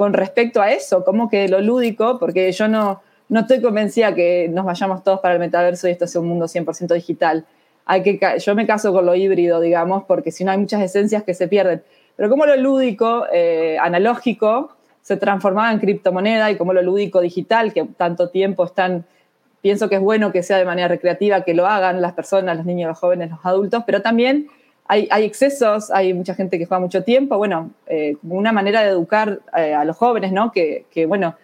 con 0.01 0.15
respecto 0.15 0.63
a 0.63 0.73
eso, 0.73 1.05
como 1.05 1.29
que 1.29 1.47
lo 1.47 1.61
lúdico, 1.61 2.19
porque 2.19 2.51
yo 2.53 2.69
no, 2.69 3.03
no 3.29 3.41
estoy 3.41 3.61
convencida 3.61 4.15
que 4.15 4.49
nos 4.49 4.65
vayamos 4.65 5.05
todos 5.05 5.21
para 5.21 5.35
el 5.35 5.41
metaverso 5.41 5.89
y 5.89 5.91
esto 5.91 6.07
sea 6.07 6.23
un 6.23 6.29
mundo 6.29 6.47
100% 6.47 6.95
digital. 6.95 7.45
Hay 7.85 8.03
que, 8.03 8.19
yo 8.39 8.55
me 8.55 8.67
caso 8.67 8.95
con 8.95 9.05
lo 9.05 9.15
híbrido, 9.15 9.61
digamos, 9.61 10.05
porque 10.05 10.31
si 10.31 10.43
no 10.43 10.53
hay 10.53 10.57
muchas 10.57 10.81
esencias 10.81 11.23
que 11.23 11.35
se 11.35 11.49
pierden. 11.49 11.83
Pero 12.17 12.31
como 12.31 12.47
lo 12.47 12.57
lúdico, 12.57 13.27
eh, 13.31 13.77
analógico, 13.79 14.75
se 15.03 15.19
transformaba 15.19 15.71
en 15.71 15.81
criptomoneda 15.81 16.51
y 16.51 16.57
como 16.57 16.73
lo 16.73 16.81
lúdico 16.81 17.21
digital, 17.21 17.75
que 17.75 17.85
tanto 17.85 18.31
tiempo 18.31 18.65
están, 18.65 19.05
pienso 19.61 19.91
que 19.91 19.97
es 19.97 20.01
bueno 20.01 20.33
que 20.33 20.43
sea 20.43 20.57
de 20.57 20.65
manera 20.65 20.89
recreativa, 20.89 21.43
que 21.43 21.53
lo 21.53 21.67
hagan 21.67 22.01
las 22.01 22.15
personas, 22.15 22.57
los 22.57 22.65
niños, 22.65 22.89
los 22.89 22.99
jóvenes, 22.99 23.29
los 23.29 23.45
adultos, 23.45 23.83
pero 23.85 24.01
también 24.01 24.49
hay, 24.91 25.25
excesos, 25.25 25.93
hay 25.93 26.13
mucha 26.13 26.35
gente 26.35 26.59
que 26.59 26.67
juega 26.67 26.81
mucho 26.81 27.05
tiempo, 27.05 27.39
bueno, 27.39 27.71
eh, 27.87 28.17
una 28.25 28.51
manera 28.51 28.83
de 28.83 28.89
educar 28.89 29.41
eh, 29.57 29.73
a 29.73 29.85
los 29.85 29.97
jóvenes, 29.97 30.33
¿no? 30.33 30.51
Que, 30.51 30.85
bueno, 31.07 31.37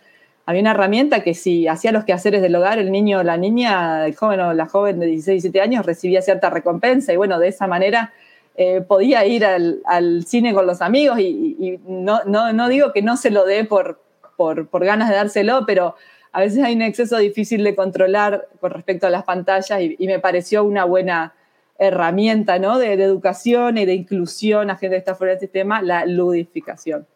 había 0.46 0.62
una 0.62 0.72
herramienta 0.72 1.20
que 1.20 1.32
si 1.32 1.68
hacía 1.68 1.92
los 1.92 2.04
quehaceres 2.04 2.42
del 2.42 2.56
hogar, 2.56 2.80
el 2.80 2.90
niño 2.90 3.20
o 3.20 3.22
la 3.22 3.36
niña, 3.36 4.04
el 4.04 4.16
joven 4.16 4.40
o 4.40 4.52
la 4.52 4.66
joven 4.66 4.98
de 4.98 5.06
16, 5.06 5.44
17 5.44 5.60
años 5.60 5.86
recibía 5.86 6.22
cierta 6.22 6.50
recompensa. 6.50 7.12
Y 7.12 7.16
bueno, 7.16 7.38
de 7.38 7.46
esa 7.46 7.68
manera 7.68 8.12
eh, 8.56 8.80
podía 8.80 9.24
ir 9.26 9.44
al, 9.44 10.24
cine 10.26 10.52
con 10.52 10.66
los 10.66 10.82
amigos. 10.82 11.20
Y, 11.20 11.78
no, 11.86 12.24
no, 12.24 12.68
digo 12.68 12.92
que 12.92 13.02
no 13.02 13.16
se 13.16 13.30
lo 13.30 13.44
dé 13.44 13.64
por, 13.64 14.00
por, 14.36 14.84
ganas 14.84 15.08
de 15.08 15.14
dárselo, 15.14 15.66
pero 15.66 15.94
a 16.32 16.40
veces 16.40 16.64
hay 16.64 16.74
un 16.74 16.82
exceso 16.82 17.16
difícil 17.18 17.62
de 17.62 17.76
controlar 17.76 18.48
con 18.58 18.72
respecto 18.72 19.06
a 19.06 19.10
las 19.10 19.22
pantallas 19.22 19.80
y 19.80 20.06
me 20.08 20.18
pareció 20.18 20.64
una 20.64 20.84
buena 20.84 21.35
herramienta 21.78 22.58
¿no? 22.58 22.78
de, 22.78 22.92
educación 22.92 23.78
y 23.78 23.84
de 23.84 23.94
inclusión 23.94 24.70
a 24.70 24.76
gente 24.76 24.94
que 24.94 24.98
está 24.98 25.14
fuera 25.14 25.32
del 25.32 25.40
sistema, 25.40 25.82
la 25.82 26.06
ludificación. 26.06 27.06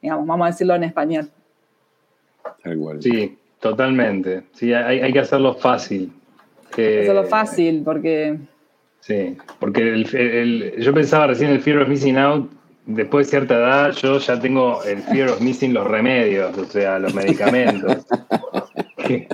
Digamos, 0.00 0.26
vamos 0.26 0.46
a 0.46 0.50
decirlo 0.50 0.74
en 0.74 0.84
español. 0.84 1.30
Sí, 3.00 3.38
totalmente. 3.58 4.44
Sí, 4.52 4.72
hay, 4.72 5.12
que 5.12 5.18
hacerlo 5.18 5.54
fácil. 5.54 6.12
hacerlo 6.72 7.24
fácil, 7.24 7.82
porque... 7.84 8.38
Sí, 9.00 9.36
porque 9.58 10.74
yo 10.78 10.92
pensaba 10.92 11.28
recién 11.28 11.50
el 11.50 11.60
fear 11.60 11.78
of 11.78 11.88
missing 11.88 12.18
out, 12.18 12.50
después 12.84 13.26
de 13.26 13.30
cierta 13.30 13.54
edad 13.54 13.92
yo 13.92 14.18
ya 14.18 14.38
tengo 14.38 14.82
el 14.84 14.98
fear 15.02 15.30
of 15.30 15.40
missing 15.40 15.72
los 15.72 15.86
remedios, 15.86 16.56
o 16.56 16.64
sea, 16.64 16.98
los 16.98 17.14
medicamentos. 17.14 18.06
que, 19.06 19.26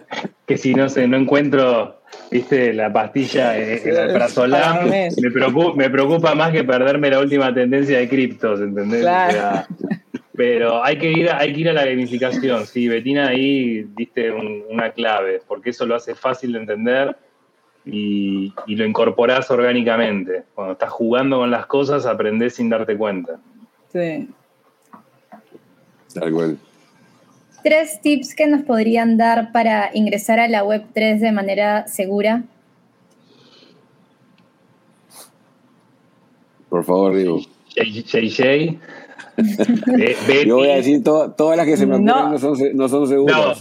que 0.46 0.56
si 0.56 0.74
no 0.74 0.88
sé, 0.88 1.06
no 1.08 1.16
encuentro 1.16 1.96
viste, 2.30 2.72
la 2.72 2.92
pastilla, 2.92 3.58
eh, 3.58 3.82
el 3.84 3.96
alprazolam, 3.96 4.88
me 4.88 5.30
preocupa, 5.32 5.74
me 5.76 5.90
preocupa 5.90 6.34
más 6.34 6.52
que 6.52 6.64
perderme 6.64 7.10
la 7.10 7.20
última 7.20 7.52
tendencia 7.52 7.98
de 7.98 8.08
criptos, 8.08 8.60
¿entendés? 8.60 9.06
pero 10.36 10.84
hay 10.84 10.98
que, 10.98 11.10
ir 11.10 11.30
a, 11.30 11.38
hay 11.38 11.54
que 11.54 11.60
ir 11.60 11.68
a 11.70 11.72
la 11.72 11.86
gamificación, 11.86 12.66
sí, 12.66 12.88
Betina 12.88 13.28
ahí 13.28 13.86
diste 13.96 14.30
una 14.30 14.90
clave, 14.90 15.40
porque 15.46 15.70
eso 15.70 15.86
lo 15.86 15.94
hace 15.94 16.14
fácil 16.14 16.52
de 16.52 16.58
entender 16.58 17.16
y, 17.86 18.52
lo 18.66 18.84
incorporás 18.84 19.50
orgánicamente. 19.50 20.42
Cuando 20.54 20.72
estás 20.74 20.90
jugando 20.90 21.38
con 21.38 21.50
las 21.50 21.66
cosas, 21.66 22.04
aprendés 22.04 22.54
sin 22.54 22.68
darte 22.68 22.96
cuenta. 22.96 23.38
Sí. 23.92 24.28
Tal 26.12 26.32
cual. 26.32 26.58
Tres 27.66 28.00
tips 28.00 28.36
que 28.36 28.46
nos 28.46 28.62
podrían 28.62 29.16
dar 29.16 29.50
para 29.50 29.90
ingresar 29.92 30.38
a 30.38 30.46
la 30.46 30.62
web 30.62 30.84
3 30.94 31.20
de 31.20 31.32
manera 31.32 31.88
segura. 31.88 32.44
Por 36.68 36.84
favor, 36.84 37.16
digo. 37.16 37.40
JJ. 37.74 38.78
Yo 40.46 40.56
voy 40.56 40.70
a 40.70 40.76
decir 40.76 41.02
todas 41.04 41.56
las 41.56 41.66
que 41.66 41.76
se 41.76 41.86
me 41.86 41.96
ocurren 41.96 42.30
no, 42.30 42.38
son, 42.38 42.58
no 42.74 42.88
son 42.88 43.06
seguras. 43.06 43.60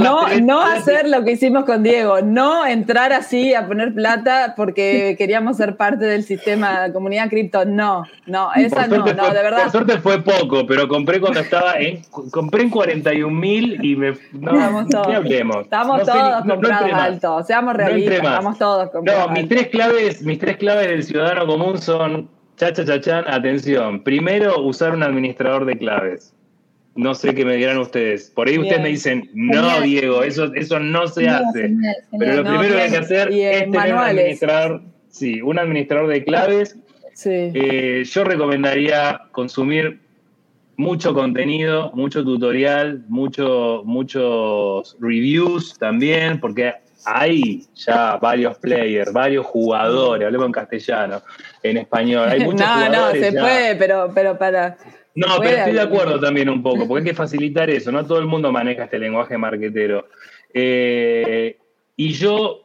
No, 0.00 0.28
no, 0.40 0.60
hacer 0.60 1.08
lo 1.08 1.24
que 1.24 1.32
hicimos 1.32 1.64
con 1.64 1.82
Diego, 1.82 2.20
no 2.22 2.66
entrar 2.66 3.12
así 3.12 3.54
a 3.54 3.66
poner 3.66 3.94
plata 3.94 4.54
porque 4.56 5.16
queríamos 5.18 5.56
ser 5.56 5.76
parte 5.76 6.04
del 6.04 6.22
sistema 6.22 6.82
de 6.82 6.92
comunidad 6.92 7.28
cripto. 7.28 7.64
No, 7.64 8.04
no, 8.26 8.50
esa 8.54 8.86
no, 8.86 8.98
no, 8.98 9.04
de 9.04 9.14
verdad. 9.14 9.62
Por 9.64 9.72
suerte 9.72 9.98
fue 9.98 10.22
poco, 10.22 10.66
pero 10.66 10.86
compré 10.86 11.20
cuando 11.20 11.40
estaba 11.40 11.78
en, 11.78 12.02
compré 12.30 12.62
en 12.62 12.70
41 12.70 13.34
mil 13.34 13.84
y 13.84 13.96
me. 13.96 14.12
No, 14.32 14.52
Estamos 14.52 14.88
todos, 14.88 15.14
hablemos. 15.14 15.56
Estamos 15.62 16.02
todos 16.04 16.44
comprados 16.46 16.92
alto, 16.92 17.42
seamos 17.42 17.74
realistas, 17.74 18.18
estamos 18.18 18.58
todos 18.58 18.90
comprados. 18.90 19.26
No, 19.26 19.32
mis 19.34 19.48
tres 19.48 19.68
claves, 19.68 20.22
mis 20.22 20.38
tres 20.38 20.56
claves 20.58 20.88
del 20.88 21.02
ciudadano 21.02 21.46
común 21.46 21.78
son 21.78 22.28
Cha, 22.58 22.72
cha, 22.72 22.84
cha, 22.84 23.00
chan, 23.00 23.24
atención. 23.28 24.02
Primero, 24.02 24.60
usar 24.62 24.92
un 24.92 25.04
administrador 25.04 25.64
de 25.64 25.78
claves. 25.78 26.34
No 26.96 27.14
sé 27.14 27.32
qué 27.32 27.44
me 27.44 27.54
dirán 27.54 27.78
ustedes. 27.78 28.30
Por 28.30 28.48
ahí 28.48 28.58
ustedes 28.58 28.82
me 28.82 28.88
dicen, 28.88 29.30
no, 29.32 29.80
Diego, 29.82 30.24
eso, 30.24 30.52
eso 30.54 30.80
no 30.80 31.06
se 31.06 31.28
hace. 31.28 31.72
Pero 32.18 32.42
lo 32.42 32.42
primero 32.42 32.74
que 32.74 32.80
hay 32.80 32.90
que 32.90 32.96
hacer 32.96 33.30
es 33.30 33.70
tener 33.70 33.94
un 33.94 34.00
administrador, 34.00 34.82
sí, 35.08 35.40
un 35.40 35.60
administrador 35.60 36.08
de 36.08 36.24
claves. 36.24 36.76
Sí. 37.14 37.30
Eh, 37.30 38.02
yo 38.04 38.24
recomendaría 38.24 39.20
consumir 39.30 40.00
mucho 40.76 41.14
contenido, 41.14 41.92
mucho 41.94 42.24
tutorial, 42.24 43.04
mucho, 43.08 43.82
muchos 43.84 44.96
reviews 44.98 45.78
también, 45.78 46.40
porque 46.40 46.74
hay 47.04 47.64
ya 47.74 48.16
varios 48.16 48.58
players, 48.58 49.12
varios 49.12 49.46
jugadores, 49.46 50.26
hablemos 50.26 50.46
en 50.46 50.52
castellano, 50.52 51.22
en 51.62 51.76
español. 51.78 52.28
Hay 52.28 52.40
muchos 52.40 52.60
no, 52.66 52.88
no, 52.88 53.10
se 53.10 53.32
puede, 53.32 53.76
pero, 53.76 54.10
pero 54.14 54.38
para. 54.38 54.76
No, 55.14 55.26
pero 55.40 55.56
estoy 55.56 55.72
de 55.72 55.80
acuerdo 55.80 56.20
también 56.20 56.48
un 56.48 56.62
poco, 56.62 56.86
porque 56.86 57.00
hay 57.00 57.10
que 57.10 57.14
facilitar 57.22 57.70
eso. 57.70 57.90
No 57.92 58.04
todo 58.04 58.18
el 58.18 58.26
mundo 58.26 58.52
maneja 58.52 58.84
este 58.84 58.98
lenguaje 58.98 59.38
marquetero. 59.38 60.08
Eh, 60.52 61.56
y 61.96 62.12
yo 62.12 62.64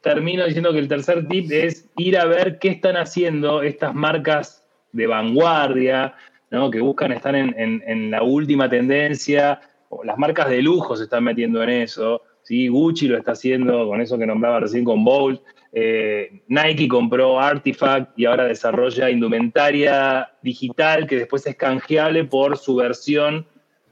termino 0.00 0.44
diciendo 0.44 0.72
que 0.72 0.78
el 0.78 0.88
tercer 0.88 1.26
tip 1.28 1.50
es 1.50 1.88
ir 1.96 2.18
a 2.18 2.24
ver 2.24 2.58
qué 2.58 2.68
están 2.68 2.96
haciendo 2.96 3.62
estas 3.62 3.94
marcas 3.94 4.64
de 4.92 5.06
vanguardia, 5.06 6.14
¿no? 6.50 6.70
que 6.70 6.80
buscan 6.80 7.12
estar 7.12 7.34
en, 7.34 7.54
en 7.56 8.10
la 8.10 8.22
última 8.22 8.68
tendencia. 8.68 9.60
Las 10.04 10.18
marcas 10.18 10.48
de 10.48 10.60
lujo 10.60 10.96
se 10.96 11.04
están 11.04 11.24
metiendo 11.24 11.62
en 11.62 11.70
eso. 11.70 12.22
¿Sí? 12.42 12.68
Gucci 12.68 13.08
lo 13.08 13.18
está 13.18 13.32
haciendo 13.32 13.86
con 13.88 14.00
eso 14.00 14.18
que 14.18 14.26
nombraba 14.26 14.60
recién 14.60 14.84
con 14.84 15.04
Bolt. 15.04 15.40
Eh, 15.72 16.42
Nike 16.48 16.86
compró 16.86 17.40
Artifact 17.40 18.18
y 18.18 18.26
ahora 18.26 18.44
desarrolla 18.44 19.10
indumentaria 19.10 20.30
digital 20.42 21.06
que 21.06 21.16
después 21.16 21.46
es 21.46 21.56
canjeable 21.56 22.24
por 22.24 22.58
su 22.58 22.76
versión 22.76 23.46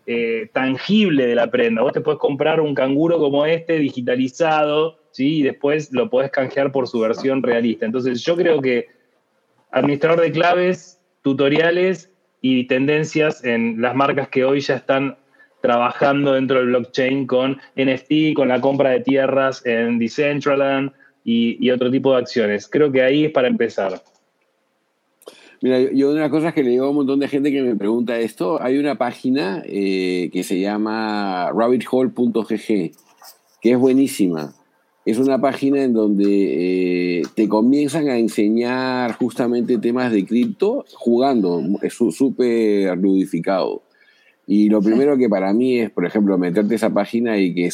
eh, 0.07 0.51
tangible 0.53 1.27
de 1.27 1.35
la 1.35 1.51
prenda. 1.51 1.83
Vos 1.83 1.93
te 1.93 2.01
puedes 2.01 2.19
comprar 2.19 2.61
un 2.61 2.75
canguro 2.75 3.19
como 3.19 3.47
este 3.47 3.79
digitalizado 3.79 4.99
¿sí? 5.11 5.39
y 5.39 5.43
después 5.43 5.93
lo 5.93 6.11
podés 6.11 6.31
canjear 6.31 6.73
por 6.73 6.89
su 6.89 7.01
versión 7.01 7.43
realista. 7.43 7.87
Entonces 7.87 8.23
yo 8.23 8.37
creo 8.37 8.61
que 8.61 8.89
administrador 9.71 10.21
de 10.21 10.33
claves, 10.33 11.01
tutoriales 11.23 12.11
y 12.41 12.65
tendencias 12.65 13.45
en 13.45 13.81
las 13.81 13.95
marcas 13.95 14.29
que 14.29 14.45
hoy 14.45 14.61
ya 14.61 14.77
están 14.77 15.17
trabajando 15.61 16.33
dentro 16.35 16.59
del 16.59 16.69
blockchain 16.69 17.27
con 17.27 17.59
NFT, 17.77 18.35
con 18.35 18.49
la 18.49 18.61
compra 18.61 18.91
de 18.91 19.01
tierras 19.01 19.65
en 19.67 19.99
Decentraland 19.99 20.93
y, 21.25 21.71
otro 21.71 21.91
tipo 21.91 22.13
de 22.13 22.19
acciones. 22.19 22.69
Creo 22.69 22.91
que 22.91 23.03
ahí 23.03 23.27
es 23.27 23.33
para 23.33 23.49
empezar. 23.49 24.03
Mira, 25.63 25.79
yo 25.93 26.11
una 26.11 26.31
cosas 26.31 26.55
que 26.55 26.63
le 26.63 26.71
digo 26.71 26.87
a 26.87 26.91
un 26.91 26.97
montón 26.97 27.21
de 27.21 27.29
gente 27.29 27.53
que 27.53 27.63
me 27.63 27.77
pregunta 27.77 28.19
esto, 28.19 28.61
hay 28.63 28.79
una 28.79 28.97
página 28.97 29.63
eh, 29.67 30.31
que 30.33 30.43
se 30.43 30.59
llama 30.59 31.51
rabbithole.gg, 31.53 32.93
que 33.61 33.71
es 33.71 33.79
buenísima. 33.79 34.55
Es 35.05 35.19
una 35.19 35.41
página 35.41 35.83
en 35.83 35.93
donde 35.93 37.19
eh, 37.19 37.23
te 37.35 37.49
comienzan 37.49 38.09
a 38.09 38.17
enseñar 38.17 39.15
justamente 39.15 39.79
temas 39.79 40.13
de 40.13 40.25
cripto 40.25 40.85
jugando, 40.95 41.63
es 41.83 41.95
súper 41.95 42.97
ludificado. 42.97 43.83
Y 44.53 44.69
lo 44.69 44.83
primero 44.83 45.17
que 45.17 45.29
para 45.29 45.53
mí 45.53 45.79
es, 45.79 45.91
por 45.91 46.05
ejemplo, 46.05 46.37
meterte 46.37 46.75
esa 46.75 46.91
página 46.91 47.39
y 47.39 47.55
que, 47.55 47.69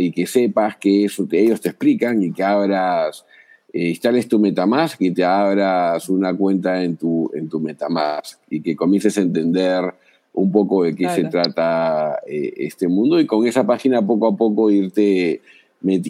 y 0.00 0.10
que 0.10 0.26
sepas 0.26 0.76
que 0.76 1.04
eso 1.04 1.28
ellos 1.30 1.60
te 1.60 1.68
explican 1.68 2.20
y 2.20 2.32
que 2.32 2.42
abras, 2.42 3.24
eh, 3.72 3.90
instales 3.90 4.26
tu 4.26 4.40
Metamask 4.40 5.00
y 5.00 5.12
te 5.12 5.22
abras 5.22 6.08
una 6.08 6.34
cuenta 6.34 6.82
en 6.82 6.96
tu, 6.96 7.30
en 7.34 7.48
tu 7.48 7.60
Metamask 7.60 8.40
y 8.50 8.60
que 8.62 8.74
comiences 8.74 9.16
a 9.16 9.20
entender 9.20 9.94
un 10.32 10.50
poco 10.50 10.82
de 10.82 10.96
qué 10.96 11.08
se 11.08 11.22
trata 11.26 12.18
eh, 12.26 12.52
este 12.56 12.88
mundo 12.88 13.20
y 13.20 13.26
con 13.26 13.46
esa 13.46 13.64
página 13.64 14.04
poco 14.04 14.26
a 14.26 14.36
poco 14.36 14.72
irte, 14.72 15.40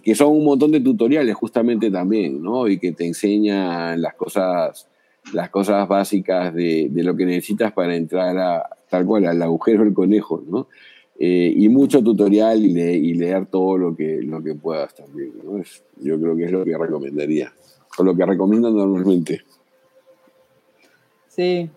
que 0.02 0.14
son 0.14 0.28
un 0.28 0.44
montón 0.46 0.70
de 0.72 0.80
tutoriales 0.80 1.34
justamente 1.34 1.90
también, 1.90 2.42
¿no? 2.42 2.66
Y 2.66 2.78
que 2.78 2.92
te 2.92 3.06
enseñan 3.06 4.00
las 4.00 4.14
cosas, 4.14 4.88
las 5.32 5.50
cosas 5.50 5.86
básicas 5.88 6.54
de, 6.54 6.88
de 6.90 7.02
lo 7.02 7.16
que 7.16 7.26
necesitas 7.26 7.72
para 7.72 7.94
entrar 7.94 8.36
a, 8.38 8.68
tal 8.88 9.04
cual, 9.06 9.26
al 9.26 9.40
agujero 9.42 9.84
del 9.84 9.94
conejo, 9.94 10.42
¿no? 10.46 10.68
Eh, 11.20 11.52
y 11.56 11.68
mucho 11.68 12.00
tutorial 12.00 12.64
y, 12.64 13.14
leer 13.14 13.46
todo 13.46 13.76
lo 13.76 13.96
que, 13.96 14.20
lo 14.22 14.40
que 14.40 14.54
puedas 14.54 14.94
también, 14.94 15.32
¿no? 15.42 15.60
yo 16.00 16.20
creo 16.20 16.36
que 16.36 16.44
es 16.44 16.52
lo 16.52 16.64
que 16.64 16.78
recomendaría, 16.78 17.52
o 17.98 18.04
lo 18.04 18.14
que 18.14 18.24
recomiendan 18.24 18.76
normalmente. 18.76 19.42
Sí, 21.26 21.68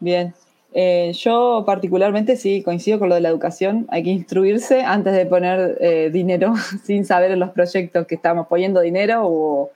bien. 0.00 0.32
Eh, 0.72 1.12
yo 1.14 1.64
particularmente 1.66 2.36
sí 2.36 2.62
coincido 2.62 2.98
con 2.98 3.10
lo 3.10 3.16
de 3.16 3.20
la 3.20 3.28
educación. 3.28 3.86
Hay 3.90 4.04
que 4.04 4.10
instruirse 4.10 4.82
antes 4.82 5.12
de 5.12 5.26
poner 5.26 5.76
eh, 5.80 6.10
dinero 6.10 6.54
sin 6.84 7.04
saber 7.04 7.32
en 7.32 7.40
los 7.40 7.50
proyectos 7.50 8.06
que 8.06 8.14
estamos 8.14 8.46
poniendo 8.46 8.80
dinero 8.80 9.20
o, 9.24 9.70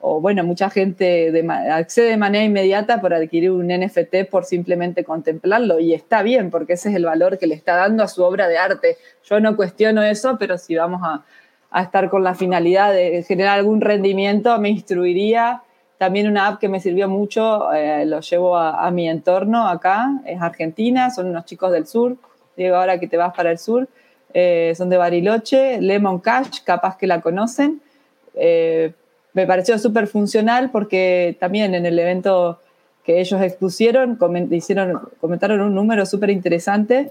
o 0.00 0.20
bueno, 0.20 0.44
mucha 0.44 0.70
gente 0.70 1.32
accede 1.70 2.10
de 2.10 2.16
manera 2.16 2.44
inmediata 2.44 3.00
por 3.00 3.12
adquirir 3.12 3.50
un 3.50 3.66
NFT 3.66 4.28
por 4.30 4.44
simplemente 4.44 5.02
contemplarlo 5.02 5.80
y 5.80 5.92
está 5.92 6.22
bien 6.22 6.50
porque 6.50 6.74
ese 6.74 6.90
es 6.90 6.94
el 6.94 7.04
valor 7.04 7.38
que 7.38 7.48
le 7.48 7.54
está 7.54 7.74
dando 7.74 8.04
a 8.04 8.08
su 8.08 8.22
obra 8.22 8.46
de 8.46 8.58
arte. 8.58 8.96
Yo 9.24 9.40
no 9.40 9.56
cuestiono 9.56 10.02
eso, 10.02 10.36
pero 10.38 10.56
si 10.56 10.76
vamos 10.76 11.00
a, 11.04 11.24
estar 11.82 12.08
con 12.08 12.24
la 12.24 12.34
finalidad 12.34 12.94
de 12.94 13.22
generar 13.24 13.58
algún 13.58 13.82
rendimiento, 13.82 14.58
me 14.58 14.70
instruiría. 14.70 15.62
También 15.98 16.26
una 16.26 16.46
app 16.46 16.60
que 16.60 16.68
me 16.68 16.80
sirvió 16.80 17.08
mucho, 17.08 17.70
eh, 17.74 18.06
lo 18.06 18.20
llevo 18.20 18.56
a, 18.56 18.90
mi 18.90 19.06
entorno 19.06 19.68
acá, 19.68 20.12
es 20.24 20.40
Argentina, 20.40 21.10
son 21.10 21.26
unos 21.26 21.44
chicos 21.44 21.70
del 21.70 21.86
sur, 21.86 22.16
digo 22.56 22.76
ahora 22.76 22.98
que 22.98 23.06
te 23.06 23.18
vas 23.18 23.34
para 23.34 23.50
el 23.50 23.58
sur, 23.58 23.86
eh, 24.32 24.72
son 24.76 24.88
de 24.88 24.96
Bariloche, 24.96 25.78
Lemon 25.82 26.20
Cash, 26.20 26.60
capaz 26.64 26.96
que 26.96 27.06
la 27.06 27.20
conocen. 27.20 27.82
Eh, 28.34 28.92
me 29.34 29.46
pareció 29.46 29.78
súper 29.78 30.06
funcional 30.06 30.70
porque 30.70 31.36
también 31.38 31.74
en 31.74 31.86
el 31.86 31.98
evento 31.98 32.60
que 33.04 33.20
ellos 33.20 33.40
expusieron, 33.40 34.18
hicieron, 34.50 35.00
comentaron 35.20 35.60
un 35.60 35.74
número 35.74 36.04
súper 36.04 36.30
interesante 36.30 37.10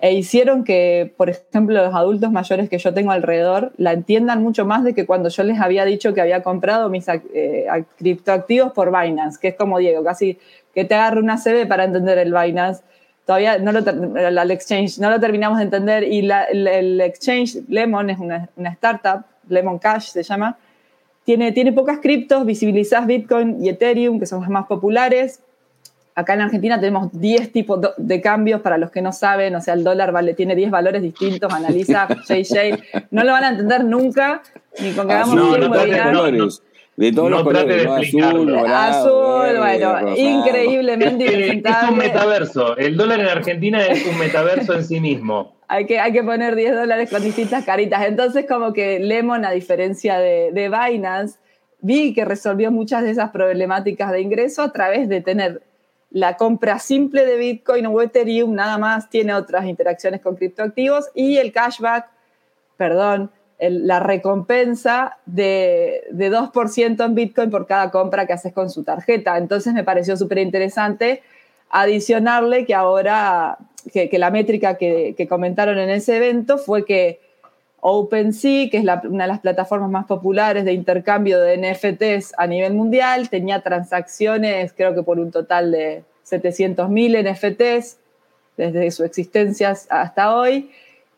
e 0.00 0.12
hicieron 0.12 0.64
que, 0.64 1.12
por 1.16 1.30
ejemplo, 1.30 1.82
los 1.82 1.94
adultos 1.94 2.30
mayores 2.30 2.68
que 2.68 2.78
yo 2.78 2.92
tengo 2.92 3.10
alrededor 3.10 3.72
la 3.76 3.92
entiendan 3.92 4.42
mucho 4.42 4.66
más 4.66 4.84
de 4.84 4.94
que 4.94 5.06
cuando 5.06 5.28
yo 5.30 5.42
les 5.44 5.58
había 5.60 5.84
dicho 5.84 6.12
que 6.12 6.20
había 6.20 6.42
comprado 6.42 6.90
mis 6.90 7.06
eh, 7.08 7.66
criptoactivos 7.96 8.72
por 8.72 8.88
Binance, 8.90 9.38
que 9.40 9.48
es 9.48 9.54
como 9.54 9.78
Diego, 9.78 10.04
casi 10.04 10.38
que 10.74 10.84
te 10.84 10.94
agarre 10.94 11.20
una 11.20 11.36
CB 11.36 11.66
para 11.66 11.84
entender 11.84 12.18
el 12.18 12.34
Binance. 12.34 12.82
Todavía 13.24 13.58
no 13.58 13.72
lo, 13.72 13.78
el 13.80 14.50
exchange 14.50 14.98
no 14.98 15.08
lo 15.08 15.18
terminamos 15.18 15.58
de 15.58 15.64
entender 15.64 16.04
y 16.04 16.18
el, 16.18 17.00
exchange 17.00 17.62
Lemon 17.68 18.10
es 18.10 18.18
una, 18.18 18.50
una 18.56 18.70
startup, 18.70 19.24
Lemon 19.48 19.78
Cash 19.78 20.10
se 20.10 20.22
llama, 20.22 20.58
tiene, 21.24 21.52
tiene 21.52 21.72
pocas 21.72 21.98
criptos, 22.00 22.44
visibilizás 22.44 23.06
Bitcoin 23.06 23.64
y 23.64 23.68
Ethereum, 23.68 24.20
que 24.20 24.26
son 24.26 24.40
las 24.40 24.50
más 24.50 24.66
populares. 24.66 25.40
Acá 26.14 26.34
en 26.34 26.42
Argentina 26.42 26.78
tenemos 26.78 27.08
10 27.12 27.50
tipos 27.50 27.80
de 27.96 28.20
cambios 28.20 28.60
para 28.60 28.78
los 28.78 28.90
que 28.90 29.02
no 29.02 29.12
saben, 29.12 29.56
o 29.56 29.60
sea, 29.60 29.74
el 29.74 29.82
dólar 29.82 30.12
vale, 30.12 30.34
tiene 30.34 30.54
10 30.54 30.70
valores 30.70 31.02
distintos, 31.02 31.52
analiza 31.52 32.06
JJ, 32.28 33.08
no 33.10 33.24
lo 33.24 33.32
van 33.32 33.44
a 33.44 33.48
entender 33.48 33.84
nunca, 33.84 34.42
ni 34.80 34.92
con 34.92 35.08
que 35.08 35.12
hagamos 35.14 35.34
no, 35.34 35.58
no, 36.30 36.48
De 36.96 37.12
todos 37.12 37.30
No 37.30 37.36
los 37.36 37.44
colores, 37.44 37.66
trate 37.66 37.80
de 37.80 37.86
¿no? 37.86 37.98
explicarlo. 37.98 38.40
Azul, 38.40 38.52
morado, 38.54 39.00
Azul, 39.00 39.42
verde, 39.42 39.58
bueno, 39.58 39.92
rosado. 40.00 40.16
increíblemente 40.16 41.24
Es 41.26 41.32
un 41.32 41.38
impresentable. 41.56 41.96
metaverso. 41.96 42.76
El 42.76 42.96
dólar 42.96 43.20
en 43.20 43.28
Argentina 43.28 43.84
es 43.86 44.06
un 44.06 44.18
metaverso 44.18 44.74
en 44.74 44.84
sí 44.84 45.00
mismo. 45.00 45.56
Hay 45.66 45.86
que, 45.86 45.98
hay 45.98 46.12
que 46.12 46.22
poner 46.22 46.54
10 46.54 46.74
dólares 46.74 47.10
con 47.10 47.22
distintas 47.22 47.64
caritas. 47.64 48.04
Entonces, 48.06 48.46
como 48.46 48.72
que 48.72 49.00
Lemon, 49.00 49.44
a 49.44 49.50
diferencia 49.50 50.18
de, 50.18 50.50
de 50.52 50.68
Binance, 50.68 51.38
vi 51.80 52.14
que 52.14 52.24
resolvió 52.24 52.70
muchas 52.70 53.02
de 53.02 53.10
esas 53.10 53.30
problemáticas 53.30 54.12
de 54.12 54.20
ingreso 54.20 54.62
a 54.62 54.72
través 54.72 55.08
de 55.08 55.20
tener 55.20 55.62
la 56.10 56.36
compra 56.36 56.78
simple 56.78 57.26
de 57.26 57.36
Bitcoin 57.36 57.86
o 57.86 58.00
Ethereum, 58.00 58.54
nada 58.54 58.78
más, 58.78 59.10
tiene 59.10 59.34
otras 59.34 59.66
interacciones 59.66 60.20
con 60.20 60.36
criptoactivos 60.36 61.10
y 61.12 61.38
el 61.38 61.50
cashback, 61.50 62.06
perdón, 62.76 63.32
la 63.58 64.00
recompensa 64.00 65.18
de, 65.26 66.04
de 66.10 66.30
2% 66.30 67.04
en 67.04 67.14
Bitcoin 67.14 67.50
por 67.50 67.66
cada 67.66 67.90
compra 67.90 68.26
que 68.26 68.32
haces 68.32 68.52
con 68.52 68.70
su 68.70 68.82
tarjeta. 68.82 69.38
Entonces 69.38 69.72
me 69.72 69.84
pareció 69.84 70.16
súper 70.16 70.38
interesante 70.38 71.22
adicionarle 71.74 72.66
que 72.66 72.74
ahora, 72.74 73.58
que, 73.92 74.08
la 74.16 74.30
métrica 74.30 74.76
que, 74.76 75.26
comentaron 75.28 75.76
en 75.78 75.90
ese 75.90 76.16
evento 76.16 76.56
fue 76.56 76.84
que 76.84 77.20
OpenSea, 77.80 78.70
que 78.70 78.78
es 78.78 78.84
una 79.04 79.24
de 79.24 79.28
las 79.28 79.40
plataformas 79.40 79.90
más 79.90 80.06
populares 80.06 80.64
de 80.64 80.72
intercambio 80.72 81.40
de 81.40 81.58
NFTs 81.58 82.32
a 82.38 82.46
nivel 82.46 82.74
mundial, 82.74 83.28
tenía 83.28 83.60
transacciones, 83.60 84.72
creo 84.72 84.94
que 84.94 85.02
por 85.02 85.18
un 85.18 85.32
total 85.32 85.72
de 85.72 86.04
700.000 86.24 87.32
NFTs 87.32 87.98
desde 88.56 88.90
su 88.92 89.02
existencia 89.02 89.70
hasta 89.90 90.36
hoy, 90.36 90.70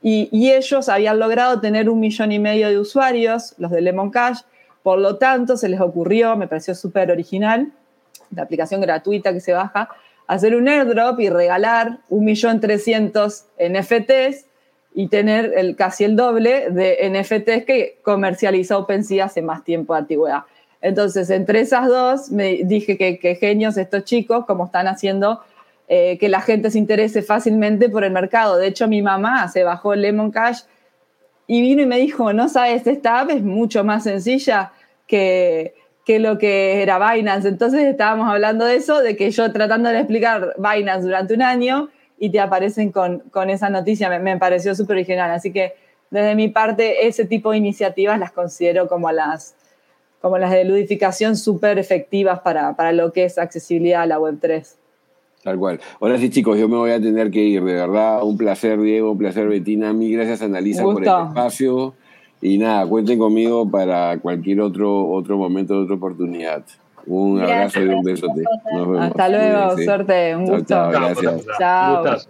y, 0.08 0.52
ellos 0.52 0.88
habían 0.88 1.18
logrado 1.18 1.60
tener 1.60 1.90
un 1.90 1.98
millón 1.98 2.30
y 2.30 2.38
medio 2.38 2.68
de 2.68 2.78
usuarios, 2.78 3.56
los 3.58 3.72
de 3.72 3.80
Lemon 3.80 4.10
Cash, 4.10 4.42
por 4.84 5.00
lo 5.00 5.16
tanto 5.16 5.56
se 5.56 5.68
les 5.68 5.80
ocurrió, 5.80 6.36
me 6.36 6.46
pareció 6.46 6.76
súper 6.76 7.10
original, 7.10 7.72
la 8.30 8.42
aplicación 8.42 8.80
gratuita 8.80 9.32
que 9.32 9.40
se 9.40 9.52
baja, 9.52 9.88
hacer 10.28 10.54
un 10.54 10.68
airdrop 10.68 11.18
y 11.18 11.28
regalar 11.28 11.98
1.300.000 12.10 13.46
NFTs 13.58 14.46
y 14.94 15.08
tener 15.08 15.74
casi 15.74 16.04
el 16.04 16.14
doble 16.14 16.70
de 16.70 17.10
NFTs 17.10 17.64
que 17.64 17.98
comercializa 18.02 18.78
OpenSea 18.78 19.24
hace 19.24 19.42
más 19.42 19.64
tiempo 19.64 19.92
de 19.94 19.98
antigüedad. 19.98 20.42
Entonces, 20.80 21.30
entre 21.30 21.62
esas 21.62 21.88
dos, 21.88 22.30
me 22.30 22.60
dije 22.62 22.96
que, 22.96 23.18
que 23.18 23.34
genios 23.34 23.76
estos 23.76 24.04
chicos, 24.04 24.46
como 24.46 24.66
están 24.66 24.86
haciendo 24.86 25.40
eh, 25.88 26.18
que 26.18 26.28
la 26.28 26.40
gente 26.40 26.70
se 26.70 26.78
interese 26.78 27.22
fácilmente 27.22 27.88
por 27.88 28.04
el 28.04 28.10
mercado. 28.10 28.56
De 28.56 28.66
hecho, 28.66 28.88
mi 28.88 29.02
mamá 29.02 29.48
se 29.48 29.62
bajó 29.62 29.94
Lemon 29.94 30.30
Cash 30.30 30.62
y 31.46 31.60
vino 31.60 31.82
y 31.82 31.86
me 31.86 31.98
dijo, 31.98 32.32
no 32.32 32.48
sabes, 32.48 32.86
esta 32.86 33.20
app 33.20 33.30
es 33.30 33.42
mucho 33.42 33.84
más 33.84 34.02
sencilla 34.02 34.72
que, 35.06 35.74
que 36.04 36.18
lo 36.18 36.38
que 36.38 36.82
era 36.82 36.98
Binance. 36.98 37.48
Entonces 37.48 37.82
estábamos 37.84 38.28
hablando 38.28 38.64
de 38.64 38.76
eso, 38.76 39.00
de 39.00 39.16
que 39.16 39.30
yo 39.30 39.52
tratando 39.52 39.90
de 39.90 39.98
explicar 39.98 40.54
Binance 40.58 41.04
durante 41.04 41.34
un 41.34 41.42
año 41.42 41.88
y 42.18 42.30
te 42.30 42.40
aparecen 42.40 42.90
con, 42.90 43.20
con 43.30 43.50
esa 43.50 43.68
noticia, 43.70 44.08
me, 44.08 44.18
me 44.18 44.36
pareció 44.38 44.74
súper 44.74 44.96
original. 44.96 45.30
Así 45.30 45.52
que 45.52 45.74
desde 46.10 46.34
mi 46.34 46.48
parte, 46.48 47.06
ese 47.06 47.24
tipo 47.26 47.50
de 47.52 47.58
iniciativas 47.58 48.18
las 48.18 48.32
considero 48.32 48.88
como 48.88 49.12
las, 49.12 49.54
como 50.20 50.38
las 50.38 50.50
de 50.50 50.64
ludificación 50.64 51.36
súper 51.36 51.78
efectivas 51.78 52.40
para, 52.40 52.74
para 52.74 52.92
lo 52.92 53.12
que 53.12 53.24
es 53.24 53.38
accesibilidad 53.38 54.02
a 54.02 54.06
la 54.06 54.18
Web3. 54.18 54.66
Tal 55.46 55.58
cual. 55.60 55.80
Ahora 56.00 56.18
sí, 56.18 56.28
chicos, 56.28 56.58
yo 56.58 56.68
me 56.68 56.76
voy 56.76 56.90
a 56.90 57.00
tener 57.00 57.30
que 57.30 57.40
ir. 57.40 57.62
De 57.62 57.72
verdad, 57.72 58.24
un 58.24 58.36
placer, 58.36 58.80
Diego, 58.80 59.12
un 59.12 59.18
placer, 59.18 59.46
Betina. 59.46 59.92
Mil 59.92 60.12
gracias, 60.16 60.42
Analisa, 60.42 60.82
por 60.82 61.00
el 61.00 61.08
espacio. 61.08 61.94
Y 62.42 62.58
nada, 62.58 62.84
cuenten 62.88 63.16
conmigo 63.16 63.70
para 63.70 64.18
cualquier 64.18 64.60
otro, 64.60 65.08
otro 65.08 65.38
momento, 65.38 65.78
otra 65.78 65.94
oportunidad. 65.94 66.64
Un 67.06 67.36
Gracias, 67.36 67.76
abrazo 67.76 67.82
y 67.84 67.94
un 67.94 68.02
besote. 68.02 68.42
Nos 68.74 68.88
vemos. 68.88 69.06
Hasta 69.06 69.28
luego, 69.28 69.78
suerte, 69.78 70.34
un 70.34 70.46
Chao, 70.46 70.56
gusto. 70.56 71.52
chao, 71.60 72.02
gracias. 72.02 72.28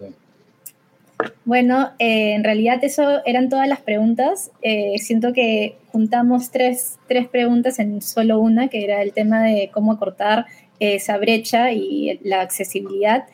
Bueno, 1.45 1.89
eh, 1.97 2.33
en 2.35 2.43
realidad 2.43 2.77
eso 2.83 3.25
eran 3.25 3.49
todas 3.49 3.67
las 3.67 3.81
preguntas. 3.81 4.51
Eh, 4.61 4.99
siento 4.99 5.33
que 5.33 5.77
juntamos 5.91 6.51
tres, 6.51 6.99
tres 7.07 7.27
preguntas 7.27 7.79
en 7.79 8.03
solo 8.03 8.39
una, 8.39 8.67
que 8.67 8.83
era 8.83 9.01
el 9.01 9.13
tema 9.13 9.41
de 9.41 9.71
cómo 9.73 9.91
acortar 9.91 10.45
eh, 10.45 10.66
esa 10.79 11.17
brecha 11.17 11.71
y 11.71 12.19
la 12.23 12.41
accesibilidad. 12.41 13.25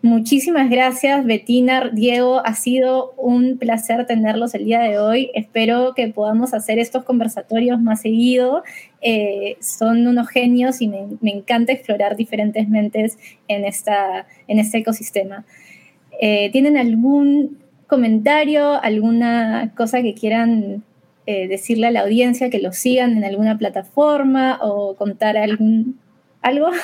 Muchísimas 0.00 0.70
gracias, 0.70 1.24
Betina, 1.24 1.90
Diego. 1.92 2.40
Ha 2.46 2.54
sido 2.54 3.14
un 3.16 3.58
placer 3.58 4.06
tenerlos 4.06 4.54
el 4.54 4.64
día 4.64 4.80
de 4.80 4.96
hoy. 4.96 5.32
Espero 5.34 5.92
que 5.96 6.06
podamos 6.06 6.54
hacer 6.54 6.78
estos 6.78 7.02
conversatorios 7.02 7.80
más 7.80 8.02
seguido. 8.02 8.62
Eh, 9.00 9.56
son 9.60 10.06
unos 10.06 10.28
genios 10.28 10.80
y 10.80 10.86
me, 10.86 11.08
encanta 11.22 11.72
explorar 11.72 12.14
diferentes 12.14 12.68
mentes 12.68 13.18
en, 13.48 13.64
esta, 13.64 14.26
en 14.46 14.60
este 14.60 14.78
ecosistema. 14.78 15.44
Eh, 16.20 16.50
¿Tienen 16.52 16.76
algún 16.76 17.58
comentario, 17.88 18.80
alguna 18.80 19.72
cosa 19.76 20.00
que 20.02 20.14
quieran 20.14 20.84
eh, 21.26 21.48
decirle 21.48 21.88
a 21.88 21.90
la 21.90 22.02
audiencia, 22.02 22.50
que 22.50 22.60
los 22.60 22.76
sigan 22.76 23.16
en 23.16 23.24
alguna 23.24 23.58
plataforma 23.58 24.60
o 24.62 24.94
contar 24.94 25.36
algún 25.36 25.98
algo? 26.42 26.68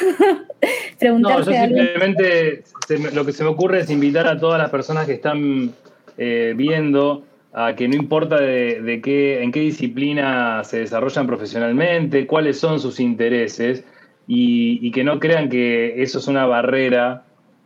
No, 0.64 0.98
Preguntarse 0.98 1.50
yo 1.52 1.56
simplemente 1.66 2.62
se 2.88 2.98
me- 2.98 3.10
lo 3.10 3.26
que 3.26 3.32
se 3.32 3.44
me 3.44 3.50
ocurre 3.50 3.80
es 3.80 3.90
invitar 3.90 4.26
a 4.26 4.38
todas 4.38 4.58
las 4.58 4.70
personas 4.70 5.06
que 5.06 5.12
están 5.12 5.72
eh, 6.16 6.54
viendo 6.56 7.24
a 7.52 7.74
que 7.76 7.86
no 7.88 7.94
importa 7.96 8.40
de, 8.40 8.80
de 8.80 9.00
qué, 9.02 9.42
en 9.42 9.52
qué 9.52 9.60
disciplina 9.60 10.64
se 10.64 10.78
desarrollan 10.78 11.26
profesionalmente, 11.26 12.26
cuáles 12.26 12.58
son 12.58 12.80
sus 12.80 12.98
intereses, 13.00 13.84
y, 14.26 14.78
y 14.86 14.90
que 14.92 15.04
no 15.04 15.20
crean 15.20 15.50
que 15.50 16.02
eso 16.02 16.18
es 16.18 16.26
una 16.28 16.46
barrera, 16.46 17.24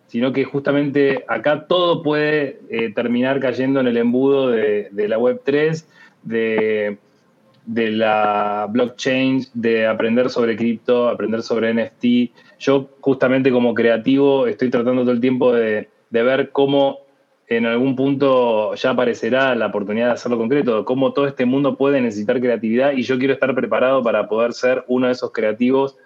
sino 0.09 0.33
que 0.33 0.43
justamente 0.45 1.25
acá 1.29 1.67
todo 1.69 2.03
puede 2.03 2.59
eh, 2.71 2.93
terminar 2.93 3.39
cayendo 3.39 3.79
en 3.81 3.87
el 3.87 3.97
embudo 3.99 4.49
de, 4.51 4.89
de 4.91 5.09
la 5.09 5.19
Web3, 5.19 5.85
de, 6.25 6.99
de 7.69 7.91
la 7.91 8.67
blockchain, 8.71 9.45
de 9.53 9.87
aprender 9.87 10.31
sobre 10.31 10.57
cripto, 10.57 11.07
aprender 11.11 11.43
sobre 11.43 11.75
NFT. 11.75 12.33
Yo 12.59 12.89
justamente 13.01 13.53
como 13.53 13.75
creativo 13.75 14.47
estoy 14.47 14.71
tratando 14.71 15.03
todo 15.03 15.13
el 15.13 15.21
tiempo 15.21 15.53
de, 15.53 15.91
de 16.09 16.23
ver 16.23 16.51
cómo 16.51 17.01
en 17.47 17.67
algún 17.67 17.95
punto 17.95 18.75
ya 18.75 18.91
aparecerá 18.91 19.55
la 19.55 19.67
oportunidad 19.67 20.07
de 20.07 20.13
hacerlo 20.13 20.39
concreto, 20.39 20.87
cómo 20.87 21.13
todo 21.13 21.27
este 21.27 21.45
mundo 21.45 21.77
puede 21.77 22.01
necesitar 22.01 22.41
creatividad 22.41 22.93
y 22.93 23.03
yo 23.03 23.19
quiero 23.19 23.35
estar 23.35 23.55
preparado 23.55 24.03
para 24.03 24.29
poder 24.29 24.55
ser 24.55 24.85
uno 24.89 25.07
de 25.07 25.13
esos 25.13 25.31
creativos 25.33 25.97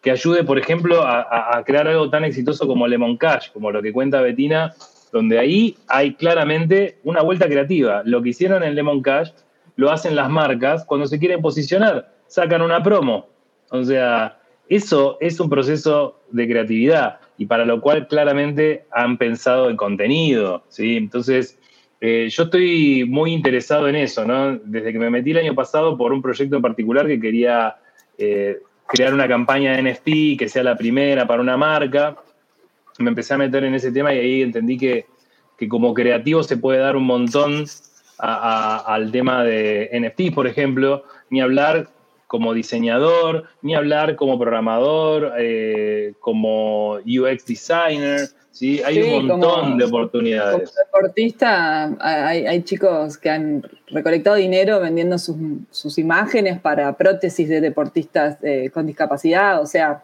que 0.00 0.10
ayude, 0.10 0.42
por 0.42 0.58
ejemplo, 0.58 1.02
a, 1.02 1.56
a- 1.58 1.62
crear 1.64 1.86
algo 1.86 2.08
tan 2.08 2.24
exitoso 2.24 2.66
como 2.66 2.88
Lemon 2.88 3.18
Cash, 3.18 3.50
como 3.52 3.70
lo 3.70 3.82
que 3.82 3.92
cuenta 3.92 4.22
Betina, 4.22 4.72
donde 5.12 5.38
ahí 5.38 5.76
hay 5.86 6.14
claramente 6.14 6.96
una 7.04 7.20
vuelta 7.20 7.46
creativa. 7.46 8.00
Lo 8.06 8.22
que 8.22 8.30
hicieron 8.30 8.62
en 8.62 8.74
Lemon 8.74 9.02
Cash 9.02 9.30
lo 9.76 9.90
hacen 9.90 10.16
las 10.16 10.30
marcas 10.30 10.84
cuando 10.84 11.06
se 11.06 11.18
quieren 11.18 11.40
posicionar, 11.40 12.12
sacan 12.26 12.62
una 12.62 12.82
promo. 12.82 13.28
O 13.70 13.84
sea, 13.84 14.38
eso 14.68 15.16
es 15.20 15.40
un 15.40 15.50
proceso 15.50 16.20
de 16.30 16.48
creatividad 16.48 17.20
y 17.38 17.46
para 17.46 17.64
lo 17.64 17.80
cual 17.80 18.06
claramente 18.06 18.84
han 18.92 19.18
pensado 19.18 19.70
en 19.70 19.76
contenido, 19.76 20.62
¿sí? 20.68 20.96
Entonces, 20.96 21.58
eh, 22.00 22.28
yo 22.30 22.44
estoy 22.44 23.04
muy 23.04 23.32
interesado 23.32 23.88
en 23.88 23.96
eso, 23.96 24.24
¿no? 24.24 24.56
Desde 24.56 24.92
que 24.92 24.98
me 24.98 25.10
metí 25.10 25.32
el 25.32 25.38
año 25.38 25.54
pasado 25.54 25.96
por 25.98 26.12
un 26.12 26.22
proyecto 26.22 26.56
en 26.56 26.62
particular 26.62 27.06
que 27.06 27.20
quería 27.20 27.76
eh, 28.16 28.58
crear 28.86 29.12
una 29.12 29.28
campaña 29.28 29.72
de 29.72 29.82
NFT 29.82 30.38
que 30.38 30.48
sea 30.48 30.62
la 30.62 30.76
primera 30.76 31.26
para 31.26 31.42
una 31.42 31.56
marca, 31.56 32.16
me 32.98 33.10
empecé 33.10 33.34
a 33.34 33.38
meter 33.38 33.64
en 33.64 33.74
ese 33.74 33.92
tema 33.92 34.14
y 34.14 34.18
ahí 34.18 34.42
entendí 34.42 34.76
que, 34.76 35.06
que 35.58 35.68
como 35.68 35.94
creativo 35.94 36.42
se 36.42 36.56
puede 36.56 36.78
dar 36.78 36.96
un 36.96 37.04
montón 37.04 37.64
a- 38.20 38.76
a- 38.86 38.94
al 38.94 39.10
tema 39.10 39.44
de 39.44 39.88
NFT, 39.92 40.32
por 40.34 40.46
ejemplo, 40.46 41.04
ni 41.30 41.40
hablar 41.40 41.88
como 42.26 42.54
diseñador, 42.54 43.44
ni 43.62 43.74
hablar 43.74 44.14
como 44.14 44.38
programador, 44.38 45.32
eh, 45.38 46.12
como 46.20 46.98
UX 47.04 47.44
designer, 47.44 48.20
¿sí? 48.52 48.80
Hay 48.84 48.94
Sí, 48.96 49.02
un 49.02 49.26
montón 49.26 49.40
como- 49.40 49.76
de 49.76 49.84
Como 49.84 49.96
oportunidades. 49.96 50.72
deportista, 50.76 51.96
hay, 51.98 52.46
hay 52.46 52.62
chicos 52.62 53.18
que 53.18 53.30
han 53.30 53.62
recolectado 53.88 54.36
dinero 54.36 54.78
vendiendo 54.80 55.18
sus, 55.18 55.36
sus 55.72 55.98
imágenes 55.98 56.60
para 56.60 56.96
prótesis 56.96 57.48
de 57.48 57.60
deportistas 57.60 58.38
eh, 58.42 58.70
con 58.72 58.86
discapacidad. 58.86 59.60
O 59.60 59.66
sea, 59.66 60.02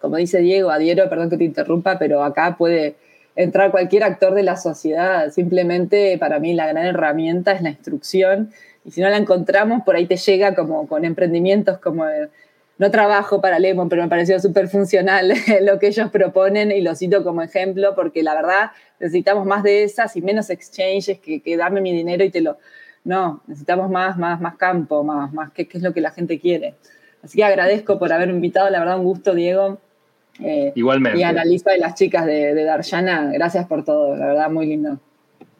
como 0.00 0.16
dice 0.16 0.40
Diego, 0.40 0.70
adhiero, 0.70 1.08
perdón 1.08 1.30
que 1.30 1.38
te 1.38 1.44
interrumpa, 1.44 1.98
pero 1.98 2.22
acá 2.22 2.56
puede 2.58 2.94
entrar 3.36 3.70
cualquier 3.70 4.04
actor 4.04 4.34
de 4.34 4.42
la 4.42 4.56
sociedad. 4.56 5.30
Simplemente 5.30 6.16
para 6.18 6.38
mí 6.38 6.54
la 6.54 6.66
gran 6.66 6.86
herramienta 6.86 7.52
es 7.52 7.62
la 7.62 7.70
instrucción. 7.70 8.50
Y 8.84 8.90
si 8.90 9.00
no 9.00 9.08
la 9.08 9.16
encontramos, 9.16 9.82
por 9.84 9.96
ahí 9.96 10.06
te 10.06 10.16
llega 10.16 10.54
como 10.54 10.86
con 10.88 11.04
emprendimientos 11.04 11.78
como... 11.78 12.06
el- 12.06 12.30
no 12.76 12.90
trabajo 12.90 13.40
para 13.40 13.60
Lemon, 13.60 13.88
pero 13.88 14.02
me 14.02 14.08
pareció 14.08 14.40
súper 14.40 14.66
funcional 14.68 15.32
lo 15.62 15.78
que 15.78 15.86
ellos 15.86 16.10
proponen 16.10 16.72
y 16.72 16.80
lo 16.80 16.96
cito 16.96 17.22
como 17.22 17.40
ejemplo 17.40 17.94
porque 17.94 18.24
la 18.24 18.34
verdad 18.34 18.72
necesitamos 18.98 19.46
más 19.46 19.62
de 19.62 19.84
esas 19.84 20.16
y 20.16 20.22
menos 20.22 20.50
exchanges 20.50 21.20
que, 21.20 21.40
que 21.40 21.56
dame 21.56 21.80
mi 21.80 21.92
dinero 21.92 22.24
y 22.24 22.30
te 22.30 22.40
lo... 22.40 22.58
No, 23.04 23.42
necesitamos 23.46 23.90
más, 23.90 24.16
más, 24.18 24.40
más 24.40 24.56
campo, 24.56 25.04
más, 25.04 25.32
más 25.32 25.52
qué, 25.52 25.68
qué 25.68 25.78
es 25.78 25.84
lo 25.84 25.92
que 25.92 26.00
la 26.00 26.10
gente 26.10 26.40
quiere. 26.40 26.74
Así 27.22 27.36
que 27.38 27.44
agradezco 27.44 27.96
por 27.98 28.12
haberme 28.12 28.34
invitado, 28.34 28.68
la 28.70 28.80
verdad 28.80 28.98
un 28.98 29.04
gusto, 29.04 29.34
Diego. 29.34 29.78
Eh, 30.40 30.72
Igualmente. 30.74 31.18
Y 31.18 31.22
analiza 31.22 31.70
de 31.70 31.78
las 31.78 31.94
chicas 31.94 32.26
de, 32.26 32.54
de 32.54 32.64
gracias 33.32 33.66
por 33.66 33.84
todo, 33.84 34.16
la 34.16 34.26
verdad 34.26 34.50
muy 34.50 34.66
lindo. 34.66 34.98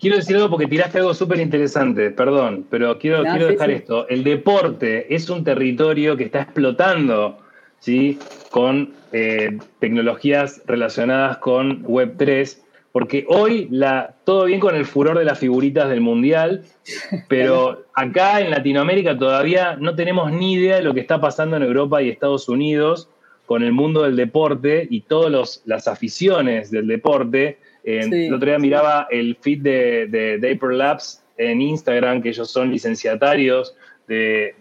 Quiero 0.00 0.16
decir 0.16 0.36
algo 0.36 0.50
porque 0.50 0.66
tiraste 0.66 0.98
algo 0.98 1.14
súper 1.14 1.40
interesante, 1.40 2.10
perdón, 2.10 2.66
pero 2.68 2.98
quiero, 2.98 3.22
quiero 3.22 3.46
dejar 3.46 3.70
esto. 3.70 4.08
El 4.08 4.24
deporte 4.24 5.14
es 5.14 5.30
un 5.30 5.44
territorio 5.44 6.16
que 6.16 6.24
está 6.24 6.42
explotando 6.42 7.38
¿sí? 7.78 8.18
con 8.50 8.92
eh, 9.12 9.56
tecnologías 9.78 10.62
relacionadas 10.66 11.38
con 11.38 11.84
Web3, 11.84 12.58
porque 12.92 13.24
hoy 13.28 13.68
la, 13.70 14.14
todo 14.24 14.44
bien 14.44 14.60
con 14.60 14.74
el 14.74 14.84
furor 14.84 15.18
de 15.18 15.24
las 15.24 15.38
figuritas 15.38 15.88
del 15.88 16.00
Mundial, 16.00 16.64
pero 17.28 17.84
acá 17.94 18.40
en 18.40 18.50
Latinoamérica 18.50 19.16
todavía 19.16 19.76
no 19.78 19.94
tenemos 19.94 20.32
ni 20.32 20.54
idea 20.54 20.76
de 20.76 20.82
lo 20.82 20.92
que 20.92 21.00
está 21.00 21.20
pasando 21.20 21.56
en 21.56 21.62
Europa 21.62 22.02
y 22.02 22.10
Estados 22.10 22.48
Unidos 22.48 23.08
con 23.46 23.62
el 23.62 23.72
mundo 23.72 24.02
del 24.02 24.16
deporte 24.16 24.86
y 24.88 25.02
todas 25.02 25.62
las 25.64 25.88
aficiones 25.88 26.70
del 26.70 26.86
deporte 26.86 27.58
el 27.84 28.32
otro 28.32 28.48
día 28.48 28.58
miraba 28.58 29.06
el 29.10 29.36
feed 29.36 29.60
de, 29.60 30.06
de, 30.38 30.58
Labs 30.72 31.22
en 31.36 31.60
Instagram, 31.60 32.22
que 32.22 32.30
ellos 32.30 32.50
son 32.50 32.70
licenciatarios 32.70 33.76
de, 34.08 34.54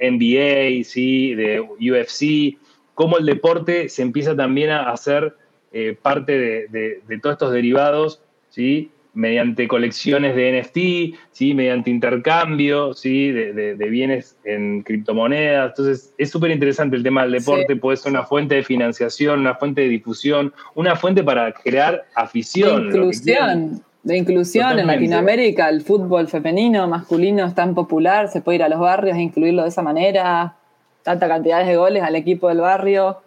NBA, 0.00 0.84
¿sí? 0.84 1.34
de 1.34 1.60
UFC, 1.60 2.58
cómo 2.94 3.18
el 3.18 3.26
deporte 3.26 3.88
se 3.88 4.02
empieza 4.02 4.34
también 4.34 4.70
a 4.70 4.90
hacer 4.90 5.34
eh, 5.72 5.96
parte 6.00 6.68
de, 6.68 7.18
todos 7.22 7.34
estos 7.34 7.52
derivados, 7.52 8.20
¿sí? 8.50 8.90
Mediante 9.16 9.66
colecciones 9.66 10.36
de 10.36 10.60
NFT, 10.60 11.18
¿sí? 11.32 11.54
mediante 11.54 11.90
intercambio 11.90 12.92
¿sí? 12.92 13.32
de, 13.32 13.74
bienes 13.88 14.36
en 14.44 14.82
criptomonedas. 14.82 15.70
Entonces, 15.70 16.14
es 16.18 16.30
súper 16.30 16.50
interesante 16.50 16.96
el 16.96 17.02
tema 17.02 17.22
del 17.22 17.32
deporte, 17.32 17.76
puede 17.76 17.96
ser 17.96 18.12
una 18.12 18.24
fuente 18.24 18.56
de 18.56 18.62
financiación, 18.62 19.40
una 19.40 19.54
fuente 19.54 19.80
de 19.80 19.88
difusión, 19.88 20.52
una 20.74 20.96
fuente 20.96 21.24
para 21.24 21.50
crear 21.52 22.04
afición. 22.14 22.82
De 22.82 22.86
inclusión. 22.88 23.82
De 24.02 24.16
inclusión 24.16 24.78
en 24.78 24.86
Latinoamérica, 24.86 25.68
el 25.68 25.80
fútbol 25.80 26.28
femenino, 26.28 26.86
masculino 26.86 27.44
es 27.44 27.56
tan 27.56 27.74
popular, 27.74 28.28
se 28.28 28.40
puede 28.40 28.56
ir 28.56 28.62
a 28.62 28.68
los 28.68 28.78
barrios 28.78 29.16
e 29.16 29.20
incluirlo 29.20 29.62
de 29.62 29.68
esa 29.68 29.82
manera, 29.82 30.54
tanta 31.02 31.26
cantidad 31.26 31.66
de 31.66 31.74
goles 31.74 32.04
al 32.04 32.14
equipo 32.14 32.48
del 32.48 32.60
barrio 32.60 33.18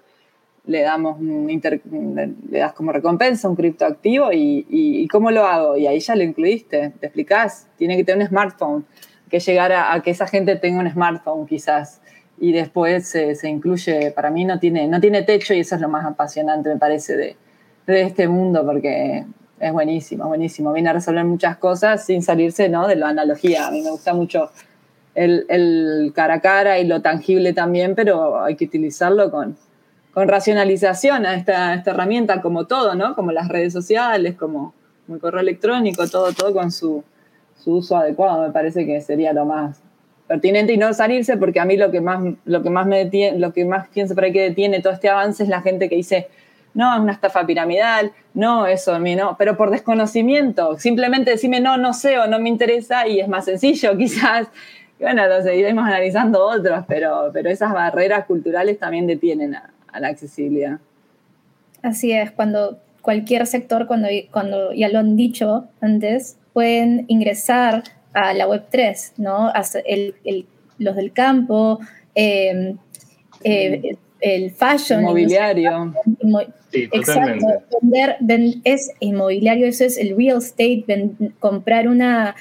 le 0.70 0.84
damos 0.84 1.20
le 1.20 2.60
das 2.60 2.74
como 2.74 2.92
recompensa 2.92 3.50
un 3.50 3.56
criptoactivo 3.56 4.32
y, 4.32 4.68
y, 4.70 5.08
cómo 5.08 5.32
lo 5.32 5.46
hago. 5.46 5.76
Y 5.76 5.88
ahí 5.88 6.00
ya 6.00 6.16
lo 6.16 6.24
incluiste, 6.24 6.94
te 7.00 7.08
explicás, 7.08 7.68
tiene 7.76 7.98
que 7.98 8.04
tener 8.04 8.22
un 8.22 8.28
smartphone, 8.28 8.86
que 9.30 9.40
llegar 9.40 9.72
a, 9.74 10.00
que 10.04 10.12
esa 10.12 10.28
gente 10.28 10.56
tenga 10.58 10.80
un 10.80 10.90
smartphone 10.90 11.48
quizás. 11.48 12.02
Y 12.40 12.52
después 12.52 13.08
se, 13.08 13.50
incluye, 13.50 14.12
para 14.12 14.30
mí 14.30 14.46
no 14.46 14.60
tiene, 14.60 14.88
no 14.88 15.02
tiene 15.02 15.24
techo 15.24 15.56
y 15.56 15.62
eso 15.62 15.76
es 15.76 15.82
lo 15.82 15.90
más 15.90 16.06
apasionante, 16.06 16.70
me 16.70 16.78
parece, 16.78 17.18
de, 17.18 17.36
de 17.88 18.02
este 18.04 18.28
mundo, 18.28 18.64
porque 18.64 19.26
es 19.60 19.74
buenísimo, 19.74 20.28
buenísimo. 20.28 20.72
Viene 20.72 20.90
a 20.90 20.94
resolver 20.94 21.26
muchas 21.26 21.58
cosas 21.58 22.06
sin 22.06 22.22
salirse 22.22 22.70
¿no? 22.70 22.88
de 22.88 22.96
la 22.96 23.10
analogía. 23.10 23.68
A 23.68 23.72
mí 23.72 23.82
me 23.82 23.90
gusta 23.90 24.14
mucho 24.14 24.52
el, 25.16 25.48
el 25.50 26.12
cara 26.14 26.36
a 26.36 26.42
cara 26.42 26.78
y 26.78 26.86
lo 26.86 27.02
tangible 27.02 27.54
también, 27.54 27.96
pero 27.96 28.42
hay 28.44 28.56
que 28.56 28.66
utilizarlo 28.66 29.32
con, 29.32 29.58
con 30.14 30.28
racionalización 30.28 31.26
a 31.26 31.36
esta, 31.36 31.74
esta, 31.74 31.92
herramienta, 31.92 32.42
como 32.42 32.66
todo, 32.66 32.96
¿no? 32.96 33.16
Como 33.16 33.32
las 33.32 33.48
redes 33.48 33.74
sociales, 33.74 34.36
como, 34.36 34.74
el 35.08 35.20
correo 35.20 35.42
electrónico, 35.42 36.08
todo, 36.08 36.32
todo 36.34 36.54
con 36.54 36.72
su, 36.72 37.04
su, 37.56 37.78
uso 37.78 37.98
adecuado, 37.98 38.44
me 38.46 38.52
parece 38.52 38.86
que 38.86 39.02
sería 39.02 39.34
lo 39.34 39.46
más 39.46 39.82
pertinente 40.28 40.74
y 40.74 40.78
no 40.78 40.94
salirse, 40.94 41.38
porque 41.38 41.60
a 41.60 41.66
mí 41.66 41.78
lo 41.78 41.90
que 41.90 42.02
más, 42.02 42.24
lo 42.46 42.62
que 42.62 42.70
más 42.70 42.86
me 42.86 43.00
detiene, 43.00 43.40
lo 43.40 43.52
que 43.52 43.66
más 43.66 43.88
pienso 43.88 44.14
por 44.14 44.26
ahí 44.26 44.32
que 44.32 44.42
detiene 44.42 44.82
todo 44.82 44.94
este 44.94 45.10
avance 45.10 45.42
es 45.42 45.50
la 45.50 45.62
gente 45.62 45.90
que 45.90 45.96
dice, 45.96 46.28
no, 46.76 46.94
es 46.94 47.00
una 47.00 47.14
estafa 47.14 47.46
piramidal, 47.48 48.12
no, 48.36 48.68
eso 48.68 48.94
a 48.94 49.00
mí 49.00 49.16
no, 49.16 49.36
pero 49.40 49.58
por 49.58 49.72
desconocimiento, 49.72 50.78
simplemente 50.78 51.32
decime 51.32 51.60
no, 51.60 51.78
no 51.78 51.94
sé 51.94 52.20
o 52.20 52.28
no 52.28 52.40
me 52.40 52.50
interesa 52.50 53.08
y 53.08 53.20
es 53.20 53.28
más 53.28 53.46
sencillo 53.46 53.98
quizás. 53.98 54.48
Bueno, 55.00 55.26
lo 55.28 55.42
seguiremos 55.42 55.86
analizando 55.86 56.46
otros, 56.46 56.84
pero, 56.86 57.30
pero 57.32 57.50
esas 57.50 57.72
barreras 57.72 58.26
culturales 58.26 58.78
también 58.78 59.08
detienen 59.08 59.56
a, 59.56 59.72
a 59.92 60.00
la 60.00 60.10
accesibilidad. 60.10 60.80
Así 61.82 62.12
es, 62.12 62.32
cuando 62.32 62.80
cualquier 63.02 63.48
sector, 63.48 63.88
cuando, 63.88 64.08
cuando 64.32 64.74
ya 64.74 64.90
lo 64.90 65.00
han 65.00 65.16
dicho 65.16 65.68
antes, 65.82 66.38
pueden 66.54 67.06
ingresar 67.08 67.84
a 68.14 68.34
la 68.34 68.48
Web3, 68.48 69.14
¿no? 69.18 69.52
los 70.78 70.96
del 70.96 71.12
campo, 71.12 71.80
em, 72.16 72.78
eh, 73.44 73.98
el 74.22 74.52
fashion. 74.52 75.02
Inmobiliario. 75.02 75.94
exacto. 76.72 77.46
Vender, 77.82 78.56
es 78.64 78.92
inmobiliario, 79.00 79.68
eso 79.68 79.86
es 79.86 79.98
el 79.98 80.16
real 80.16 80.38
estate, 80.40 81.12
comprar 81.40 81.88
una, 81.88 82.36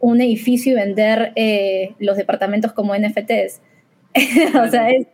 un 0.00 0.20
edificio 0.20 0.72
y 0.72 0.74
vender 0.74 1.32
eh, 1.36 1.94
los 1.98 2.16
departamentos 2.16 2.72
como 2.72 2.94
NFTs. 2.94 3.60
o 4.62 4.68
sea, 4.68 4.90
es, 4.90 5.06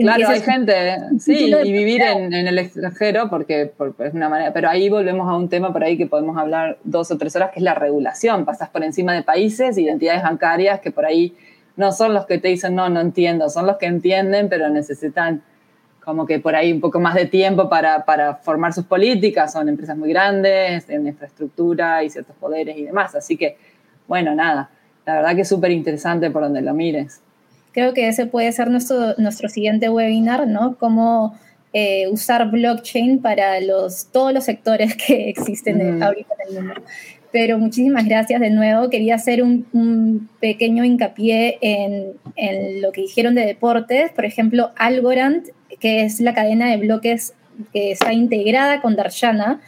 claro, 0.00 0.28
hay 0.28 0.40
gente, 0.40 0.96
sí, 1.18 1.52
y 1.52 1.72
vivir 1.72 2.02
en, 2.02 2.32
el 2.32 2.58
extranjero, 2.58 3.28
porque, 3.30 3.72
es 3.98 4.14
una 4.14 4.28
manera, 4.28 4.52
pero 4.52 4.68
ahí 4.68 4.88
volvemos 4.88 5.28
a 5.28 5.36
un 5.36 5.48
tema 5.48 5.72
por 5.72 5.82
ahí 5.82 5.96
que 5.96 6.06
podemos 6.06 6.36
hablar 6.36 6.78
dos 6.84 7.10
o 7.10 7.18
tres 7.18 7.34
horas, 7.36 7.50
que 7.50 7.60
es 7.60 7.64
la 7.64 7.74
regulación. 7.74 8.44
Pasas 8.44 8.68
por 8.68 8.84
encima 8.84 9.14
de 9.14 9.22
países, 9.22 9.78
identidades 9.78 10.22
bancarias 10.22 10.80
que 10.80 10.90
por 10.90 11.04
ahí 11.04 11.34
no 11.76 11.92
son 11.92 12.14
los 12.14 12.26
que 12.26 12.38
te 12.38 12.48
dicen, 12.48 12.74
no, 12.74 12.88
no 12.88 13.00
entiendo, 13.00 13.48
son 13.48 13.66
los 13.66 13.76
que 13.78 13.86
entienden, 13.86 14.48
pero 14.48 14.68
necesitan 14.68 15.42
como 16.04 16.26
que 16.26 16.40
por 16.40 16.54
ahí 16.54 16.72
un 16.72 16.80
poco 16.80 16.98
más 16.98 17.14
de 17.14 17.26
tiempo 17.26 17.68
para, 17.68 18.04
para 18.04 18.36
formar 18.36 18.72
sus 18.72 18.84
políticas, 18.84 19.52
son 19.52 19.68
empresas 19.68 19.96
muy 19.96 20.08
grandes, 20.10 20.88
en 20.88 21.06
infraestructura 21.06 22.02
y 22.02 22.10
ciertos 22.10 22.36
poderes 22.36 22.76
y 22.76 22.84
demás. 22.84 23.14
Así 23.14 23.36
que, 23.36 23.56
bueno, 24.08 24.34
nada, 24.34 24.70
la 25.06 25.14
verdad 25.16 25.34
que 25.34 25.42
es 25.42 25.48
súper 25.48 25.70
interesante 25.70 26.30
por 26.30 26.42
donde 26.42 26.62
lo 26.62 26.74
mires 26.74 27.22
creo 27.72 27.94
que 27.94 28.08
ese 28.08 28.26
puede 28.26 28.50
ser 28.52 28.70
nuestro, 28.70 29.14
nuestro 29.18 29.48
siguiente 29.48 29.88
webinar, 29.88 30.46
¿no? 30.46 30.76
Cómo 30.76 31.38
eh, 31.72 32.08
usar 32.08 32.50
blockchain 32.50 33.20
para 33.20 33.60
los, 33.60 34.08
todos 34.10 34.32
los 34.32 34.44
sectores 34.44 34.96
que 34.96 35.28
existen 35.28 36.02
ahorita 36.02 36.34
en 36.48 36.56
el 36.56 36.64
mundo. 36.64 36.82
Pero 37.32 37.58
muchísimas 37.58 38.06
gracias 38.06 38.40
de 38.40 38.50
nuevo. 38.50 38.90
Quería 38.90 39.14
hacer 39.14 39.42
un, 39.42 40.28
pequeño 40.40 40.84
hincapié 40.84 41.58
en, 41.60 42.14
en, 42.34 42.82
lo 42.82 42.90
que 42.90 43.02
dijeron 43.02 43.36
de 43.36 43.46
deportes. 43.46 44.10
Por 44.10 44.24
ejemplo, 44.24 44.72
Algorand, 44.74 45.44
que 45.78 46.02
es 46.02 46.20
la 46.20 46.34
cadena 46.34 46.68
de 46.68 46.78
bloques 46.78 47.34
que 47.72 47.92
está 47.92 48.12
integrada 48.12 48.80
con 48.80 48.96
Darshana, 48.96 49.60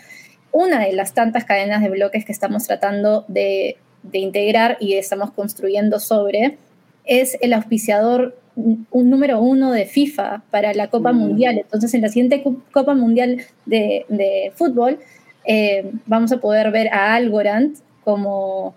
una 0.51 0.81
de 0.81 0.93
las 0.93 1.15
tantas 1.15 1.45
cadenas 1.45 1.83
de 1.83 1.89
bloques 1.89 2.25
que 2.25 2.33
estamos 2.33 2.67
tratando 2.67 3.25
de, 3.29 3.77
de 4.03 4.19
integrar 4.19 4.77
y 4.81 4.95
estamos 4.95 5.31
construyendo 5.31 6.01
sobre 6.01 6.59
es 7.05 7.39
el 7.41 7.53
auspiciador 7.53 8.37
un 8.55 9.11
número 9.11 9.41
uno 9.41 9.73
de 9.73 9.87
FIFA 9.87 10.43
para 10.51 10.75
la 10.75 10.89
Copa 10.89 11.13
mm. 11.13 11.17
Mundial. 11.17 11.59
Entonces, 11.59 11.95
en 11.95 12.03
la 12.03 12.09
siguiente 12.09 12.45
Copa 12.71 12.95
Mundial 12.95 13.43
de, 13.67 14.53
fútbol, 14.55 14.99
eh, 15.45 15.91
vamos 16.07 16.33
a 16.33 16.39
poder 16.39 16.71
ver 16.71 16.89
a 16.93 17.15
Algorand 17.15 17.77
como... 18.05 18.75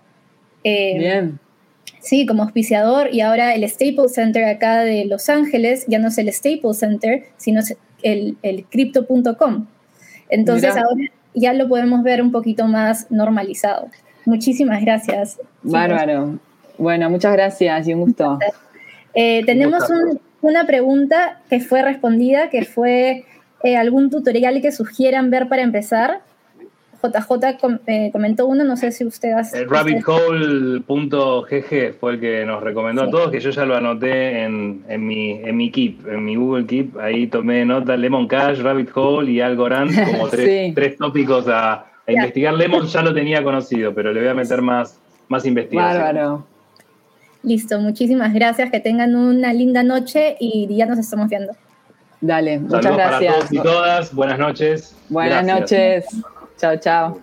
Eh, 0.64 1.30
sí, 2.00 2.26
como 2.26 2.42
auspiciador 2.42 3.08
y 3.12 3.20
ahora 3.20 3.54
el 3.54 3.68
Staples 3.68 4.14
Center 4.14 4.44
acá 4.44 4.80
de 4.80 5.04
Los 5.04 5.28
Ángeles 5.28 5.84
ya 5.86 5.98
no 5.98 6.08
es 6.08 6.18
el 6.18 6.32
Staples 6.32 6.78
Center, 6.78 7.24
sino 7.36 7.60
el, 8.02 8.36
el 8.42 8.64
crypto.com. 8.64 9.66
Entonces 10.28 10.70
ahora 10.76 11.04
ya 11.34 11.52
lo 11.52 11.68
podemos 11.68 12.02
ver 12.02 12.20
un 12.20 12.32
poquito 12.32 12.66
más 12.66 13.10
normalizado. 13.10 13.88
Muchísimas 14.24 14.82
gracias. 14.82 15.38
Bárbaro. 15.62 16.40
Bueno, 16.78 17.10
muchas 17.10 17.32
gracias 17.32 17.88
y 17.88 17.94
un 17.94 18.00
gusto. 18.00 18.38
Eh, 19.14 19.42
tenemos 19.46 19.84
una 20.42 20.66
pregunta 20.66 21.40
que 21.48 21.60
fue 21.60 21.82
respondida, 21.82 22.50
que 22.50 22.64
fue 22.64 23.24
eh, 23.62 23.76
algún 23.76 24.10
tutorial 24.10 24.60
que 24.60 24.72
sugieran 24.72 25.30
ver 25.30 25.48
para 25.48 25.62
empezar. 25.62 26.20
JJ 27.02 27.80
eh, 27.86 28.10
comentó 28.12 28.46
uno, 28.46 28.64
no 28.64 28.76
sé 28.76 28.90
si 28.90 29.04
usted 29.04 29.32
hace. 29.32 29.64
Rabbithole.gg 29.64 31.94
fue 31.98 32.12
el 32.12 32.20
que 32.20 32.44
nos 32.44 32.62
recomendó 32.62 33.02
a 33.02 33.10
todos, 33.10 33.30
que 33.30 33.40
yo 33.40 33.50
ya 33.50 33.64
lo 33.64 33.76
anoté 33.76 34.42
en, 34.42 34.84
en, 34.88 35.06
mi, 35.06 35.32
en 35.32 35.56
mi 35.56 35.70
Keep, 35.70 36.08
en 36.08 36.24
mi 36.24 36.36
Google 36.36 36.66
Keep. 36.66 36.98
Ahí 36.98 37.26
tomé 37.26 37.64
nota 37.64 37.96
Lemon 37.96 38.26
Cash, 38.26 38.60
Rabbit 38.60 38.90
Hole 38.94 39.30
y 39.30 39.40
Algorand 39.40 39.92
como 40.04 40.28
tres, 40.32 40.74
tres 40.74 40.96
tópicos 40.96 41.46
a, 41.48 41.86
a 42.06 42.12
investigar. 42.12 42.54
Lemon 42.54 42.86
ya 42.86 43.02
lo 43.02 43.14
tenía 43.14 43.42
conocido, 43.42 43.94
pero 43.94 44.12
le 44.12 44.20
voy 44.20 44.30
a 44.30 44.34
meter 44.34 44.62
más, 44.62 44.98
más 45.28 45.46
investigación. 45.46 46.02
Bárbaro. 46.02 46.55
Listo, 47.46 47.78
muchísimas 47.78 48.34
gracias, 48.34 48.72
que 48.72 48.80
tengan 48.80 49.14
una 49.14 49.52
linda 49.52 49.84
noche 49.84 50.36
y 50.40 50.66
ya 50.74 50.84
nos 50.84 50.98
estamos 50.98 51.28
viendo. 51.28 51.52
Dale, 52.20 52.58
muchas 52.58 52.82
gracias. 52.82 53.34
Para 53.34 53.38
todos 53.38 53.52
y 53.52 53.58
todas, 53.60 54.14
buenas 54.14 54.38
noches. 54.40 54.96
Buenas 55.08 55.46
noches. 55.46 56.06
Chao, 56.58 56.76
chao. 56.76 57.20